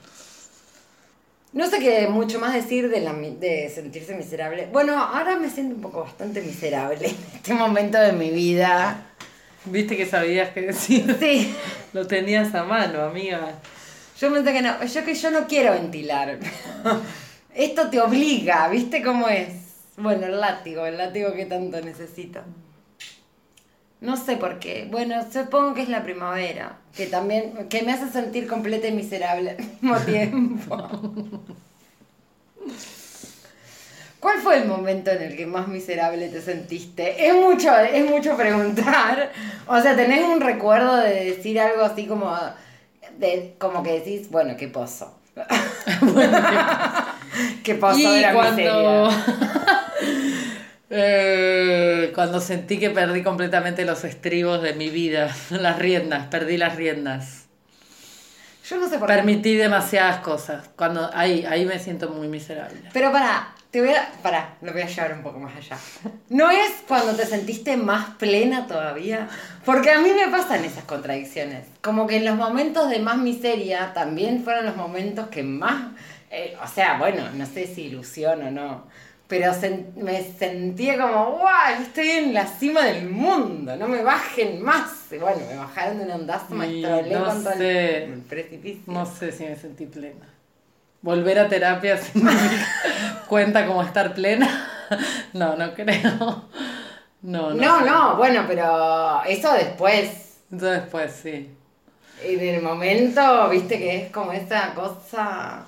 No 1.54 1.66
sé 1.66 1.78
qué 1.80 2.08
mucho 2.08 2.38
más 2.40 2.52
decir 2.52 2.90
de, 2.90 3.00
la, 3.00 3.14
de 3.14 3.72
sentirse 3.74 4.14
miserable. 4.14 4.68
Bueno, 4.70 5.02
ahora 5.02 5.36
me 5.36 5.48
siento 5.48 5.76
un 5.76 5.80
poco 5.80 6.00
bastante 6.00 6.42
miserable 6.42 7.06
en 7.08 7.16
este 7.34 7.54
momento 7.54 7.98
de 7.98 8.12
mi 8.12 8.30
vida. 8.30 9.06
Viste 9.64 9.96
que 9.96 10.04
sabías 10.04 10.50
que 10.50 10.60
decir. 10.60 11.16
Sí, 11.18 11.54
Lo 11.94 12.06
tenías 12.06 12.54
a 12.54 12.64
mano, 12.64 13.02
amiga. 13.02 13.54
yo 14.20 14.30
pensé 14.30 14.52
que 14.52 14.60
no, 14.60 14.84
yo 14.84 15.04
que 15.06 15.14
yo 15.14 15.30
no 15.30 15.46
quiero 15.46 15.72
ventilar. 15.72 16.38
Esto 17.54 17.90
te 17.90 18.00
obliga, 18.00 18.68
¿viste 18.68 19.02
cómo 19.02 19.28
es? 19.28 19.50
Bueno, 19.96 20.26
el 20.26 20.40
látigo, 20.40 20.86
el 20.86 20.96
látigo 20.96 21.34
que 21.34 21.44
tanto 21.44 21.80
necesito. 21.82 22.40
No 24.00 24.16
sé 24.16 24.36
por 24.36 24.58
qué. 24.58 24.88
Bueno, 24.90 25.24
supongo 25.30 25.74
que 25.74 25.82
es 25.82 25.88
la 25.88 26.02
primavera, 26.02 26.78
que 26.96 27.06
también, 27.06 27.68
que 27.68 27.82
me 27.82 27.92
hace 27.92 28.10
sentir 28.10 28.48
completa 28.48 28.88
y 28.88 28.92
miserable 28.92 29.50
al 29.50 29.58
mismo 29.58 29.96
tiempo. 30.06 30.88
¿Cuál 34.18 34.38
fue 34.38 34.58
el 34.58 34.68
momento 34.68 35.10
en 35.10 35.22
el 35.22 35.36
que 35.36 35.46
más 35.46 35.68
miserable 35.68 36.28
te 36.28 36.40
sentiste? 36.40 37.26
Es 37.26 37.34
mucho, 37.34 37.76
es 37.76 38.08
mucho 38.08 38.36
preguntar. 38.36 39.30
O 39.66 39.80
sea, 39.80 39.94
¿tenés 39.94 40.24
un 40.24 40.40
recuerdo 40.40 40.96
de 40.96 41.24
decir 41.24 41.60
algo 41.60 41.82
así 41.82 42.06
como, 42.06 42.34
de, 43.18 43.54
como 43.58 43.82
que 43.82 44.00
decís, 44.00 44.30
bueno, 44.30 44.56
qué 44.56 44.68
pozo? 44.68 45.21
qué 47.64 47.74
pozo 47.76 47.98
y 47.98 48.04
de 48.04 48.20
la 48.20 48.34
cuando... 48.34 49.10
Eh, 50.94 52.12
cuando 52.14 52.38
sentí 52.38 52.78
que 52.78 52.90
perdí 52.90 53.22
completamente 53.22 53.86
los 53.86 54.04
estribos 54.04 54.60
de 54.60 54.74
mi 54.74 54.90
vida, 54.90 55.34
las 55.50 55.78
riendas, 55.78 56.26
perdí 56.26 56.58
las 56.58 56.76
riendas. 56.76 57.46
Yo 58.68 58.76
no 58.76 58.90
sé 58.90 58.98
por 58.98 59.08
qué. 59.08 59.14
Permití 59.14 59.54
demasiadas 59.54 60.20
cosas. 60.20 60.68
Cuando 60.76 61.10
ahí, 61.14 61.46
ahí 61.46 61.64
me 61.64 61.78
siento 61.78 62.10
muy 62.10 62.28
miserable. 62.28 62.78
Pero 62.92 63.10
para, 63.10 63.54
te 63.72 63.80
voy 63.80 63.90
a. 63.90 64.08
Para, 64.22 64.54
lo 64.62 64.72
voy 64.72 64.82
a 64.82 64.86
llevar 64.86 65.14
un 65.14 65.22
poco 65.22 65.40
más 65.40 65.56
allá. 65.56 65.76
¿No 66.28 66.48
es 66.50 66.70
cuando 66.86 67.14
te 67.16 67.26
sentiste 67.26 67.76
más 67.76 68.10
plena 68.16 68.66
todavía? 68.68 69.28
Porque 69.64 69.90
a 69.90 70.00
mí 70.00 70.10
me 70.10 70.30
pasan 70.30 70.64
esas 70.64 70.84
contradicciones. 70.84 71.66
Como 71.80 72.06
que 72.06 72.18
en 72.18 72.24
los 72.24 72.36
momentos 72.36 72.88
de 72.90 73.00
más 73.00 73.16
miseria 73.18 73.92
también 73.94 74.44
fueron 74.44 74.66
los 74.66 74.76
momentos 74.76 75.26
que 75.28 75.42
más. 75.42 75.90
eh, 76.30 76.56
o 76.62 76.68
sea, 76.68 76.98
bueno, 76.98 77.24
no 77.34 77.44
sé 77.46 77.66
si 77.66 77.82
ilusión 77.86 78.42
o 78.44 78.50
no. 78.52 78.84
Pero 79.28 79.52
sen- 79.52 79.94
me 79.96 80.22
sentía 80.22 80.98
como, 81.00 81.38
¡guau! 81.38 81.80
Estoy 81.80 82.10
en 82.10 82.34
la 82.34 82.46
cima 82.46 82.82
del 82.84 83.08
mundo, 83.08 83.74
no 83.76 83.88
me 83.88 84.02
bajen 84.02 84.60
más. 84.62 85.10
Y 85.10 85.16
bueno, 85.16 85.40
me 85.48 85.56
bajaron 85.56 85.96
de 85.98 86.04
un 86.04 86.10
ondazo, 86.10 86.54
me 86.54 86.66
Y 86.68 86.84
estrolé 86.84 87.14
no 87.14 87.24
contra 87.24 87.52
el- 87.54 87.58
sé. 87.58 88.04
el 88.04 88.20
precipicio. 88.20 88.82
No 88.92 89.06
sé 89.06 89.32
si 89.32 89.44
me 89.44 89.56
sentí 89.56 89.86
plena. 89.86 90.26
Volver 91.02 91.38
a 91.38 91.48
terapia 91.48 91.96
significa- 91.98 93.24
cuenta 93.28 93.66
como 93.66 93.82
estar 93.82 94.14
plena. 94.14 94.68
No, 95.32 95.56
no 95.56 95.72
creo. 95.72 96.44
No, 97.22 97.50
no. 97.50 97.54
No, 97.54 97.78
sé. 97.78 97.84
no, 97.86 98.16
bueno, 98.16 98.44
pero 98.46 99.22
eso 99.26 99.50
después. 99.54 100.34
Entonces, 100.50 100.82
pues 100.90 101.12
sí. 101.12 101.48
En 102.22 102.40
el 102.40 102.60
momento, 102.60 103.48
viste 103.48 103.78
que 103.78 103.96
es 104.02 104.12
como 104.12 104.32
esa 104.32 104.74
cosa. 104.74 105.64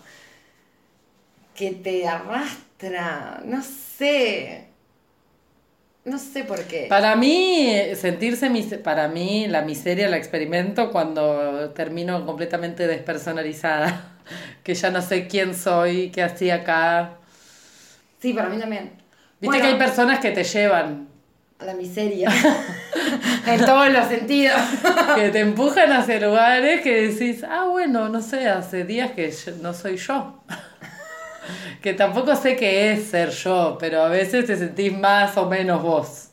que 1.55 1.70
te 1.70 2.07
arrastra, 2.07 3.41
no 3.47 3.62
sé. 3.62 4.66
No 6.05 6.18
sé 6.18 6.45
por 6.45 6.62
qué. 6.64 6.85
Para 6.91 7.16
mí, 7.16 7.74
sentirse, 7.95 8.51
mis- 8.51 8.74
para 8.74 9.09
mí, 9.09 9.47
la 9.49 9.62
miseria 9.62 10.11
la 10.11 10.18
experimento 10.18 10.91
cuando 10.93 11.70
termino 11.70 12.26
completamente 12.26 12.87
despersonalizada. 12.87 14.13
Que 14.62 14.75
ya 14.75 14.91
no 14.91 15.03
sé 15.03 15.27
quién 15.27 15.55
soy, 15.55 16.11
qué 16.11 16.22
hacía 16.22 16.57
acá. 16.57 17.14
Sí, 18.20 18.33
para 18.33 18.49
mí 18.49 18.59
también. 18.59 18.93
Viste 19.41 19.47
Bueno, 19.47 19.62
que 19.62 19.68
hay 19.68 19.79
personas 19.79 20.18
que 20.20 20.31
te 20.31 20.45
llevan, 20.45 21.09
a 21.59 21.64
la 21.66 21.75
miseria. 21.75 22.31
en 23.47 23.64
todos 23.64 23.91
los 23.93 24.09
sentidos. 24.09 24.61
que 25.14 25.31
te 25.31 25.41
empujan 25.41 25.93
hacia 25.93 26.18
lugares 26.20 26.81
que 26.81 27.09
decís, 27.09 27.45
ah, 27.49 27.66
bueno, 27.70 28.09
no 28.09 28.20
sé, 28.22 28.49
hace 28.49 28.85
días 28.85 29.12
que 29.12 29.31
yo- 29.31 29.53
no 29.62 29.72
soy 29.75 29.97
yo. 29.97 30.43
que 31.83 31.93
tampoco 31.93 32.35
sé 32.35 32.57
qué 32.57 32.93
es 32.93 33.07
ser 33.09 33.31
yo, 33.31 33.77
pero 33.79 34.03
a 34.03 34.09
veces 34.09 34.47
te 34.47 34.57
sentís 34.57 34.97
más 34.99 35.37
o 35.37 35.47
menos 35.49 35.83
vos. 35.83 36.29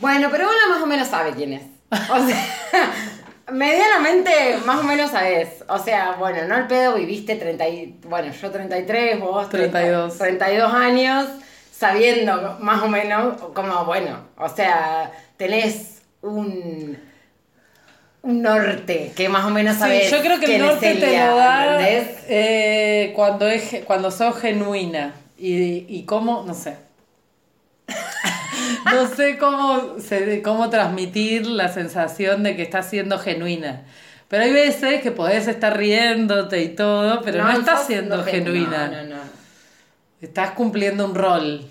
Bueno, 0.00 0.28
pero 0.30 0.44
uno 0.48 0.74
más 0.74 0.82
o 0.82 0.86
menos 0.86 1.06
sabe 1.08 1.32
quién 1.32 1.52
es. 1.54 1.62
O 2.10 2.26
sea, 2.26 2.44
medianamente 3.52 4.30
más 4.64 4.80
o 4.80 4.82
menos 4.84 5.10
sabes. 5.10 5.64
O 5.68 5.78
sea, 5.78 6.16
bueno, 6.18 6.46
no 6.48 6.56
el 6.56 6.66
pedo 6.66 6.94
viviste 6.94 7.36
30 7.36 7.68
y, 7.68 7.98
bueno, 8.04 8.32
yo 8.32 8.50
33, 8.50 9.20
vos 9.20 9.48
30 9.48 9.78
32. 9.78 10.18
32 10.18 10.74
años, 10.74 11.28
sabiendo 11.72 12.58
más 12.60 12.82
o 12.82 12.88
menos 12.88 13.40
como, 13.54 13.84
bueno, 13.84 14.28
o 14.36 14.48
sea, 14.48 15.12
tenés 15.36 16.02
un 16.22 16.96
un 18.24 18.40
norte 18.40 19.12
que 19.14 19.28
más 19.28 19.44
o 19.44 19.50
menos 19.50 19.76
sabes. 19.76 20.08
Sí, 20.08 20.16
yo 20.16 20.22
creo 20.22 20.40
que 20.40 20.56
el 20.56 20.62
norte 20.62 20.94
te 20.94 21.06
lo 21.06 21.36
da 21.36 21.78
eh, 21.88 23.12
cuando, 23.14 23.46
es, 23.46 23.82
cuando 23.84 24.10
sos 24.10 24.36
genuina. 24.40 25.14
Y, 25.36 25.84
y 25.88 26.04
cómo, 26.04 26.42
no 26.46 26.54
sé. 26.54 26.76
No 28.84 29.06
sé 29.08 29.38
cómo, 29.38 29.98
se- 29.98 30.42
cómo 30.42 30.70
transmitir 30.70 31.46
la 31.46 31.68
sensación 31.68 32.42
de 32.42 32.56
que 32.56 32.62
estás 32.62 32.88
siendo 32.90 33.18
genuina. 33.18 33.82
Pero 34.28 34.44
hay 34.44 34.52
veces 34.52 35.02
que 35.02 35.10
podés 35.12 35.46
estar 35.48 35.76
riéndote 35.76 36.62
y 36.62 36.68
todo, 36.70 37.22
pero 37.22 37.44
no, 37.44 37.50
estás 37.52 37.86
siendo 37.86 38.18
no, 38.18 38.24
genuina. 38.24 38.88
No, 38.88 39.02
no, 39.04 39.14
no. 39.16 39.22
Estás 40.20 40.52
cumpliendo 40.52 41.04
un 41.04 41.14
rol. 41.14 41.66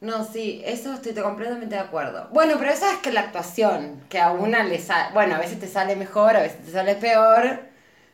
No, 0.00 0.24
sí, 0.24 0.62
eso 0.64 0.94
estoy 0.94 1.12
completamente 1.12 1.74
de 1.74 1.80
acuerdo. 1.80 2.28
Bueno, 2.32 2.54
pero 2.58 2.70
esa 2.70 2.90
es 2.92 2.98
que 2.98 3.12
la 3.12 3.20
actuación, 3.20 4.02
que 4.08 4.18
a 4.18 4.30
una 4.32 4.64
le 4.64 4.78
sale, 4.78 5.12
bueno, 5.12 5.34
a 5.34 5.38
veces 5.38 5.60
te 5.60 5.66
sale 5.68 5.94
mejor, 5.96 6.36
a 6.36 6.40
veces 6.42 6.64
te 6.64 6.72
sale 6.72 6.94
peor, 6.94 7.60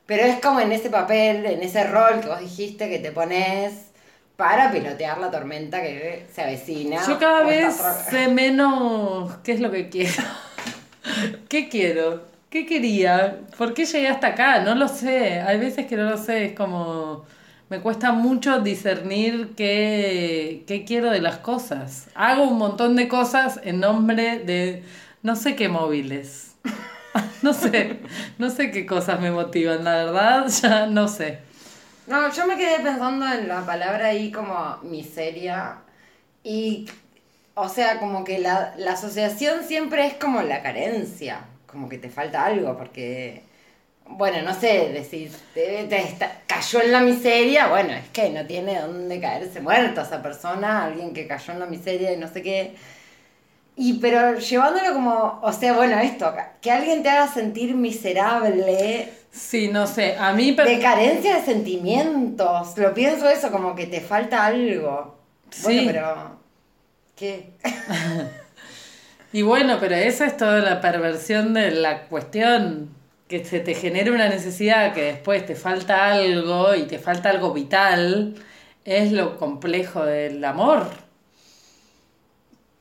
pero 0.05 0.25
es 0.25 0.41
como 0.41 0.59
en 0.61 0.73
ese 0.73 0.91
papel, 0.91 1.47
en 1.47 1.63
ese 1.63 1.85
rol 1.85 2.21
que 2.21 2.29
vos 2.29 2.41
dijiste 2.41 2.89
que 2.91 2.99
te 2.99 3.13
pones 3.13 3.73
para 4.37 4.71
pilotear 4.71 5.19
la 5.19 5.31
tormenta 5.31 5.81
que 5.83 6.27
se 6.33 6.43
avecina. 6.43 6.99
Yo 7.07 7.19
cada 7.19 7.43
vez 7.45 7.75
sé 8.11 8.29
menos 8.29 9.35
qué 9.43 9.53
es 9.53 9.61
lo 9.61 9.71
que 9.71 9.89
quiero. 9.89 10.23
¿Qué 11.49 11.69
quiero? 11.69 12.25
¿Qué 12.51 12.67
quería? 12.67 13.41
¿Por 13.57 13.75
qué 13.75 13.87
llegué 13.87 14.09
hasta 14.09 14.29
acá? 14.29 14.61
No 14.61 14.75
lo 14.75 14.89
sé. 14.89 15.41
Hay 15.41 15.59
veces 15.59 15.87
que 15.87 15.97
no 15.97 16.05
lo 16.11 16.17
sé. 16.19 16.47
Es 16.47 16.53
como... 16.55 17.25
Me 17.69 17.81
cuesta 17.81 18.13
mucho 18.13 18.61
discernir 18.61 19.55
qué, 19.57 20.63
qué 20.69 20.85
quiero 20.85 21.11
de 21.11 21.21
las 21.21 21.39
cosas. 21.39 22.09
Hago 22.15 22.45
un 22.45 22.59
montón 22.59 22.95
de 22.95 23.09
cosas 23.09 23.59
en 23.65 23.81
nombre 23.81 24.39
de 24.39 24.85
no 25.23 25.35
sé 25.35 25.57
qué 25.57 25.69
móviles. 25.69 26.55
No 27.43 27.53
sé, 27.53 28.01
no 28.39 28.51
sé 28.51 28.71
qué 28.71 28.85
cosas 28.87 29.21
me 29.21 29.31
motivan, 29.31 29.85
la 29.85 29.95
verdad, 30.05 30.49
ya 30.49 30.87
no 30.87 31.07
sé. 31.07 31.39
No, 32.07 32.33
yo 32.33 32.47
me 32.47 32.57
quedé 32.57 32.79
pensando 32.81 33.27
en 33.27 33.49
la 33.49 33.67
palabra 33.67 34.07
ahí 34.09 34.31
como 34.31 34.79
miseria 34.83 35.79
y, 36.45 36.89
o 37.55 37.69
sea, 37.69 37.99
como 38.01 38.25
que 38.25 38.39
la, 38.39 38.75
la 38.79 38.93
asociación 38.93 39.65
siempre 39.65 40.07
es 40.07 40.15
como 40.15 40.43
la 40.43 40.63
carencia, 40.63 41.47
como 41.67 41.89
que 41.89 41.99
te 41.99 42.09
falta 42.11 42.45
algo, 42.45 42.77
porque, 42.79 43.43
bueno, 44.07 44.43
no 44.43 44.55
sé, 44.55 44.91
decir, 44.93 45.33
te, 45.55 45.85
te 45.89 46.17
cayó 46.47 46.83
en 46.83 46.93
la 46.93 47.01
miseria, 47.01 47.69
bueno, 47.69 47.93
es 47.95 48.09
que 48.11 48.31
no 48.31 48.47
tiene 48.47 48.81
dónde 48.81 49.21
caerse 49.21 49.61
muerto 49.61 50.03
esa 50.03 50.23
persona, 50.23 50.85
alguien 50.85 51.13
que 51.15 51.27
cayó 51.27 51.55
en 51.55 51.61
la 51.61 51.67
miseria 51.67 52.13
y 52.13 52.17
no 52.19 52.29
sé 52.29 52.43
qué. 52.43 52.77
Y 53.77 53.95
pero 53.95 54.39
llevándolo 54.39 54.95
como, 54.95 55.39
o 55.43 55.53
sea, 55.53 55.75
bueno, 55.75 55.99
esto, 55.99 56.33
que 56.61 56.71
alguien 56.71 57.03
te 57.03 57.11
haga 57.11 57.29
sentir 57.29 57.75
miserable 57.75 59.13
Sí, 59.37 59.69
no 59.69 59.87
sé. 59.87 60.17
A 60.19 60.33
mí... 60.33 60.53
de 60.53 60.79
carencia 60.81 61.37
de 61.37 61.45
sentimientos. 61.45 62.79
Lo 62.79 62.95
pienso 62.95 63.29
eso, 63.29 63.51
como 63.51 63.75
que 63.75 63.87
te 63.87 64.01
falta 64.01 64.47
algo. 64.47 65.19
Bueno, 65.63 65.81
Sí. 65.81 65.85
pero. 65.87 66.39
¿Qué? 67.15 67.51
Y 69.33 69.43
bueno, 69.43 69.77
pero 69.79 69.95
esa 69.97 70.25
es 70.25 70.37
toda 70.39 70.61
la 70.61 70.81
perversión 70.81 71.53
de 71.53 71.71
la 71.71 72.05
cuestión, 72.05 72.89
que 73.29 73.45
se 73.45 73.61
te 73.61 73.75
genera 73.75 74.11
una 74.11 74.29
necesidad 74.31 74.95
que 74.95 75.03
después 75.03 75.45
te 75.45 75.55
falta 75.55 76.13
algo 76.13 76.75
y 76.75 76.85
te 76.85 76.99
falta 76.99 77.29
algo 77.29 77.53
vital, 77.53 78.35
es 78.87 79.13
lo 79.13 79.37
complejo 79.37 80.07
del 80.07 80.43
amor. 80.43 80.89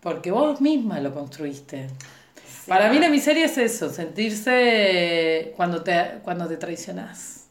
Porque 0.06 0.30
vos 0.30 0.62
misma 0.62 1.00
lo 1.00 1.12
construiste. 1.16 1.88
Para 2.68 2.92
mí 2.92 3.00
la 3.00 3.10
miseria 3.10 3.46
es 3.46 3.58
eso, 3.58 3.90
sentirse 3.90 5.52
cuando 5.56 5.82
te, 5.82 6.20
cuando 6.24 6.48
te 6.48 6.58
traicionás. 6.58 7.46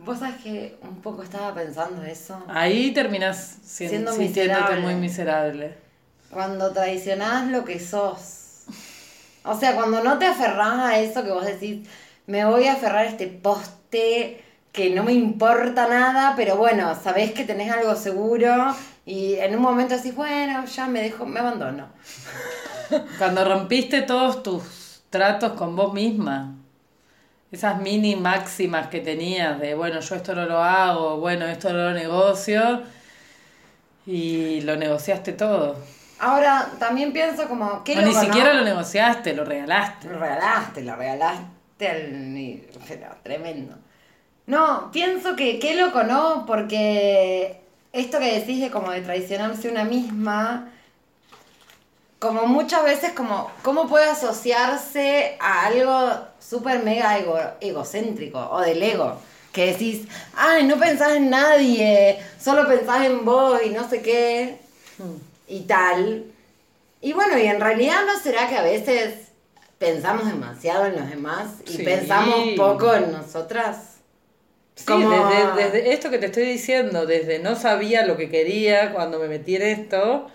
Vos 0.00 0.18
sabés 0.18 0.42
que 0.42 0.76
un 0.82 0.96
poco 1.00 1.22
estaba 1.22 1.54
pensando 1.54 2.02
eso. 2.02 2.42
Ahí 2.48 2.90
terminás 2.90 3.58
sien- 3.64 3.90
Siendo 3.90 4.12
sintiéndote 4.12 4.60
miserable. 4.62 4.80
muy 4.82 4.94
miserable. 4.96 5.74
Cuando 6.32 6.72
traicionás 6.72 7.46
lo 7.46 7.64
que 7.64 7.78
sos. 7.78 8.64
O 9.44 9.56
sea, 9.56 9.76
cuando 9.76 10.02
no 10.02 10.18
te 10.18 10.26
aferrás 10.26 10.80
a 10.80 10.98
eso 10.98 11.22
que 11.22 11.30
vos 11.30 11.46
decís, 11.46 11.86
me 12.26 12.44
voy 12.44 12.66
a 12.66 12.72
aferrar 12.72 13.06
a 13.06 13.08
este 13.08 13.28
poste 13.28 14.42
que 14.72 14.90
no 14.90 15.04
me 15.04 15.12
importa 15.12 15.86
nada, 15.86 16.34
pero 16.36 16.56
bueno, 16.56 16.98
sabés 17.00 17.30
que 17.30 17.44
tenés 17.44 17.70
algo 17.70 17.94
seguro 17.94 18.74
y 19.04 19.34
en 19.34 19.56
un 19.56 19.62
momento 19.62 19.96
decís, 19.96 20.14
bueno, 20.14 20.64
ya 20.64 20.86
me 20.86 21.02
dejo, 21.02 21.26
me 21.26 21.40
abandono. 21.40 21.88
Cuando 23.18 23.44
rompiste 23.44 24.02
todos 24.02 24.42
tus 24.42 25.02
tratos 25.10 25.52
con 25.52 25.74
vos 25.74 25.92
misma, 25.92 26.54
esas 27.50 27.80
mini 27.80 28.16
máximas 28.16 28.88
que 28.88 29.00
tenías 29.00 29.58
de, 29.60 29.74
bueno, 29.74 30.00
yo 30.00 30.14
esto 30.14 30.34
no 30.34 30.46
lo 30.46 30.62
hago, 30.62 31.18
bueno, 31.18 31.46
esto 31.46 31.72
no 31.72 31.78
lo 31.78 31.92
negocio, 31.92 32.82
y 34.06 34.60
lo 34.62 34.76
negociaste 34.76 35.32
todo. 35.32 35.76
Ahora, 36.18 36.68
también 36.78 37.12
pienso 37.12 37.48
como, 37.48 37.82
¿qué 37.84 37.96
ni 37.96 38.12
no? 38.12 38.20
siquiera 38.20 38.54
lo 38.54 38.64
negociaste, 38.64 39.34
lo 39.34 39.44
regalaste. 39.44 40.08
Lo 40.08 40.18
regalaste, 40.18 40.82
lo 40.82 40.96
regalaste 40.96 41.88
al 41.88 42.60
pero 42.88 43.16
tremendo. 43.22 43.76
No, 44.46 44.90
pienso 44.92 45.34
que 45.36 45.58
qué 45.58 45.74
loco, 45.74 46.04
¿no? 46.04 46.44
Porque 46.46 47.61
esto 47.92 48.18
que 48.18 48.38
decís 48.40 48.60
de 48.60 48.70
como 48.70 48.90
de 48.90 49.00
traicionarse 49.02 49.68
una 49.68 49.84
misma, 49.84 50.70
como 52.18 52.46
muchas 52.46 52.84
veces 52.84 53.12
como, 53.12 53.50
¿cómo 53.62 53.88
puede 53.88 54.08
asociarse 54.08 55.36
a 55.40 55.66
algo 55.66 56.12
súper 56.40 56.82
mega 56.82 57.18
ego- 57.18 57.52
egocéntrico 57.60 58.38
o 58.50 58.60
del 58.60 58.82
ego? 58.82 59.18
Que 59.52 59.66
decís, 59.72 60.06
ay, 60.36 60.64
no 60.64 60.78
pensás 60.78 61.12
en 61.12 61.28
nadie, 61.30 62.18
solo 62.40 62.66
pensás 62.66 63.04
en 63.04 63.24
vos 63.24 63.60
y 63.64 63.70
no 63.70 63.88
sé 63.88 64.00
qué, 64.00 64.58
y 65.48 65.60
tal. 65.62 66.24
Y 67.00 67.12
bueno, 67.12 67.36
y 67.36 67.46
en 67.46 67.60
realidad 67.60 68.04
no 68.06 68.18
será 68.20 68.48
que 68.48 68.56
a 68.56 68.62
veces 68.62 69.14
pensamos 69.78 70.24
demasiado 70.26 70.86
en 70.86 70.94
los 70.96 71.10
demás 71.10 71.48
y 71.66 71.72
Sí. 71.78 71.82
pensamos 71.82 72.50
poco 72.56 72.94
en 72.94 73.10
nosotras. 73.12 73.91
Sí, 74.74 74.84
Como- 74.86 75.08
desde, 75.10 75.52
desde 75.54 75.92
esto 75.92 76.10
que 76.10 76.18
te 76.18 76.26
estoy 76.26 76.44
diciendo, 76.44 77.06
desde 77.06 77.38
no 77.38 77.56
sabía 77.56 78.06
lo 78.06 78.16
que 78.16 78.30
quería 78.30 78.92
cuando 78.92 79.18
me 79.18 79.28
metí 79.28 79.56
en 79.56 79.62
esto, 79.62 80.28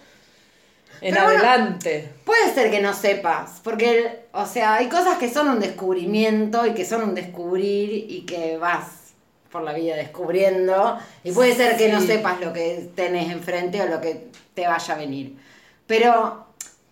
en 1.01 1.13
Pero 1.13 1.25
bueno, 1.25 1.39
adelante. 1.39 2.09
Puede 2.25 2.53
ser 2.53 2.71
que 2.71 2.81
no 2.81 2.93
sepas, 2.93 3.59
porque, 3.63 4.25
o 4.31 4.45
sea, 4.45 4.75
hay 4.75 4.89
cosas 4.89 5.17
que 5.17 5.29
son 5.29 5.47
un 5.47 5.59
descubrimiento 5.59 6.65
y 6.65 6.73
que 6.73 6.85
son 6.85 7.03
un 7.03 7.15
descubrir 7.15 7.91
y 8.09 8.25
que 8.25 8.57
vas 8.57 9.13
por 9.51 9.63
la 9.63 9.73
vida 9.73 9.95
descubriendo 9.95 10.97
y 11.23 11.31
puede 11.31 11.55
ser 11.55 11.77
que 11.77 11.89
no 11.89 12.01
sepas 12.01 12.41
lo 12.41 12.51
que 12.53 12.89
tenés 12.95 13.31
enfrente 13.31 13.81
o 13.81 13.87
lo 13.87 14.01
que 14.01 14.27
te 14.53 14.67
vaya 14.67 14.93
a 14.93 14.97
venir. 14.97 15.37
Pero 15.85 16.47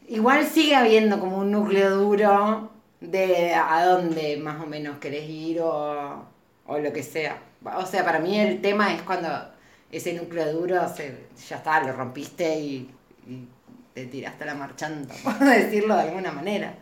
igual 0.08 0.48
sigue 0.48 0.76
habiendo 0.76 1.20
como 1.20 1.38
un 1.39 1.52
núcleo 1.52 1.89
duro 1.98 2.70
de 3.02 3.54
a 3.54 3.86
dónde 3.86 4.38
más 4.38 4.62
o 4.64 4.68
menos 4.68 5.00
querés 5.00 5.30
ir 5.30 5.62
o, 5.62 6.26
o 6.68 6.78
lo 6.78 6.91
que 6.93 7.03
sea. 7.03 7.38
O 7.78 7.86
sea, 7.86 8.03
para 8.03 8.20
mí 8.20 8.39
el 8.39 8.61
tema 8.61 8.93
es 8.93 9.01
cuando 9.01 9.30
ese 9.91 10.13
núcleo 10.13 10.51
duro 10.53 10.88
se, 10.93 11.16
ya 11.47 11.57
está, 11.57 11.82
lo 11.82 11.93
rompiste 11.93 12.59
y, 12.59 12.91
y 13.28 13.47
te 13.93 14.05
tiraste 14.05 14.43
a 14.43 14.47
la 14.47 14.55
marchanta, 14.55 15.13
por 15.24 15.39
decirlo 15.39 15.95
de 15.95 16.03
alguna 16.03 16.32
manera. 16.32 16.76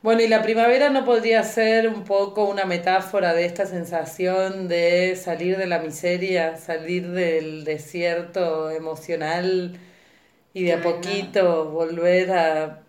Bueno, 0.00 0.22
y 0.22 0.28
la 0.28 0.42
primavera 0.42 0.90
no 0.90 1.04
podría 1.04 1.42
ser 1.42 1.88
un 1.88 2.04
poco 2.04 2.44
una 2.44 2.64
metáfora 2.64 3.34
de 3.34 3.44
esta 3.44 3.66
sensación 3.66 4.68
de 4.68 5.16
salir 5.16 5.56
de 5.56 5.66
la 5.66 5.80
miseria, 5.80 6.56
salir 6.56 7.10
del 7.10 7.64
desierto 7.64 8.70
emocional 8.70 9.76
y 10.54 10.64
de 10.64 10.74
a 10.74 10.82
poquito 10.82 11.70
volver 11.70 12.30
a, 12.30 12.82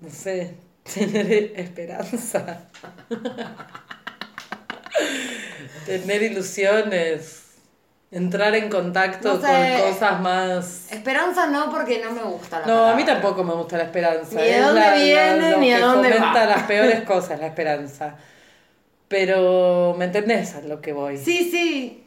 no 0.00 0.08
sé, 0.08 0.54
tener 0.94 1.52
esperanza, 1.56 2.68
tener 5.86 6.22
ilusiones, 6.22 7.44
entrar 8.10 8.54
en 8.54 8.68
contacto 8.68 9.34
No 9.34 9.40
sé. 9.40 9.78
con 9.82 9.92
cosas 9.92 10.20
más... 10.20 10.92
Esperanza 10.92 11.46
no, 11.48 11.70
porque 11.70 12.02
no 12.04 12.10
me 12.12 12.22
gusta 12.22 12.60
la 12.60 12.66
No, 12.66 12.86
a 12.86 12.94
mí 12.94 13.04
tampoco 13.04 13.42
me 13.44 13.54
gusta 13.54 13.76
la 13.78 13.84
esperanza. 13.84 14.34
Ni 14.36 14.42
de 14.42 14.56
es 14.58 14.64
dónde 14.64 14.80
la- 14.80 14.94
viene, 14.94 15.56
ni 15.58 15.72
a 15.72 15.80
dónde 15.80 16.10
va. 16.18 16.44
las 16.46 16.62
peores 16.68 17.02
cosas, 17.02 17.40
la 17.40 17.46
esperanza. 17.48 18.16
Pero, 19.08 19.94
¿me 19.98 20.06
entendés 20.06 20.54
a 20.56 20.60
lo 20.62 20.80
que 20.80 20.92
voy? 20.92 21.16
Sí, 21.16 21.48
sí. 21.50 22.02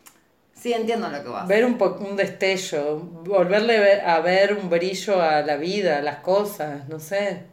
Sí, 0.54 0.74
entiendo 0.74 1.08
lo 1.08 1.24
que 1.24 1.30
vas. 1.30 1.48
Ver 1.48 1.64
un, 1.64 1.78
po- 1.78 1.98
un 2.02 2.18
destello, 2.18 2.98
volverle 2.98 3.80
ve- 3.80 4.02
a 4.02 4.20
ver 4.20 4.54
un 4.56 4.70
brillo 4.70 5.22
a 5.22 5.42
la 5.42 5.56
vida, 5.56 6.00
a 6.00 6.02
las 6.02 6.18
cosas, 6.18 6.90
no 6.90 7.00
sé. 7.00 7.44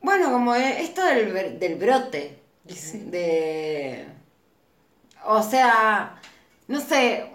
Bueno, 0.00 0.32
como 0.32 0.54
e- 0.56 0.80
esto 0.82 1.04
del, 1.04 1.58
del 1.60 1.74
brote. 1.76 2.38
Sí. 2.68 2.98
De. 3.06 4.04
O 5.24 5.42
sea, 5.42 6.16
no 6.66 6.80
sé. 6.80 7.32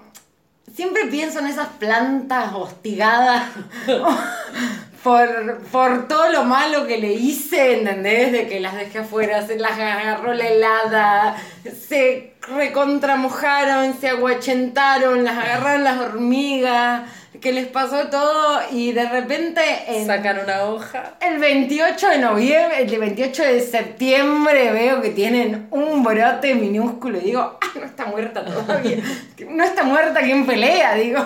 Siempre 0.73 1.05
pienso 1.05 1.39
en 1.39 1.47
esas 1.47 1.67
plantas 1.67 2.53
hostigadas 2.53 3.43
por, 5.03 5.61
por 5.71 6.07
todo 6.07 6.31
lo 6.31 6.45
malo 6.45 6.87
que 6.87 6.97
le 6.97 7.13
hice, 7.13 7.79
¿entendés? 7.79 8.31
De 8.31 8.47
que 8.47 8.59
las 8.59 8.75
dejé 8.75 8.99
afuera, 8.99 9.45
se 9.45 9.59
las 9.59 9.73
agarró 9.73 10.33
la 10.33 10.47
helada, 10.47 11.37
se 11.63 12.33
recontramojaron, 12.47 13.99
se 13.99 14.09
aguachentaron, 14.09 15.23
las 15.23 15.37
agarraron 15.37 15.83
las 15.83 15.99
hormigas, 15.99 17.03
que 17.41 17.51
les 17.51 17.67
pasó 17.67 18.09
todo 18.09 18.61
y 18.71 18.91
de 18.91 19.09
repente 19.09 19.61
en, 19.87 20.05
Sacan 20.05 20.39
una 20.39 20.65
hoja. 20.65 21.15
el 21.19 21.39
28 21.39 22.09
de 22.09 22.17
noviembre, 22.19 22.83
el 22.83 22.99
28 22.99 23.43
de 23.43 23.59
septiembre 23.61 24.71
veo 24.71 25.01
que 25.01 25.09
tienen 25.09 25.67
un 25.71 26.03
brote 26.03 26.55
minúsculo 26.55 27.17
y 27.17 27.21
digo, 27.21 27.57
ah, 27.59 27.71
no 27.75 27.85
está 27.85 28.05
muerta 28.05 28.45
todavía. 28.45 28.97
No 29.49 29.63
está 29.63 29.83
muerta, 29.83 30.21
¿quién 30.21 30.45
pelea? 30.45 30.95
Digo, 30.95 31.19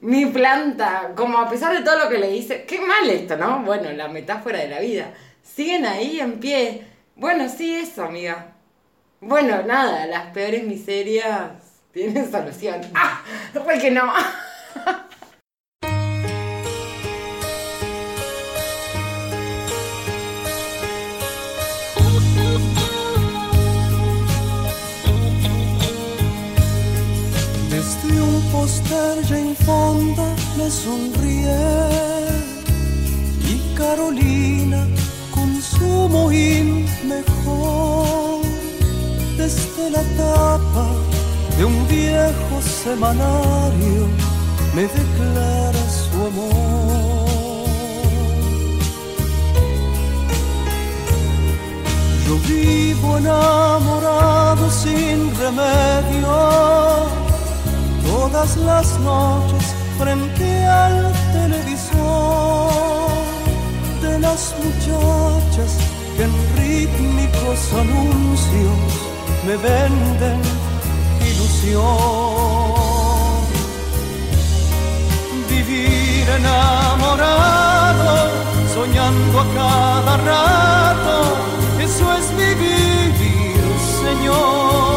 mi 0.00 0.26
planta, 0.26 1.12
como 1.14 1.38
a 1.38 1.48
pesar 1.48 1.76
de 1.76 1.82
todo 1.82 1.98
lo 1.98 2.08
que 2.08 2.18
le 2.18 2.34
hice, 2.34 2.64
qué 2.64 2.80
mal 2.80 3.08
esto, 3.10 3.36
¿no? 3.36 3.60
Bueno, 3.60 3.92
la 3.92 4.08
metáfora 4.08 4.58
de 4.58 4.68
la 4.68 4.80
vida. 4.80 5.12
Siguen 5.42 5.84
ahí 5.86 6.18
en 6.18 6.40
pie. 6.40 6.86
Bueno, 7.14 7.48
sí, 7.48 7.74
eso, 7.74 8.04
amiga. 8.04 8.54
Bueno, 9.20 9.62
nada, 9.64 10.06
las 10.06 10.32
peores 10.32 10.64
miserias 10.64 11.52
tienen 11.92 12.30
solución. 12.30 12.80
¡Ah! 12.94 13.22
Que 13.80 13.90
no. 13.90 14.12
Póster 28.62 29.16
Jane 29.28 29.56
Fonda 29.56 30.28
me 30.56 30.70
sonríe 30.70 31.58
y 33.52 33.74
Carolina 33.74 34.86
con 35.34 35.60
su 35.60 36.08
mohín 36.08 36.86
mejor. 37.08 38.40
Desde 39.36 39.90
la 39.90 40.04
tapa 40.16 40.86
de 41.58 41.64
un 41.64 41.88
viejo 41.88 42.56
semanario 42.84 44.06
me 44.76 44.82
declara 44.82 45.84
su 45.98 46.16
amor. 46.30 47.66
Yo 52.28 52.34
vivo 52.46 53.18
enamorado 53.18 54.70
sin 54.70 55.34
remedio 55.34 57.21
todas 58.22 58.56
las 58.58 59.00
noches 59.00 59.74
frente 59.98 60.64
al 60.64 61.12
televisor 61.32 62.70
de 64.00 64.18
las 64.20 64.54
muchachas 64.62 65.70
que 66.16 66.22
en 66.28 66.34
rítmicos 66.56 67.60
anuncios 67.84 68.90
me 69.46 69.56
venden 69.56 70.40
ilusión. 71.30 71.82
Vivir 75.50 76.24
enamorado, 76.38 78.14
soñando 78.72 79.40
a 79.40 79.46
cada 79.60 80.16
rato, 80.30 81.16
eso 81.86 82.06
es 82.18 82.26
vivir, 82.36 83.58
Señor 84.04 84.91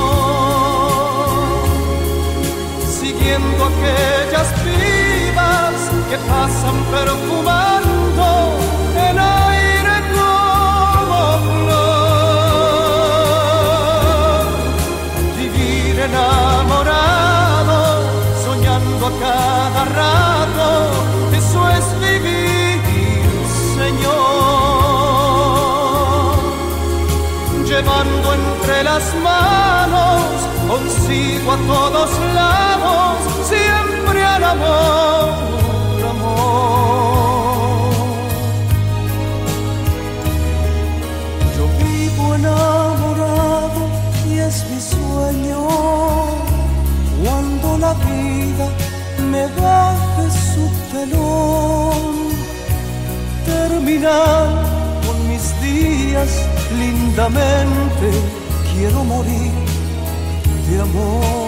siguiendo 3.26 3.66
aquellas 3.66 4.50
vivas 4.64 5.76
que 6.10 6.18
pasan 6.30 6.78
perfumando 6.92 8.28
el 9.10 9.18
aire 9.18 9.96
como 10.14 11.20
flor. 11.66 12.06
Vivir 15.38 15.96
enamorado, 16.02 17.80
soñando 18.46 19.04
a 19.08 19.12
cada 19.26 19.84
rato, 19.86 20.70
eso 21.36 21.60
es 21.78 21.86
vivir, 22.00 23.24
Señor 23.76 24.36
llevando 27.66 28.28
entre 28.34 28.84
las 28.84 29.06
manos 29.16 29.75
consigo 30.68 31.52
a 31.52 31.58
todos 31.58 32.10
lados, 32.34 33.18
siempre 33.48 34.24
al 34.24 34.44
amor, 34.44 35.34
amor. 36.10 37.56
Yo 41.56 41.66
vivo 41.86 42.36
enamorado 42.36 43.82
y 44.28 44.40
es 44.40 44.66
mi 44.70 44.80
sueño 44.82 45.60
cuando 47.24 47.78
la 47.78 47.94
vida 47.94 48.68
me 49.32 49.44
baje 49.62 50.26
su 50.52 50.66
telón 50.92 52.06
terminar 53.46 54.48
con 55.06 55.18
mis 55.30 55.46
días 55.62 56.30
lindamente. 56.80 58.08
Quiero 58.74 59.04
morir 59.06 59.65
amor. 60.82 61.45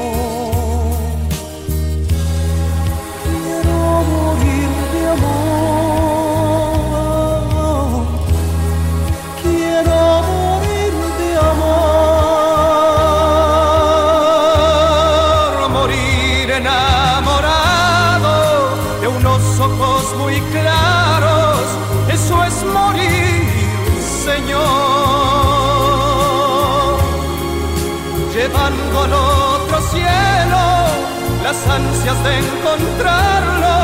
Ansias 31.77 32.19
de 32.23 32.31
encontrarlo, 32.39 33.75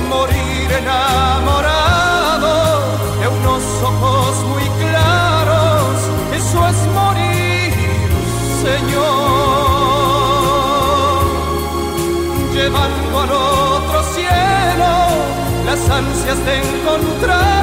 Morir 0.08 0.68
enamorado 0.82 2.54
de 3.20 3.26
unos 3.38 3.64
ojos 3.90 4.32
muy 4.52 4.66
claros, 4.82 5.92
eso 6.40 6.58
es 6.70 6.78
morir, 6.98 7.72
Señor 8.66 9.52
llevando 12.54 13.14
al 13.20 13.30
otro 13.32 13.98
cielo 14.14 14.90
las 15.66 15.82
ansias 15.90 16.38
de 16.44 16.54
encontrarlo, 16.58 17.61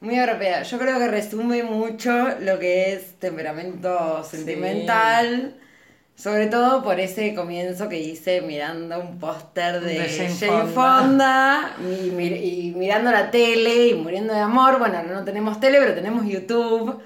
Muy 0.00 0.18
europea. 0.18 0.62
Yo 0.62 0.78
creo 0.78 0.98
que 0.98 1.08
resume 1.08 1.62
mucho 1.62 2.10
lo 2.40 2.58
que 2.58 2.92
es 2.94 3.18
temperamento 3.18 4.24
sentimental. 4.24 5.56
Sobre 6.16 6.48
todo 6.48 6.82
por 6.82 7.00
ese 7.00 7.34
comienzo 7.34 7.88
que 7.88 7.98
hice 7.98 8.42
mirando 8.42 8.98
un 9.00 9.18
póster 9.18 9.80
de, 9.80 9.98
De 10.00 10.08
Jane 10.08 10.34
Jane 10.34 10.72
Fonda. 10.72 10.74
Fonda 10.74 11.76
y, 11.80 12.10
mir- 12.10 12.36
y 12.42 12.74
mirando 12.76 13.10
la 13.10 13.30
tele 13.30 13.88
y 13.88 13.94
muriendo 13.94 14.34
de 14.34 14.40
amor. 14.40 14.78
Bueno, 14.78 15.02
no 15.02 15.24
tenemos 15.24 15.60
tele, 15.60 15.78
pero 15.80 15.94
tenemos 15.94 16.26
YouTube. 16.26 17.00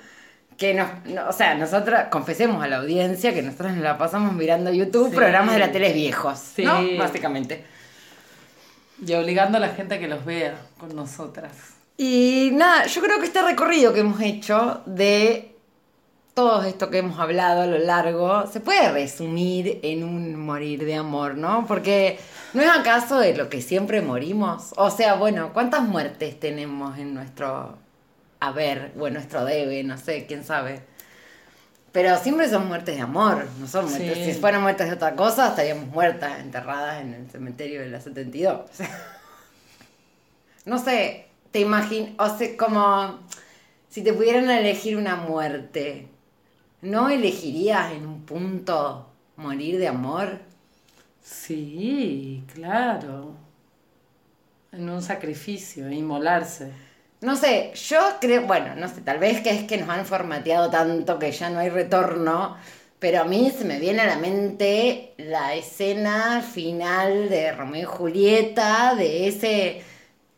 Que 0.56 0.74
nos, 0.74 0.88
no- 1.06 1.28
o 1.28 1.32
sea, 1.32 1.54
nosotras, 1.56 2.08
confesemos 2.10 2.62
a 2.62 2.66
la 2.68 2.76
audiencia 2.78 3.32
que 3.34 3.42
nosotros 3.42 3.72
nos 3.72 3.82
la 3.84 3.98
pasamos 3.98 4.32
mirando 4.34 4.72
YouTube, 4.72 5.10
Sí. 5.10 5.16
programas 5.16 5.54
de 5.54 5.60
la 5.60 5.70
tele 5.72 5.92
viejos, 5.92 6.38
Sí. 6.38 6.64
¿no? 6.64 6.80
Básicamente. 6.98 7.64
Y 9.04 9.12
obligando 9.14 9.58
a 9.58 9.60
la 9.60 9.68
gente 9.70 9.94
a 9.96 9.98
que 10.00 10.08
los 10.08 10.24
vea 10.24 10.54
con 10.78 10.94
nosotras. 10.94 11.52
Y 11.96 12.50
nada, 12.52 12.86
yo 12.86 13.00
creo 13.02 13.20
que 13.20 13.26
este 13.26 13.42
recorrido 13.42 13.92
que 13.92 14.00
hemos 14.00 14.20
hecho 14.20 14.82
de 14.86 15.54
todo 16.34 16.64
esto 16.64 16.90
que 16.90 16.98
hemos 16.98 17.20
hablado 17.20 17.62
a 17.62 17.66
lo 17.66 17.78
largo 17.78 18.48
se 18.48 18.58
puede 18.58 18.90
resumir 18.90 19.78
en 19.82 20.02
un 20.02 20.34
morir 20.34 20.84
de 20.84 20.96
amor, 20.96 21.36
¿no? 21.36 21.64
Porque 21.66 22.18
¿no 22.52 22.62
es 22.62 22.68
acaso 22.68 23.20
de 23.20 23.36
lo 23.36 23.48
que 23.48 23.62
siempre 23.62 24.02
morimos? 24.02 24.74
O 24.76 24.90
sea, 24.90 25.14
bueno, 25.14 25.52
¿cuántas 25.52 25.82
muertes 25.82 26.40
tenemos 26.40 26.98
en 26.98 27.14
nuestro 27.14 27.78
haber 28.40 28.92
o 28.98 29.06
en 29.06 29.14
nuestro 29.14 29.44
debe? 29.44 29.84
No 29.84 29.96
sé, 29.96 30.26
quién 30.26 30.42
sabe. 30.42 30.82
Pero 31.92 32.18
siempre 32.18 32.48
son 32.48 32.66
muertes 32.66 32.96
de 32.96 33.02
amor, 33.02 33.46
no 33.60 33.68
son 33.68 33.88
muertes. 33.88 34.18
Sí. 34.18 34.32
Si 34.32 34.40
fueran 34.40 34.62
muertes 34.62 34.88
de 34.88 34.94
otra 34.94 35.14
cosa, 35.14 35.50
estaríamos 35.50 35.86
muertas, 35.86 36.40
enterradas 36.40 37.00
en 37.00 37.14
el 37.14 37.30
cementerio 37.30 37.80
de 37.80 37.90
la 37.90 38.00
72. 38.00 38.68
O 38.68 38.74
sea, 38.74 38.90
no 40.64 40.80
sé, 40.80 41.28
te 41.54 41.60
imaginas, 41.60 42.10
o 42.18 42.36
sea, 42.36 42.56
como 42.56 43.20
si 43.88 44.02
te 44.02 44.12
pudieran 44.12 44.50
elegir 44.50 44.96
una 44.96 45.14
muerte, 45.14 46.08
¿no 46.82 47.08
elegirías 47.08 47.92
en 47.92 48.08
un 48.08 48.22
punto 48.22 49.06
morir 49.36 49.78
de 49.78 49.86
amor? 49.86 50.40
Sí, 51.22 52.42
claro. 52.52 53.36
En 54.72 54.90
un 54.90 55.00
sacrificio, 55.00 55.88
inmolarse. 55.88 56.72
No 57.20 57.36
sé, 57.36 57.70
yo 57.72 58.00
creo, 58.20 58.48
bueno, 58.48 58.74
no 58.74 58.88
sé, 58.88 59.02
tal 59.02 59.20
vez 59.20 59.40
que 59.40 59.50
es 59.50 59.62
que 59.62 59.76
nos 59.76 59.88
han 59.90 60.06
formateado 60.06 60.70
tanto 60.70 61.20
que 61.20 61.30
ya 61.30 61.50
no 61.50 61.60
hay 61.60 61.68
retorno, 61.68 62.56
pero 62.98 63.20
a 63.20 63.24
mí 63.26 63.52
se 63.56 63.64
me 63.64 63.78
viene 63.78 64.00
a 64.00 64.06
la 64.06 64.18
mente 64.18 65.14
la 65.18 65.54
escena 65.54 66.42
final 66.42 67.28
de 67.28 67.52
Romeo 67.52 67.82
y 67.82 67.84
Julieta, 67.84 68.96
de 68.96 69.28
ese 69.28 69.93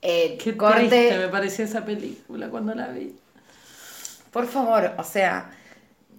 eh, 0.09 0.39
Qué 0.43 0.57
corte. 0.57 0.87
triste 0.89 1.19
me 1.19 1.29
pareció 1.29 1.65
esa 1.65 1.85
película 1.85 2.49
cuando 2.49 2.75
la 2.75 2.89
vi. 2.89 3.17
Por 4.31 4.47
favor, 4.47 4.93
o 4.99 5.03
sea, 5.03 5.51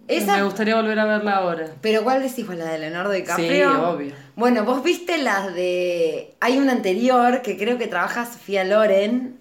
Me 0.07 0.43
gustaría 0.43 0.75
volver 0.75 0.99
a 0.99 1.05
verla 1.05 1.37
ahora. 1.37 1.69
Pero 1.81 2.03
¿cuál 2.03 2.21
decís 2.21 2.45
la 2.49 2.65
de 2.65 2.79
Leonardo 2.79 3.11
DiCaprio? 3.11 3.47
Sí, 3.47 3.61
obvio. 3.61 4.13
Bueno, 4.35 4.65
vos 4.65 4.83
viste 4.83 5.17
las 5.19 5.53
de... 5.53 6.35
Hay 6.41 6.57
una 6.57 6.73
anterior 6.73 7.41
que 7.41 7.57
creo 7.57 7.77
que 7.77 7.87
trabaja 7.87 8.25
Sofía 8.25 8.63
Loren, 8.63 9.37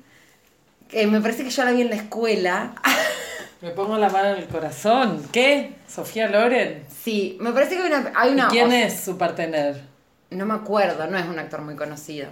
que 0.88 1.07
me 1.07 1.20
parece 1.20 1.42
que 1.42 1.51
yo 1.51 1.64
la 1.64 1.72
vi 1.72 1.80
en 1.80 1.90
la 1.90 1.97
escuela. 1.97 2.74
Me 3.62 3.70
pongo 3.70 3.97
la 3.97 4.11
mano 4.11 4.28
en 4.28 4.36
el 4.36 4.47
corazón. 4.47 5.22
¿Qué? 5.32 5.76
¿Sofía 5.88 6.28
Loren? 6.28 6.84
Sí, 7.03 7.38
me 7.40 7.53
parece 7.53 7.76
que 7.76 7.82
hay 7.82 7.88
una... 7.88 8.12
Hay 8.14 8.32
una 8.32 8.44
¿Y 8.44 8.51
quién 8.51 8.70
es 8.70 9.01
su 9.01 9.16
partener? 9.16 9.82
No 10.30 10.44
me 10.44 10.55
acuerdo, 10.55 11.07
no 11.07 11.16
es 11.16 11.24
un 11.24 11.38
actor 11.38 11.62
muy 11.62 11.74
conocido. 11.74 12.28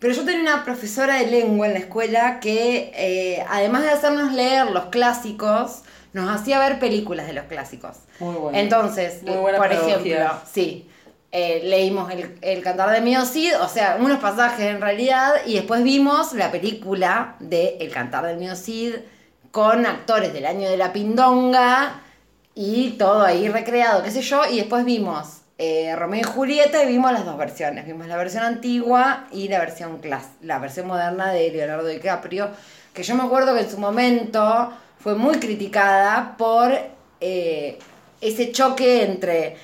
Pero 0.00 0.14
yo 0.14 0.24
tenía 0.24 0.40
una 0.40 0.64
profesora 0.64 1.16
de 1.16 1.26
lengua 1.26 1.66
en 1.66 1.74
la 1.74 1.78
escuela 1.80 2.40
que, 2.40 2.90
eh, 2.96 3.44
además 3.48 3.82
de 3.82 3.90
hacernos 3.90 4.32
leer 4.32 4.70
los 4.70 4.86
clásicos, 4.86 5.82
nos 6.14 6.28
hacía 6.34 6.58
ver 6.58 6.78
películas 6.78 7.26
de 7.26 7.34
los 7.34 7.44
clásicos. 7.44 7.98
Muy 8.18 8.34
bueno. 8.34 8.58
Entonces, 8.58 9.22
Muy 9.22 9.36
buena 9.36 9.58
por 9.58 9.68
pedagogía. 9.68 9.96
ejemplo, 9.96 10.40
sí, 10.50 10.88
eh, 11.32 11.60
leímos 11.64 12.10
el, 12.10 12.34
el 12.40 12.62
Cantar 12.62 12.90
de 12.90 13.02
Mio 13.02 13.24
Cid, 13.26 13.52
o 13.60 13.68
sea, 13.68 13.98
unos 14.00 14.18
pasajes 14.20 14.66
en 14.66 14.80
realidad, 14.80 15.34
y 15.46 15.54
después 15.54 15.82
vimos 15.84 16.32
la 16.32 16.50
película 16.50 17.36
de 17.38 17.76
El 17.78 17.90
Cantar 17.90 18.24
del 18.24 18.38
Mio 18.38 18.56
Cid 18.56 18.94
con 19.50 19.84
actores 19.84 20.32
del 20.32 20.46
año 20.46 20.68
de 20.68 20.76
la 20.78 20.92
Pindonga 20.92 22.00
y 22.54 22.92
todo 22.92 23.22
ahí 23.22 23.48
recreado, 23.48 24.02
qué 24.02 24.10
sé 24.10 24.22
yo, 24.22 24.42
y 24.50 24.56
después 24.56 24.84
vimos 24.84 25.39
eh, 25.62 25.94
Romeo 25.94 26.20
y 26.20 26.24
Julieta 26.24 26.82
y 26.82 26.86
vimos 26.86 27.12
las 27.12 27.26
dos 27.26 27.36
versiones, 27.36 27.84
vimos 27.84 28.06
la 28.06 28.16
versión 28.16 28.44
antigua 28.44 29.26
y 29.30 29.48
la 29.48 29.58
versión 29.58 29.98
clas 29.98 30.28
la 30.40 30.58
versión 30.58 30.86
moderna 30.86 31.32
de 31.32 31.50
Leonardo 31.50 31.86
DiCaprio, 31.86 32.48
que 32.94 33.02
yo 33.02 33.14
me 33.14 33.24
acuerdo 33.24 33.54
que 33.54 33.60
en 33.60 33.70
su 33.70 33.76
momento 33.76 34.72
fue 34.98 35.16
muy 35.16 35.38
criticada 35.38 36.34
por 36.38 36.72
eh, 37.20 37.78
ese 38.22 38.52
choque 38.52 39.04
entre 39.04 39.58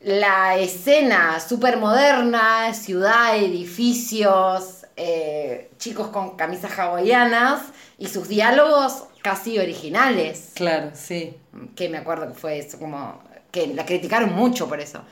la 0.00 0.56
escena 0.56 1.38
súper 1.38 1.76
moderna, 1.76 2.72
ciudad, 2.72 3.36
edificios, 3.36 4.86
eh, 4.96 5.70
chicos 5.76 6.08
con 6.08 6.34
camisas 6.34 6.78
hawaianas 6.78 7.60
y 7.98 8.08
sus 8.08 8.26
diálogos 8.26 9.04
casi 9.22 9.58
originales 9.58 10.52
Claro, 10.54 10.92
sí. 10.94 11.36
que 11.76 11.90
me 11.90 11.98
acuerdo 11.98 12.28
que 12.28 12.32
fue 12.32 12.58
eso, 12.58 12.78
como 12.78 13.20
que 13.50 13.68
la 13.68 13.84
criticaron 13.86 14.32
mucho 14.34 14.68
por 14.68 14.80
eso. 14.80 15.02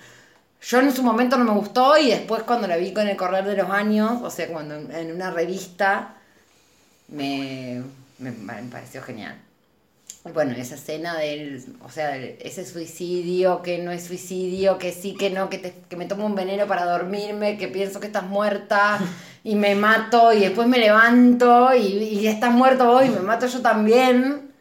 Yo 0.63 0.81
en 0.81 0.93
su 0.95 1.03
momento 1.03 1.39
no 1.39 1.45
me 1.45 1.53
gustó 1.53 1.97
y 1.99 2.11
después 2.11 2.43
cuando 2.45 2.67
la 2.69 2.77
vi 2.77 2.93
con 2.93 3.09
el 3.09 3.17
correr 3.17 3.45
de 3.45 3.57
los 3.57 3.71
años, 3.71 4.23
o 4.23 4.31
sea, 4.31 4.49
cuando 4.49 4.77
en- 4.77 5.13
una 5.13 5.31
revista, 5.31 6.17
me, 7.09 7.83
pareció 8.71 9.03
genial. 9.03 9.37
Bueno, 10.35 10.53
esa 10.53 10.75
escena 10.75 11.17
del, 11.17 11.65
o 11.83 11.91
sea, 11.91 12.17
ese 12.17 12.67
suicidio, 12.67 13.63
que 13.63 13.79
no 13.79 13.93
es 13.93 14.05
suicidio, 14.05 14.77
que 14.79 14.93
sí, 14.93 15.15
que 15.15 15.31
no, 15.31 15.49
que 15.49 15.97
me 15.97 16.07
tomo 16.07 16.27
un 16.27 16.35
veneno 16.35 16.67
para 16.67 16.85
dormirme, 16.85 17.57
que 17.57 17.69
pienso 17.69 18.01
que 18.01 18.09
estás 18.09 18.25
muerta 18.25 18.99
y 19.45 19.55
me 19.55 19.75
mato 19.75 20.33
y 20.35 20.41
después 20.41 20.69
me 20.69 20.79
levanto 20.79 21.75
y, 21.75 21.81
y 21.81 22.27
estás 22.27 22.53
muerto 22.53 22.87
vos 22.87 23.07
y 23.07 23.11
me 23.11 23.21
mato 23.21 23.47
yo 23.47 23.63
también. 23.63 24.53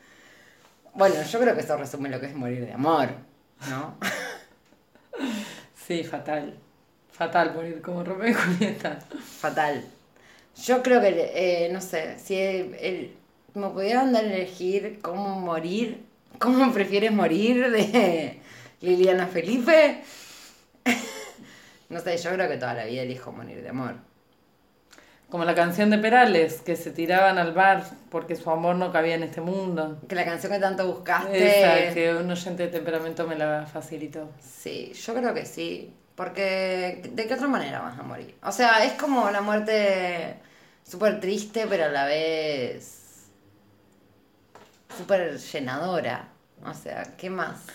Bueno, 0.94 1.16
yo 1.24 1.40
creo 1.40 1.54
que 1.56 1.62
eso 1.62 1.78
resume 1.78 2.10
lo 2.10 2.20
que 2.20 2.28
es 2.28 2.36
morir 2.36 2.66
de 2.66 2.74
amor, 2.74 3.10
¿no? 3.70 3.96
Sí, 5.76 6.04
fatal. 6.04 6.58
Fatal 7.12 7.54
morir 7.56 7.82
como 7.82 8.04
Romeo 8.04 8.30
y 8.30 8.34
Julieta. 8.34 9.00
Fatal. 9.40 9.84
Yo 10.64 10.84
creo 10.84 11.02
que, 11.02 11.32
eh, 11.66 11.70
no 11.72 11.82
sé, 11.82 12.18
si 12.20 12.36
el, 12.36 12.74
el- 12.76 13.16
me 13.54 13.70
pudieran 13.70 14.12
dar 14.14 14.24
a 14.26 14.28
elegir 14.34 15.00
cómo 15.02 15.40
morir, 15.40 16.04
¿cómo 16.40 16.72
prefieres 16.74 17.12
morir 17.12 17.72
de 17.72 18.40
Liliana 18.82 19.28
Felipe? 19.28 20.02
no 21.90 22.00
sé, 22.00 22.18
yo 22.18 22.32
creo 22.32 22.50
que 22.50 22.58
toda 22.58 22.74
la 22.74 22.86
vida 22.86 23.02
elijo 23.04 23.32
morir 23.32 23.62
de 23.64 23.70
amor. 23.70 23.96
Como 25.30 25.44
la 25.44 25.56
canción 25.56 25.90
de 25.90 25.98
Perales, 25.98 26.62
que 26.62 26.78
se 26.78 26.92
tiraban 26.92 27.38
al 27.38 27.52
bar 27.52 27.84
porque 28.10 28.38
su 28.38 28.50
amor 28.50 28.78
no 28.78 28.94
cabía 28.94 29.16
en 29.16 29.24
este 29.24 29.42
mundo. 29.42 30.00
Que 30.08 30.16
la 30.16 30.24
canción 30.24 30.54
que 30.54 30.60
tanto 30.60 30.88
buscaste. 30.88 31.60
Esa, 31.60 31.94
que 31.94 32.14
un 32.14 32.32
oyente 32.32 32.64
de 32.64 32.70
temperamento 32.70 33.28
me 33.28 33.36
la 33.36 33.66
facilitó. 33.66 34.30
Sí, 34.40 34.94
yo 34.94 35.14
creo 35.14 35.34
que 35.34 35.46
sí. 35.46 35.94
Porque, 36.16 37.02
¿de 37.12 37.28
qué 37.28 37.34
otra 37.34 37.48
manera 37.48 37.82
vas 37.82 38.00
a 38.00 38.04
morir? 38.04 38.36
O 38.42 38.52
sea, 38.52 38.86
es 38.86 38.94
como 38.94 39.30
la 39.30 39.42
muerte 39.42 40.38
súper 40.84 41.20
triste, 41.20 41.68
pero 41.68 41.86
a 41.86 41.90
la 41.90 42.06
vez 42.06 43.28
súper 44.98 45.38
llenadora. 45.38 46.30
O 46.66 46.74
sea, 46.74 47.04
¿qué 47.18 47.30
más? 47.30 47.66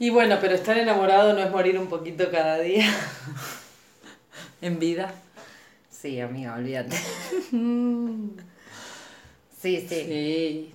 Y 0.00 0.10
bueno, 0.10 0.38
pero 0.40 0.54
estar 0.54 0.76
enamorado 0.76 1.32
no 1.32 1.40
es 1.40 1.50
morir 1.50 1.78
un 1.78 1.88
poquito 1.88 2.30
cada 2.30 2.58
día. 2.58 2.92
en 4.60 4.78
vida. 4.78 5.12
Sí, 6.00 6.20
amiga, 6.20 6.54
olvídate. 6.54 6.96
Sí, 9.60 9.84
sí. 9.88 10.04
Sí. 10.04 10.74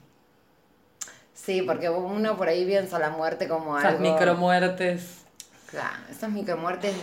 Sí, 1.33 1.61
porque 1.61 1.89
uno 1.89 2.35
por 2.35 2.49
ahí 2.49 2.65
piensa 2.65 2.99
la 2.99 3.11
muerte 3.11 3.47
como 3.47 3.77
Esas 3.77 3.93
algo... 3.93 4.01
micromuertes. 4.01 5.19
Claro, 5.67 6.03
esas 6.11 6.29
micromuertes 6.31 6.93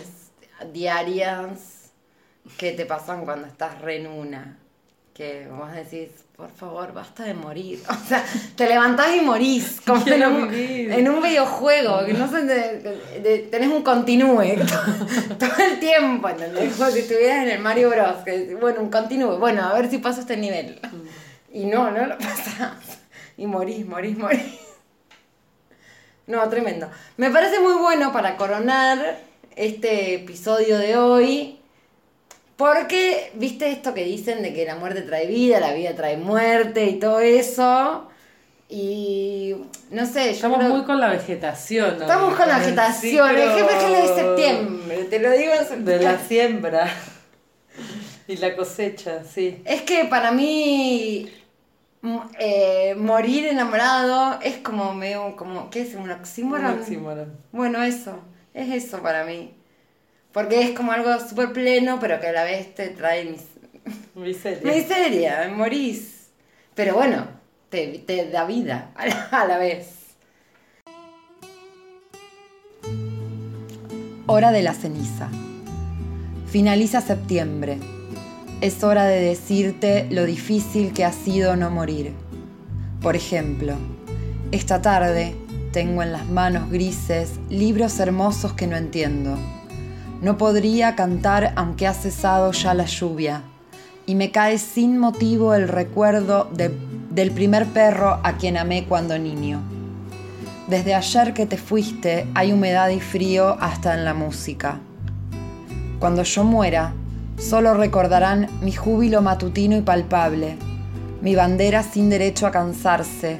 diarias 0.71 1.89
que 2.59 2.71
te 2.73 2.85
pasan 2.85 3.25
cuando 3.25 3.47
estás 3.47 3.81
re 3.81 3.97
en 3.97 4.05
una. 4.05 4.59
Que 5.13 5.45
vos 5.49 5.71
decís, 5.73 6.09
por 6.37 6.49
favor, 6.49 6.93
basta 6.93 7.23
de 7.25 7.33
morir. 7.33 7.81
O 7.89 8.07
sea, 8.07 8.23
te 8.55 8.67
levantás 8.67 9.13
y 9.15 9.21
morís. 9.21 9.81
Como 9.85 10.05
en 10.07 10.23
un, 10.25 10.53
en 10.53 11.09
un 11.09 11.21
videojuego. 11.21 12.05
Que 12.05 12.13
no 12.13 12.29
sé, 12.29 12.43
de- 12.43 12.79
de- 13.21 13.39
tenés 13.51 13.69
un 13.69 13.83
continúe 13.83 14.55
todo 15.39 15.65
el 15.71 15.79
tiempo. 15.79 16.29
¿entendés? 16.29 16.75
Como 16.75 16.89
si 16.91 16.99
estuvieras 16.99 17.43
en 17.43 17.49
el 17.49 17.59
Mario 17.59 17.89
Bros. 17.89 18.23
Que 18.25 18.55
bueno, 18.55 18.81
un 18.81 18.89
continúe. 18.89 19.37
Bueno, 19.37 19.63
a 19.63 19.73
ver 19.73 19.89
si 19.89 19.97
paso 19.97 20.21
este 20.21 20.37
nivel. 20.37 20.79
Y 21.53 21.65
no, 21.65 21.91
no 21.91 22.05
lo 22.07 22.17
pasás. 22.17 22.71
Y 23.37 23.45
morís, 23.47 23.85
morís, 23.85 24.17
morís. 24.17 24.59
No, 26.27 26.47
tremendo. 26.49 26.89
Me 27.17 27.29
parece 27.29 27.59
muy 27.59 27.73
bueno 27.73 28.13
para 28.13 28.37
coronar 28.37 29.19
este 29.55 30.15
episodio 30.15 30.77
de 30.77 30.95
hoy 30.95 31.60
Porque, 32.61 33.31
viste 33.35 33.71
esto 33.71 33.93
que 33.93 34.03
dicen 34.05 34.43
de 34.43 34.53
que 34.53 34.65
la 34.65 34.75
muerte 34.75 35.01
trae 35.01 35.25
vida, 35.25 35.59
la 35.59 35.73
vida 35.73 35.95
trae 35.95 36.15
muerte 36.17 36.85
y 36.85 36.99
todo 36.99 37.19
eso. 37.19 38.07
Y 38.69 39.55
no 39.89 40.05
sé, 40.05 40.25
yo 40.25 40.31
Estamos 40.31 40.59
creo- 40.59 40.69
muy 40.69 40.83
con 40.83 40.99
la 40.99 41.09
vegetación. 41.09 41.95
¿no? 41.97 42.01
Estamos 42.03 42.35
con 42.35 42.47
la 42.47 42.59
vegetación, 42.59 43.29
el 43.29 43.35
ciclo 43.49 43.67
jefe 43.67 43.75
es 43.75 43.91
de 44.09 44.15
septiembre, 44.15 45.03
te 45.05 45.19
lo 45.19 45.31
digo 45.31 45.51
en 45.53 45.59
De 45.59 45.65
septiembre. 45.65 45.99
la 46.03 46.17
siembra 46.19 46.87
y 48.27 48.37
la 48.37 48.55
cosecha, 48.55 49.23
sí. 49.23 49.61
Es 49.65 49.81
que 49.81 50.05
para 50.05 50.31
mí 50.31 51.27
m- 52.03 52.21
eh, 52.39 52.95
morir 52.95 53.47
enamorado 53.47 54.39
es 54.41 54.57
como 54.59 54.93
medio, 54.93 55.35
como, 55.35 55.69
¿qué 55.69 55.81
es? 55.81 55.95
¿Un 55.95 56.09
oxímoron? 56.11 56.73
Un 56.75 56.79
oxímoron. 56.79 57.37
Bueno, 57.51 57.83
eso, 57.83 58.19
es 58.53 58.71
eso 58.85 59.01
para 59.01 59.25
mí. 59.25 59.53
Porque 60.33 60.61
es 60.61 60.71
como 60.71 60.91
algo 60.91 61.09
súper 61.19 61.51
pleno, 61.51 61.99
pero 61.99 62.19
que 62.19 62.27
a 62.27 62.31
la 62.31 62.43
vez 62.43 62.73
te 62.73 62.87
trae 62.89 63.25
mis- 63.25 63.47
Miseria. 64.15 64.71
miseria, 64.73 65.51
morís. 65.53 66.27
Pero 66.75 66.93
bueno, 66.95 67.27
te, 67.69 67.99
te 68.05 68.29
da 68.29 68.45
vida 68.45 68.91
a 68.95 69.07
la, 69.07 69.23
a 69.31 69.45
la 69.45 69.57
vez. 69.57 69.87
Hora 74.27 74.51
de 74.51 74.61
la 74.61 74.73
ceniza. 74.73 75.29
Finaliza 76.47 77.01
septiembre. 77.01 77.77
Es 78.61 78.83
hora 78.83 79.05
de 79.05 79.19
decirte 79.21 80.07
lo 80.11 80.25
difícil 80.25 80.93
que 80.93 81.03
ha 81.03 81.11
sido 81.11 81.55
no 81.55 81.71
morir. 81.71 82.13
Por 83.01 83.15
ejemplo, 83.15 83.73
esta 84.51 84.81
tarde 84.81 85.35
tengo 85.73 86.03
en 86.03 86.11
las 86.11 86.27
manos 86.27 86.69
grises 86.69 87.31
libros 87.49 87.99
hermosos 87.99 88.53
que 88.53 88.67
no 88.67 88.77
entiendo. 88.77 89.37
No 90.21 90.37
podría 90.37 90.95
cantar 90.95 91.53
aunque 91.55 91.87
ha 91.87 91.93
cesado 91.93 92.51
ya 92.51 92.73
la 92.73 92.85
lluvia. 92.85 93.41
Y 94.05 94.15
me 94.15 94.31
cae 94.31 94.57
sin 94.57 94.97
motivo 94.97 95.53
el 95.53 95.67
recuerdo 95.67 96.47
de- 96.53 96.75
del 97.09 97.31
primer 97.31 97.65
perro 97.67 98.19
a 98.23 98.33
quien 98.33 98.57
amé 98.57 98.85
cuando 98.85 99.17
niño. 99.17 99.59
Desde 100.67 100.93
ayer 100.93 101.33
que 101.33 101.45
te 101.45 101.57
fuiste 101.57 102.27
hay 102.33 102.51
humedad 102.53 102.89
y 102.89 102.99
frío 102.99 103.57
hasta 103.59 103.93
en 103.93 104.05
la 104.05 104.13
música. 104.13 104.79
Cuando 105.99 106.23
yo 106.23 106.43
muera, 106.43 106.93
solo 107.37 107.73
recordarán 107.73 108.47
mi 108.61 108.71
júbilo 108.71 109.21
matutino 109.21 109.75
y 109.75 109.81
palpable, 109.81 110.55
mi 111.21 111.35
bandera 111.35 111.83
sin 111.83 112.09
derecho 112.09 112.47
a 112.47 112.51
cansarse, 112.51 113.39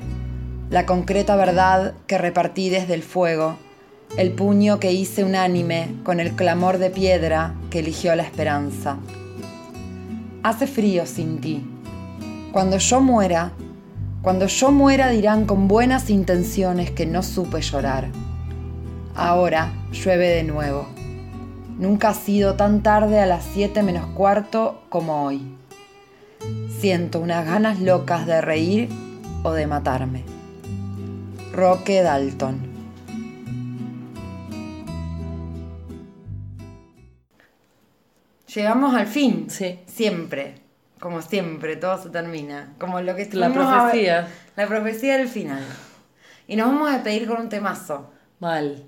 la 0.69 0.85
concreta 0.85 1.35
verdad 1.35 1.93
que 2.07 2.17
repartí 2.17 2.69
desde 2.69 2.93
el 2.93 3.03
fuego, 3.03 3.55
el 4.17 4.33
puño 4.33 4.79
que 4.79 4.91
hice 4.91 5.23
unánime 5.23 5.95
con 6.03 6.19
el 6.19 6.33
clamor 6.33 6.77
de 6.77 6.89
piedra 6.89 7.55
que 7.69 7.79
eligió 7.79 8.13
la 8.15 8.23
esperanza. 8.23 8.97
Hace 10.43 10.67
frío 10.67 11.05
sin 11.05 11.39
ti. 11.39 11.63
Cuando 12.51 12.77
yo 12.77 12.99
muera, 12.99 13.53
cuando 14.21 14.47
yo 14.47 14.71
muera 14.71 15.09
dirán 15.09 15.45
con 15.45 15.67
buenas 15.67 16.09
intenciones 16.09 16.91
que 16.91 17.05
no 17.05 17.23
supe 17.23 17.61
llorar. 17.61 18.09
Ahora 19.15 19.71
llueve 19.93 20.27
de 20.27 20.43
nuevo. 20.43 20.87
Nunca 21.79 22.09
ha 22.09 22.13
sido 22.13 22.55
tan 22.55 22.83
tarde 22.83 23.19
a 23.19 23.25
las 23.25 23.45
7 23.53 23.81
menos 23.81 24.07
cuarto 24.07 24.81
como 24.89 25.23
hoy. 25.23 25.55
Siento 26.79 27.19
unas 27.19 27.45
ganas 27.45 27.79
locas 27.79 28.25
de 28.25 28.41
reír 28.41 28.89
o 29.43 29.51
de 29.51 29.67
matarme. 29.67 30.23
Roque 31.53 32.01
Dalton. 32.01 32.70
Llegamos 38.55 38.93
al 38.95 39.07
fin. 39.07 39.49
Sí. 39.49 39.79
Siempre. 39.85 40.55
Como 40.99 41.21
siempre, 41.21 41.75
todo 41.77 42.01
se 42.01 42.09
termina. 42.09 42.73
Como 42.77 42.99
lo 43.01 43.15
que 43.15 43.23
La 43.33 43.47
estuvimos 43.47 43.67
a- 43.73 43.79
profecía. 43.83 44.27
La 44.55 44.67
profecía 44.67 45.17
del 45.17 45.27
final. 45.27 45.63
Y 46.47 46.55
nos 46.55 46.67
vamos 46.67 46.89
a 46.89 46.93
despedir 46.93 47.27
con 47.27 47.39
un 47.41 47.49
temazo. 47.49 48.11
Mal. 48.39 48.83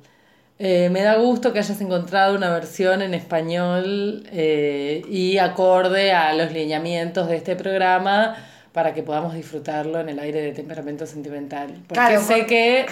Eh, 0.60 0.90
me 0.92 1.02
da 1.02 1.16
gusto 1.16 1.52
que 1.52 1.60
hayas 1.60 1.80
encontrado 1.82 2.36
una 2.36 2.50
versión 2.54 3.02
en 3.02 3.14
español 3.14 4.24
eh, 4.32 5.02
y 5.10 5.38
acorde 5.40 6.12
a 6.14 6.34
los 6.34 6.52
lineamientos 6.52 7.28
de 7.28 7.38
este 7.38 7.56
programa 7.56 8.36
para 8.72 8.94
que 8.94 9.02
podamos 9.04 9.34
disfrutarlo 9.34 10.00
en 10.00 10.10
el 10.10 10.20
aire 10.20 10.42
de 10.42 10.52
temperamento 10.52 11.06
sentimental. 11.06 11.70
Porque 11.88 11.94
Claro, 11.94 12.22
sé 12.22 12.46
que 12.46 12.86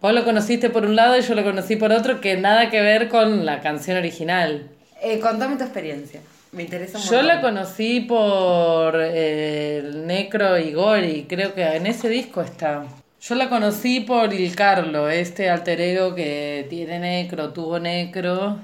vos 0.00 0.12
lo 0.12 0.24
conociste 0.24 0.70
por 0.70 0.84
un 0.84 0.94
lado 0.94 1.16
y 1.18 1.22
yo 1.22 1.34
lo 1.34 1.42
conocí 1.42 1.76
por 1.76 1.90
otro, 1.92 2.20
que 2.20 2.36
nada 2.36 2.70
que 2.70 2.80
ver 2.80 3.08
con 3.08 3.44
la 3.44 3.60
canción 3.60 3.96
original. 3.96 4.68
Eh, 5.00 5.18
contame 5.20 5.56
tu 5.56 5.64
experiencia. 5.64 6.20
Me 6.52 6.62
interesa 6.62 6.98
un 6.98 7.04
Yo 7.04 7.22
la 7.22 7.40
conocí 7.40 8.00
por 8.00 8.96
eh, 8.98 9.78
el 9.78 10.06
Necro 10.06 10.58
y 10.58 10.72
Gori, 10.72 11.26
creo 11.28 11.54
que 11.54 11.64
en 11.64 11.86
ese 11.86 12.08
disco 12.08 12.40
está. 12.40 12.84
Yo 13.20 13.34
la 13.34 13.48
conocí 13.48 14.00
por 14.00 14.32
Il 14.32 14.54
Carlo, 14.54 15.08
este 15.08 15.50
alter 15.50 15.80
ego 15.80 16.14
que 16.14 16.66
tiene 16.70 16.98
Necro, 16.98 17.52
tuvo 17.52 17.78
Necro, 17.78 18.58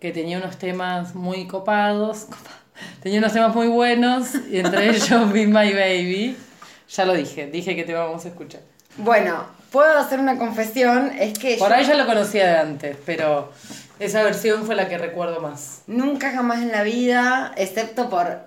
que 0.00 0.12
tenía 0.12 0.38
unos 0.38 0.56
temas 0.56 1.14
muy 1.14 1.46
copados, 1.46 2.28
tenía 3.02 3.18
unos 3.18 3.32
temas 3.32 3.54
muy 3.54 3.66
buenos, 3.66 4.34
y 4.50 4.60
entre 4.60 4.90
ellos 4.96 5.32
Be 5.32 5.46
My 5.46 5.72
Baby. 5.72 6.36
Ya 6.90 7.04
lo 7.04 7.12
dije, 7.12 7.48
dije 7.48 7.76
que 7.76 7.84
te 7.84 7.92
vamos 7.92 8.24
a 8.24 8.28
escuchar. 8.28 8.60
Bueno, 8.96 9.44
puedo 9.70 9.98
hacer 9.98 10.18
una 10.20 10.38
confesión. 10.38 11.12
Es 11.18 11.38
que 11.38 11.56
Por 11.56 11.68
yo 11.68 11.74
ahí 11.74 11.84
ya 11.84 11.94
lo 11.94 12.06
conocía 12.06 12.46
de 12.50 12.58
antes, 12.58 12.96
pero 13.04 13.52
esa 13.98 14.22
versión 14.22 14.64
fue 14.64 14.74
la 14.74 14.88
que 14.88 14.98
recuerdo 14.98 15.40
más. 15.40 15.82
nunca 15.86 16.32
jamás 16.32 16.62
en 16.62 16.72
la 16.72 16.82
vida, 16.82 17.52
excepto 17.56 18.08
por 18.08 18.40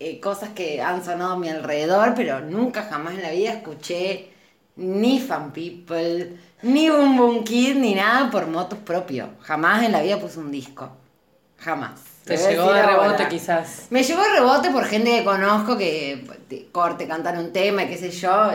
eh, 0.00 0.20
cosas 0.20 0.50
que 0.50 0.80
han 0.82 1.04
sonado 1.04 1.32
a 1.32 1.36
mi 1.38 1.48
alrededor, 1.48 2.14
pero 2.14 2.40
nunca 2.40 2.82
jamás 2.84 3.14
en 3.14 3.22
la 3.22 3.30
vida 3.30 3.52
escuché 3.52 4.30
ni 4.76 5.18
Fan 5.20 5.52
People, 5.52 6.36
ni 6.62 6.88
Boom 6.88 7.16
Boom 7.16 7.44
Kid, 7.44 7.76
ni 7.76 7.94
nada 7.94 8.30
por 8.30 8.46
motos 8.46 8.78
propio. 8.78 9.30
Jamás 9.42 9.82
en 9.82 9.92
la 9.92 10.02
vida 10.02 10.18
puse 10.20 10.38
un 10.38 10.50
disco. 10.52 10.90
Jamás. 11.58 12.00
Te 12.24 12.36
llegó 12.36 12.72
de 12.72 12.82
rebote 12.82 13.06
ahora. 13.06 13.28
quizás. 13.28 13.86
Me 13.90 14.02
llegó 14.02 14.22
de 14.22 14.28
rebote 14.34 14.70
por 14.70 14.84
gente 14.84 15.10
que 15.18 15.24
conozco 15.24 15.76
que 15.78 16.24
te- 16.48 16.66
corte, 16.70 17.08
cantan 17.08 17.38
un 17.38 17.52
tema, 17.52 17.86
qué 17.86 17.96
sé 17.96 18.10
yo. 18.10 18.50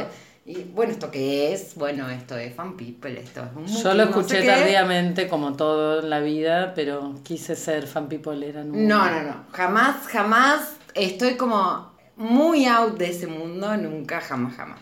Y 0.45 0.63
bueno, 0.63 0.91
¿esto 0.91 1.09
qué 1.09 1.53
es? 1.53 1.75
Bueno, 1.75 2.09
esto 2.09 2.37
es 2.37 2.53
Fan 2.53 2.75
People, 2.75 3.17
esto 3.17 3.41
es 3.43 3.55
un 3.55 3.65
Yo 3.65 3.93
lo 3.93 4.05
no 4.07 4.11
sé 4.13 4.19
escuché 4.19 4.45
tardíamente, 4.45 5.29
como 5.29 5.55
todo 5.55 6.01
en 6.01 6.09
la 6.09 6.19
vida, 6.19 6.73
pero 6.75 7.15
quise 7.23 7.55
ser 7.55 7.87
fan 7.87 8.09
peopleera. 8.09 8.63
No, 8.65 9.09
no, 9.09 9.23
no. 9.23 9.45
Jamás, 9.53 10.05
jamás 10.07 10.75
estoy 10.95 11.35
como 11.37 11.93
muy 12.17 12.65
out 12.65 12.97
de 12.97 13.09
ese 13.09 13.27
mundo, 13.27 13.75
nunca, 13.77 14.19
jamás, 14.19 14.55
jamás. 14.57 14.79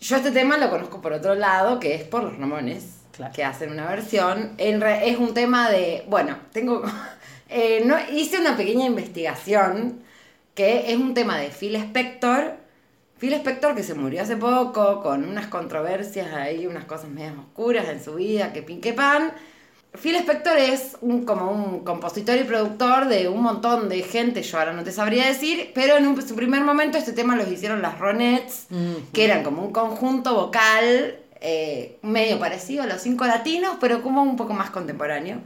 Yo 0.00 0.16
este 0.16 0.30
tema 0.32 0.56
lo 0.56 0.70
conozco 0.70 1.00
por 1.00 1.12
otro 1.12 1.34
lado, 1.34 1.78
que 1.80 1.94
es 1.94 2.04
por 2.04 2.24
los 2.24 2.38
Ramones, 2.38 2.98
Claro. 3.12 3.32
que 3.34 3.44
hacen 3.44 3.70
una 3.72 3.86
versión. 3.88 4.52
En 4.58 4.80
re- 4.80 5.08
es 5.10 5.18
un 5.18 5.34
tema 5.34 5.68
de, 5.70 6.04
bueno, 6.08 6.36
tengo, 6.52 6.82
eh, 7.48 7.82
no, 7.84 7.96
hice 8.12 8.38
una 8.40 8.56
pequeña 8.56 8.86
investigación, 8.86 10.00
que 10.54 10.92
es 10.92 10.96
un 10.98 11.14
tema 11.14 11.38
de 11.38 11.48
Phil 11.50 11.74
Spector. 11.76 12.61
Phil 13.22 13.34
Spector 13.34 13.76
que 13.76 13.84
se 13.84 13.94
murió 13.94 14.20
hace 14.20 14.36
poco, 14.36 15.00
con 15.00 15.22
unas 15.28 15.46
controversias 15.46 16.32
ahí, 16.34 16.66
unas 16.66 16.86
cosas 16.86 17.08
medias 17.08 17.34
oscuras 17.38 17.88
en 17.88 18.02
su 18.02 18.16
vida, 18.16 18.52
que 18.52 18.62
pin 18.64 18.80
que 18.80 18.92
pan. 18.92 19.30
Phil 20.02 20.16
Spector 20.16 20.58
es 20.58 20.96
un, 21.02 21.24
como 21.24 21.52
un 21.52 21.84
compositor 21.84 22.36
y 22.36 22.42
productor 22.42 23.06
de 23.06 23.28
un 23.28 23.40
montón 23.40 23.88
de 23.88 24.02
gente, 24.02 24.42
yo 24.42 24.58
ahora 24.58 24.72
no 24.72 24.82
te 24.82 24.90
sabría 24.90 25.26
decir, 25.26 25.70
pero 25.72 25.96
en 25.98 26.08
un- 26.08 26.20
su 26.20 26.34
primer 26.34 26.62
momento 26.62 26.98
este 26.98 27.12
tema 27.12 27.36
los 27.36 27.46
hicieron 27.48 27.80
las 27.80 28.00
Ronettes, 28.00 28.66
que 29.12 29.24
eran 29.24 29.44
como 29.44 29.62
un 29.62 29.70
conjunto 29.72 30.34
vocal 30.34 31.20
eh, 31.44 31.98
medio 32.02 32.40
parecido 32.40 32.82
a 32.82 32.86
los 32.86 33.02
cinco 33.02 33.24
latinos, 33.26 33.76
pero 33.80 34.02
como 34.02 34.20
un 34.24 34.36
poco 34.36 34.52
más 34.52 34.70
contemporáneo. 34.70 35.36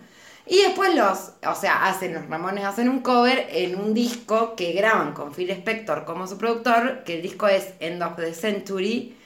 Y 0.47 0.59
después 0.63 0.95
los, 0.95 1.33
o 1.45 1.55
sea, 1.55 1.87
hacen 1.87 2.15
los 2.15 2.29
Ramones, 2.29 2.65
hacen 2.65 2.89
un 2.89 3.01
cover 3.01 3.49
en 3.51 3.81
un 3.81 3.95
disco 3.95 4.55
que 4.55 4.73
graban 4.73 5.13
con 5.13 5.33
Phil 5.35 5.51
Spector 5.51 6.05
como 6.05 6.27
su 6.27 6.39
productor, 6.39 7.03
que 7.05 7.17
el 7.17 7.23
disco 7.23 7.49
es 7.49 7.75
End 7.81 8.03
of 8.03 8.17
the 8.17 8.33
Century, 8.33 9.17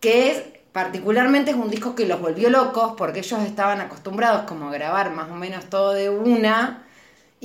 que 0.00 0.30
es 0.30 0.42
particularmente 0.72 1.50
es 1.52 1.56
un 1.56 1.70
disco 1.70 1.94
que 1.94 2.06
los 2.06 2.20
volvió 2.20 2.50
locos 2.50 2.94
porque 2.96 3.20
ellos 3.20 3.40
estaban 3.42 3.80
acostumbrados 3.80 4.42
como 4.42 4.68
a 4.68 4.72
grabar 4.72 5.10
más 5.12 5.30
o 5.30 5.34
menos 5.34 5.64
todo 5.66 5.92
de 5.92 6.10
una 6.10 6.84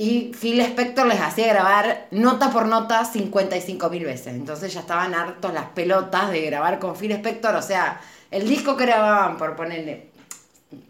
y 0.02 0.32
Phil 0.32 0.60
Spector 0.60 1.06
les 1.06 1.20
hacía 1.20 1.48
grabar 1.48 2.06
nota 2.10 2.50
por 2.50 2.66
nota 2.66 3.04
55 3.04 3.90
mil 3.90 4.04
veces. 4.06 4.28
Entonces 4.28 4.72
ya 4.72 4.80
estaban 4.80 5.14
hartos 5.14 5.52
las 5.52 5.66
pelotas 5.66 6.30
de 6.30 6.40
grabar 6.40 6.78
con 6.78 6.96
Phil 6.96 7.12
Spector. 7.12 7.54
O 7.54 7.60
sea, 7.60 8.00
el 8.30 8.48
disco 8.48 8.78
que 8.78 8.86
grababan, 8.86 9.36
por 9.36 9.56
ponerle, 9.56 10.09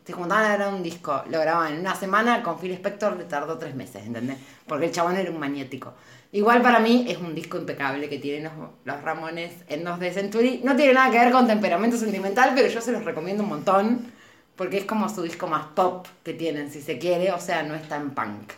se 0.05 0.13
juntaban 0.13 0.45
a 0.45 0.57
grabar 0.57 0.75
un 0.75 0.83
disco, 0.83 1.23
lo 1.31 1.41
grababan 1.41 1.75
en 1.75 1.81
una 1.81 1.95
semana, 1.95 2.43
con 2.43 2.59
Phil 2.59 2.73
Spector 2.73 3.17
le 3.17 3.25
tardó 3.25 3.57
tres 3.59 3.75
meses, 3.75 4.05
¿entendés? 4.05 4.37
Porque 4.67 4.87
el 4.87 4.93
chabón 4.93 5.17
era 5.17 5.31
un 5.31 5.39
magnético. 5.39 5.95
Igual 6.33 6.63
para 6.63 6.79
mí 6.79 7.07
es 7.09 7.19
un 7.19 7.35
disco 7.35 7.59
impecable 7.59 8.09
que 8.09 8.19
tienen 8.19 8.45
los, 8.45 8.53
los 8.85 9.03
Ramones 9.03 9.53
en 9.69 9.83
2 9.83 9.99
de 9.99 10.13
Century. 10.13 10.61
No 10.63 10.77
tiene 10.77 10.93
nada 10.93 11.11
que 11.11 11.19
ver 11.19 11.33
con 11.33 11.47
temperamento 11.47 11.97
sentimental, 11.97 12.53
pero 12.55 12.69
yo 12.69 12.81
se 12.81 12.93
los 12.93 13.05
recomiendo 13.05 13.43
un 13.43 13.49
montón. 13.49 14.13
Porque 14.55 14.79
es 14.79 14.85
como 14.85 15.09
su 15.09 15.23
disco 15.23 15.47
más 15.47 15.67
pop 15.75 16.07
que 16.23 16.35
tienen, 16.35 16.71
si 16.71 16.83
se 16.83 16.99
quiere. 16.99 17.33
O 17.33 17.41
sea, 17.41 17.63
no 17.63 17.75
es 17.75 17.89
tan 17.89 18.11
punk. 18.11 18.53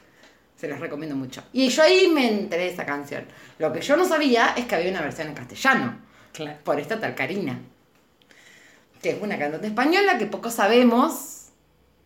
Se 0.56 0.68
los 0.68 0.80
recomiendo 0.80 1.16
mucho. 1.16 1.42
Y 1.52 1.68
yo 1.68 1.82
ahí 1.82 2.08
me 2.08 2.28
enteré 2.28 2.64
de 2.64 2.70
esa 2.70 2.84
canción. 2.84 3.24
Lo 3.58 3.72
que 3.72 3.80
yo 3.80 3.96
no 3.96 4.04
sabía 4.04 4.52
es 4.56 4.66
que 4.66 4.74
había 4.74 4.90
una 4.90 5.00
versión 5.00 5.28
en 5.28 5.34
castellano. 5.34 5.96
Claro. 6.32 6.58
Por 6.64 6.78
esta 6.78 7.00
tal 7.00 7.14
Karina. 7.14 7.58
Que 9.02 9.10
es 9.10 9.16
una 9.22 9.38
cantante 9.38 9.66
española 9.66 10.18
que 10.18 10.26
poco 10.26 10.50
sabemos. 10.50 11.46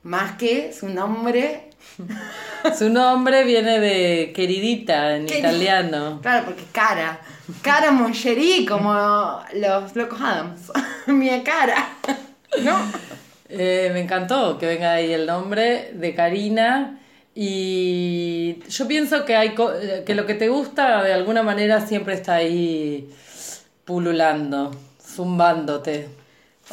Más 0.02 0.36
que 0.36 0.72
su 0.72 0.88
nombre. 0.88 1.62
Su 2.76 2.88
nombre 2.90 3.44
viene 3.44 3.78
de 3.78 4.32
queridita 4.34 5.16
en 5.16 5.26
italiano. 5.28 6.18
Claro, 6.20 6.46
porque 6.46 6.64
cara. 6.72 7.20
Cara 7.62 7.92
Moncherí, 7.92 8.66
como 8.66 8.92
los 9.54 9.94
locos 9.94 10.20
Adams. 10.20 10.72
Mia 11.06 11.42
cara. 11.44 11.88
¿No? 12.62 12.76
Eh, 13.48 13.90
me 13.92 14.00
encantó 14.00 14.58
que 14.58 14.66
venga 14.66 14.92
ahí 14.94 15.12
el 15.12 15.26
nombre 15.26 15.92
de 15.94 16.14
Karina. 16.14 16.98
Y 17.34 18.58
yo 18.68 18.88
pienso 18.88 19.24
que, 19.24 19.36
hay 19.36 19.54
co- 19.54 19.72
eh, 19.74 20.02
que 20.04 20.14
lo 20.14 20.26
que 20.26 20.34
te 20.34 20.48
gusta 20.48 21.02
de 21.04 21.12
alguna 21.12 21.42
manera 21.42 21.86
siempre 21.86 22.14
está 22.14 22.34
ahí 22.36 23.08
pululando, 23.84 24.72
zumbándote. 25.00 26.08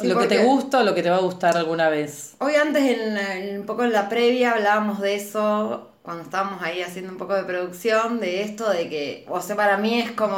Sí, 0.00 0.08
lo 0.08 0.18
que 0.18 0.26
te 0.26 0.44
gusta 0.44 0.80
o 0.80 0.82
lo 0.82 0.92
que 0.92 1.02
te 1.04 1.10
va 1.10 1.16
a 1.16 1.20
gustar 1.20 1.56
alguna 1.56 1.88
vez. 1.88 2.34
Hoy 2.40 2.54
antes, 2.56 2.82
en, 2.82 3.60
un 3.60 3.66
poco 3.66 3.84
en 3.84 3.92
la 3.92 4.08
previa, 4.08 4.52
hablábamos 4.52 5.00
de 5.00 5.14
eso, 5.14 5.92
cuando 6.02 6.24
estábamos 6.24 6.60
ahí 6.62 6.82
haciendo 6.82 7.12
un 7.12 7.18
poco 7.18 7.34
de 7.34 7.44
producción, 7.44 8.18
de 8.18 8.42
esto, 8.42 8.68
de 8.70 8.88
que, 8.88 9.24
o 9.28 9.40
sea, 9.40 9.54
para 9.54 9.76
mí 9.76 10.00
es 10.00 10.10
como, 10.10 10.36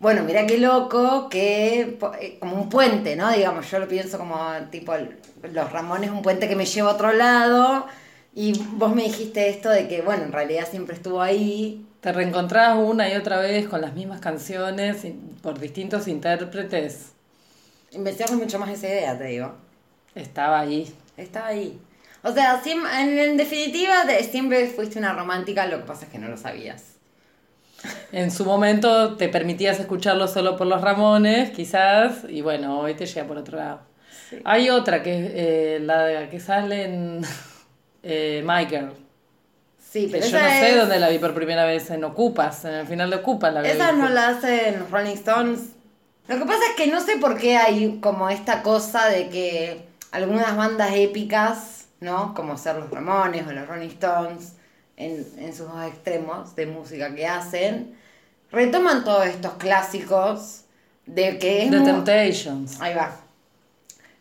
bueno, 0.00 0.24
mira 0.24 0.46
qué 0.46 0.58
loco, 0.58 1.28
que 1.28 1.96
eh, 2.20 2.36
como 2.40 2.56
un 2.56 2.68
puente, 2.68 3.14
¿no? 3.14 3.30
Digamos, 3.30 3.70
yo 3.70 3.78
lo 3.78 3.86
pienso 3.86 4.18
como 4.18 4.36
tipo, 4.68 4.94
los 5.42 5.72
Ramones, 5.72 6.10
un 6.10 6.22
puente 6.22 6.48
que 6.48 6.56
me 6.56 6.66
lleva 6.66 6.90
a 6.90 6.94
otro 6.94 7.12
lado, 7.12 7.86
y 8.34 8.52
vos 8.72 8.92
me 8.92 9.04
dijiste 9.04 9.48
esto 9.48 9.70
de 9.70 9.86
que, 9.86 10.02
bueno, 10.02 10.24
en 10.24 10.32
realidad 10.32 10.66
siempre 10.68 10.96
estuvo 10.96 11.22
ahí. 11.22 11.86
Te 12.00 12.10
reencontrás 12.12 12.76
una 12.76 13.08
y 13.08 13.14
otra 13.14 13.38
vez 13.38 13.68
con 13.68 13.80
las 13.80 13.94
mismas 13.94 14.20
canciones 14.20 15.06
por 15.40 15.60
distintos 15.60 16.08
intérpretes. 16.08 17.13
Investigaste 17.94 18.36
mucho 18.36 18.58
más 18.58 18.70
esa 18.70 18.88
idea, 18.88 19.16
te 19.18 19.24
digo. 19.24 19.54
Estaba 20.14 20.60
ahí. 20.60 20.92
Estaba 21.16 21.48
ahí. 21.48 21.80
O 22.22 22.32
sea, 22.32 22.60
en, 22.64 23.36
definitiva, 23.36 24.04
de- 24.04 24.22
siempre 24.24 24.66
fuiste 24.68 24.98
una 24.98 25.12
romántica, 25.12 25.66
lo 25.66 25.78
que 25.78 25.84
pasa 25.84 26.06
es 26.06 26.12
que 26.12 26.18
no 26.18 26.28
lo 26.28 26.36
sabías. 26.36 26.84
En 28.12 28.30
su 28.30 28.44
momento 28.46 29.16
te 29.16 29.28
permitías 29.28 29.78
escucharlo 29.78 30.26
solo 30.26 30.56
por 30.56 30.66
los 30.66 30.80
Ramones, 30.80 31.50
quizás, 31.50 32.24
y 32.28 32.40
bueno, 32.40 32.80
hoy 32.80 32.94
te 32.94 33.04
llega 33.04 33.26
por 33.26 33.36
otro 33.36 33.58
lado. 33.58 33.80
Hay 34.44 34.70
otra 34.70 35.02
que 35.02 35.18
es 35.26 35.32
eh, 35.34 35.78
la 35.82 36.04
de- 36.04 36.28
que 36.30 36.40
sale 36.40 36.84
en 36.84 37.20
eh, 38.02 38.42
My 38.46 38.64
Girl. 38.66 38.92
Sí, 39.78 40.06
Que 40.06 40.12
pero 40.18 40.26
yo 40.26 40.40
no 40.40 40.48
sé 40.48 40.70
es- 40.70 40.76
dónde 40.76 40.98
la 40.98 41.08
vi 41.10 41.18
por 41.18 41.34
primera 41.34 41.64
vez, 41.66 41.90
en 41.90 42.02
Ocupas, 42.04 42.64
en 42.64 42.72
el 42.74 42.86
final 42.86 43.10
de 43.10 43.16
Ocupas 43.16 43.52
la 43.52 43.60
vi. 43.60 43.68
Esa 43.68 43.92
no 43.92 44.08
la 44.08 44.28
hacen 44.28 44.86
Rolling 44.90 45.12
Stones. 45.14 45.60
Lo 46.26 46.38
que 46.38 46.44
pasa 46.46 46.60
es 46.70 46.76
que 46.76 46.86
no 46.86 47.00
sé 47.00 47.18
por 47.18 47.36
qué 47.36 47.56
hay 47.56 47.98
como 48.00 48.30
esta 48.30 48.62
cosa 48.62 49.06
de 49.06 49.28
que 49.28 49.86
algunas 50.10 50.56
bandas 50.56 50.92
épicas, 50.94 51.86
¿no? 52.00 52.34
Como 52.34 52.56
ser 52.56 52.76
los 52.76 52.90
Ramones 52.90 53.46
o 53.46 53.52
los 53.52 53.66
Rolling 53.66 53.88
Stones, 53.88 54.52
en, 54.96 55.26
en 55.38 55.54
sus 55.54 55.68
dos 55.68 55.84
extremos 55.86 56.54
de 56.56 56.66
música 56.66 57.14
que 57.14 57.26
hacen, 57.26 57.94
retoman 58.50 59.04
todos 59.04 59.26
estos 59.26 59.54
clásicos 59.54 60.62
de 61.06 61.38
que 61.38 61.64
es 61.64 61.70
The 61.70 61.80
Temptations. 61.80 62.80
Ahí 62.80 62.94
va. 62.94 63.16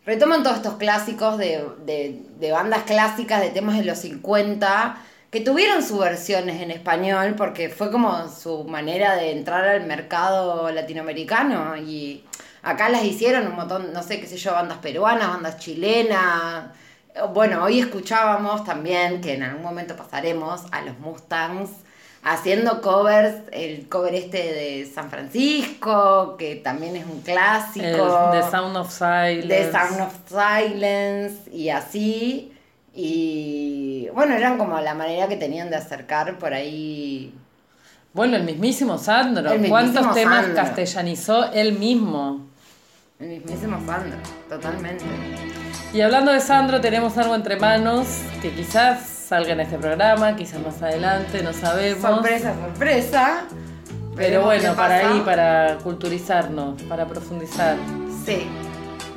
Retoman 0.06 0.44
todos 0.44 0.58
estos 0.58 0.74
clásicos 0.76 1.38
de, 1.38 1.66
de- 1.86 2.22
de 2.38 2.52
bandas 2.52 2.84
clásicas 2.84 3.40
de 3.40 3.52
temas 3.52 3.78
de 3.78 3.86
los 3.86 4.00
50 4.00 4.98
que 5.34 5.42
tuvieron 5.42 5.82
sus 5.82 5.98
versiones 5.98 6.62
en 6.62 6.70
español 6.70 7.34
porque 7.36 7.68
fue 7.68 7.90
como 7.90 8.30
su 8.30 8.66
manera 8.66 9.16
de 9.16 9.32
entrar 9.32 9.68
al 9.68 9.84
mercado 9.88 10.72
latinoamericano 10.72 11.76
y 11.76 12.24
acá 12.62 12.88
las 12.90 13.04
hicieron 13.04 13.48
un 13.48 13.56
montón, 13.56 13.92
no 13.94 14.04
sé 14.04 14.20
qué 14.20 14.28
sé 14.28 14.38
yo, 14.38 14.52
bandas 14.52 14.78
peruanas, 14.78 15.30
bandas 15.30 15.58
chilenas. 15.58 16.66
Bueno, 17.34 17.64
hoy 17.64 17.80
escuchábamos 17.80 18.64
también 18.64 19.22
que 19.22 19.34
en 19.34 19.42
algún 19.42 19.64
momento 19.64 19.96
pasaremos 19.96 20.66
a 20.72 20.82
los 20.82 21.00
Mustangs 21.00 21.72
haciendo 22.22 22.80
covers, 22.84 23.38
el 23.52 23.90
cover 23.90 24.14
este 24.14 24.38
de 24.38 24.86
San 24.94 25.10
Francisco, 25.10 26.38
que 26.38 26.58
también 26.58 26.96
es 26.96 27.08
un 27.08 27.22
clásico. 27.22 28.32
El 28.34 28.40
The 28.40 28.52
Sound 28.52 28.78
of 28.78 28.92
Silence. 28.92 29.48
The 29.48 29.72
Sound 29.72 30.00
of 30.00 30.14
Silence 30.30 31.50
y 31.52 31.70
así. 31.70 32.53
Y 32.94 34.08
bueno, 34.14 34.36
eran 34.36 34.58
como 34.58 34.80
la 34.80 34.94
manera 34.94 35.28
que 35.28 35.36
tenían 35.36 35.70
de 35.70 35.78
acercar 35.78 36.38
por 36.38 36.54
ahí. 36.54 37.34
Bueno, 38.14 38.38
el 38.38 38.44
mismísimo 38.44 38.98
Sandro. 38.98 39.52
El 39.52 39.60
mismísimo 39.60 39.70
¿Cuántos 39.70 40.14
temas 40.14 40.46
castellanizó 40.56 41.52
él 41.52 41.74
mismo? 41.80 42.48
El 43.20 43.30
mismísimo 43.30 43.78
Sandro, 43.86 44.18
totalmente. 44.48 45.06
Y 45.94 46.02
hablando 46.02 46.32
de 46.32 46.40
Sandro, 46.40 46.82
tenemos 46.82 47.18
algo 47.18 47.34
entre 47.36 47.56
manos 47.56 48.08
que 48.42 48.52
quizás 48.52 49.02
salga 49.08 49.54
en 49.54 49.62
este 49.62 49.78
programa, 49.78 50.36
quizás 50.36 50.60
más 50.62 50.82
adelante, 50.82 51.42
no 51.42 51.54
sabemos. 51.54 52.02
Sorpresa, 52.02 52.54
sorpresa. 52.54 53.44
Pero 54.16 54.44
bueno, 54.44 54.76
para 54.76 54.98
ahí, 54.98 55.22
para 55.22 55.78
culturizarnos, 55.84 56.82
para 56.84 57.08
profundizar. 57.08 57.78
Sí. 58.26 58.48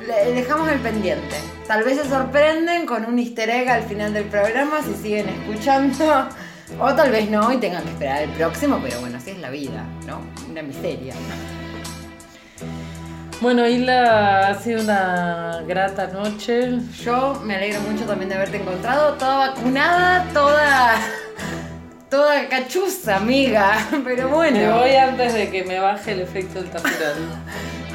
Le 0.07 0.31
dejamos 0.31 0.69
el 0.69 0.79
pendiente. 0.79 1.35
Tal 1.67 1.83
vez 1.83 1.97
se 1.97 2.07
sorprenden 2.07 2.85
con 2.85 3.03
un 3.03 3.19
easter 3.19 3.49
egg 3.49 3.69
al 3.69 3.83
final 3.83 4.13
del 4.13 4.23
programa 4.25 4.81
si 4.81 4.93
siguen 4.93 5.29
escuchando. 5.29 6.29
O 6.81 6.93
tal 6.93 7.11
vez 7.11 7.29
no 7.29 7.49
y 7.53 7.57
tengan 7.59 7.81
que 7.81 7.91
esperar 7.91 8.23
el 8.23 8.29
próximo, 8.31 8.77
pero 8.83 8.99
bueno, 8.99 9.15
así 9.15 9.31
es 9.31 9.37
la 9.37 9.49
vida, 9.49 9.85
¿no? 10.05 10.19
Una 10.49 10.61
miseria. 10.61 11.13
Bueno, 13.39 13.65
Isla, 13.65 14.49
ha 14.49 14.53
sido 14.55 14.81
una 14.81 15.63
grata 15.65 16.07
noche. 16.07 16.79
Yo 17.05 17.41
me 17.45 17.55
alegro 17.55 17.79
mucho 17.81 18.03
también 18.03 18.27
de 18.27 18.35
haberte 18.35 18.57
encontrado, 18.57 19.13
toda 19.13 19.47
vacunada, 19.47 20.27
toda. 20.33 20.95
toda 22.09 22.49
cachuza, 22.49 23.15
amiga. 23.15 23.77
Pero 24.03 24.27
bueno. 24.27 24.57
Me 24.57 24.71
voy 24.71 24.95
antes 24.95 25.33
de 25.33 25.49
que 25.49 25.63
me 25.63 25.79
baje 25.79 26.11
el 26.11 26.19
efecto 26.19 26.61
del 26.61 26.69
tafirol. 26.69 27.15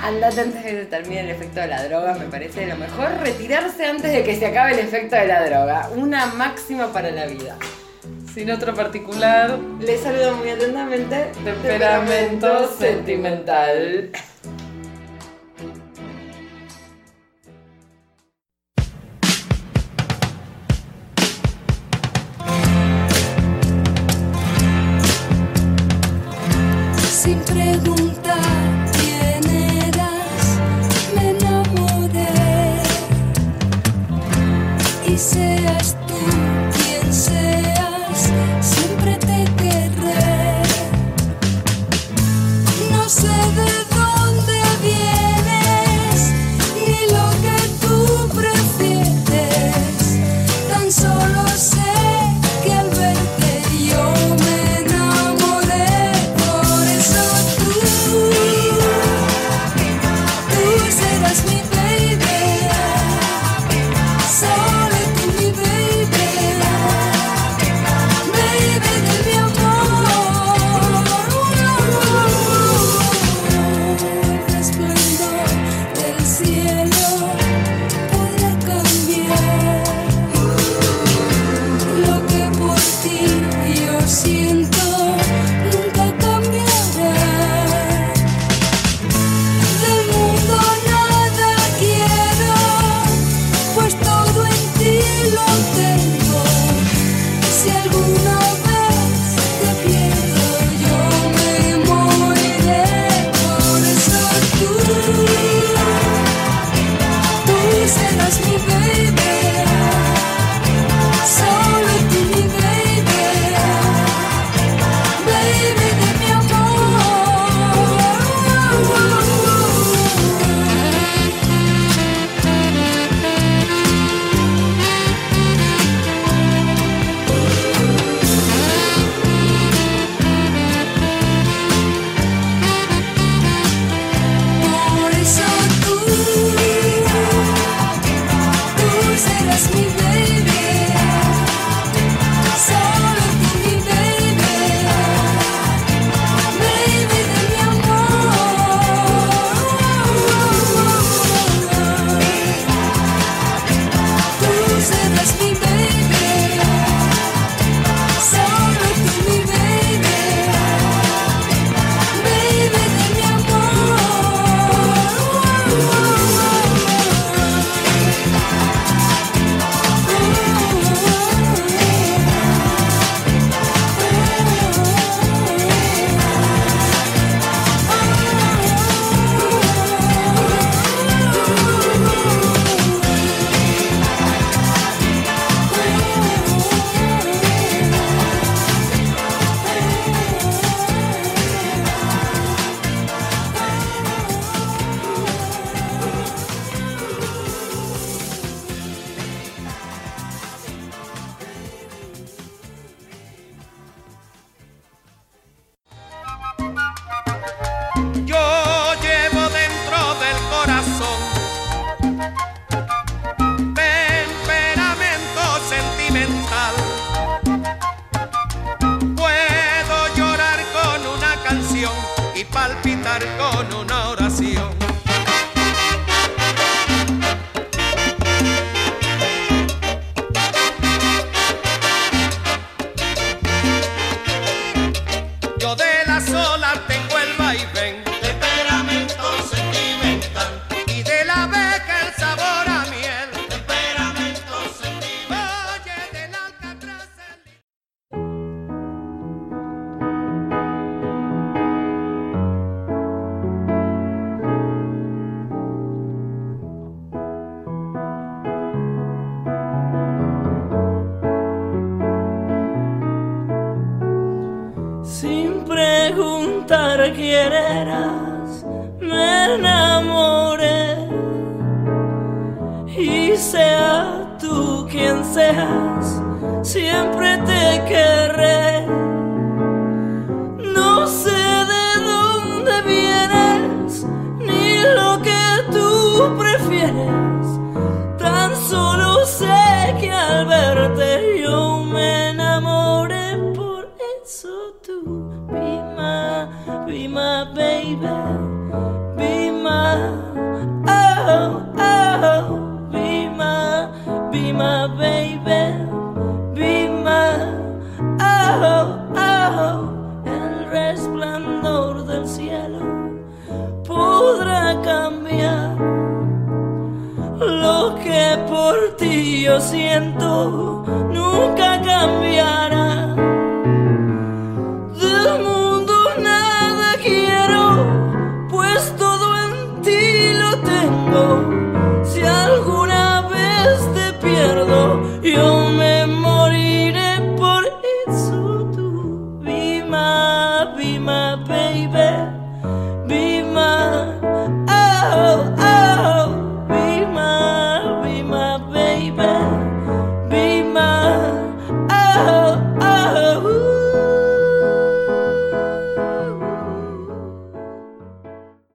Andate 0.02 0.40
antes 0.40 0.64
de 0.64 0.70
que 0.70 0.84
termine 0.86 1.20
el 1.20 1.30
efecto 1.30 1.60
de 1.60 1.68
la 1.68 1.84
droga, 1.84 2.14
me 2.14 2.24
parece 2.26 2.66
lo 2.66 2.76
mejor 2.76 3.08
retirarse 3.20 3.86
antes 3.86 4.10
de 4.12 4.24
que 4.24 4.36
se 4.36 4.46
acabe 4.46 4.72
el 4.72 4.80
efecto 4.80 5.14
de 5.14 5.26
la 5.26 5.44
droga. 5.48 5.90
Una 5.94 6.26
máxima 6.26 6.92
para 6.92 7.10
la 7.12 7.26
vida. 7.26 7.56
Sin 8.34 8.50
otro 8.50 8.74
particular, 8.74 9.58
Les 9.80 10.00
saludo 10.00 10.34
muy 10.36 10.50
atentamente. 10.50 11.30
temperamento 11.44 12.68
sentimental. 12.78 14.10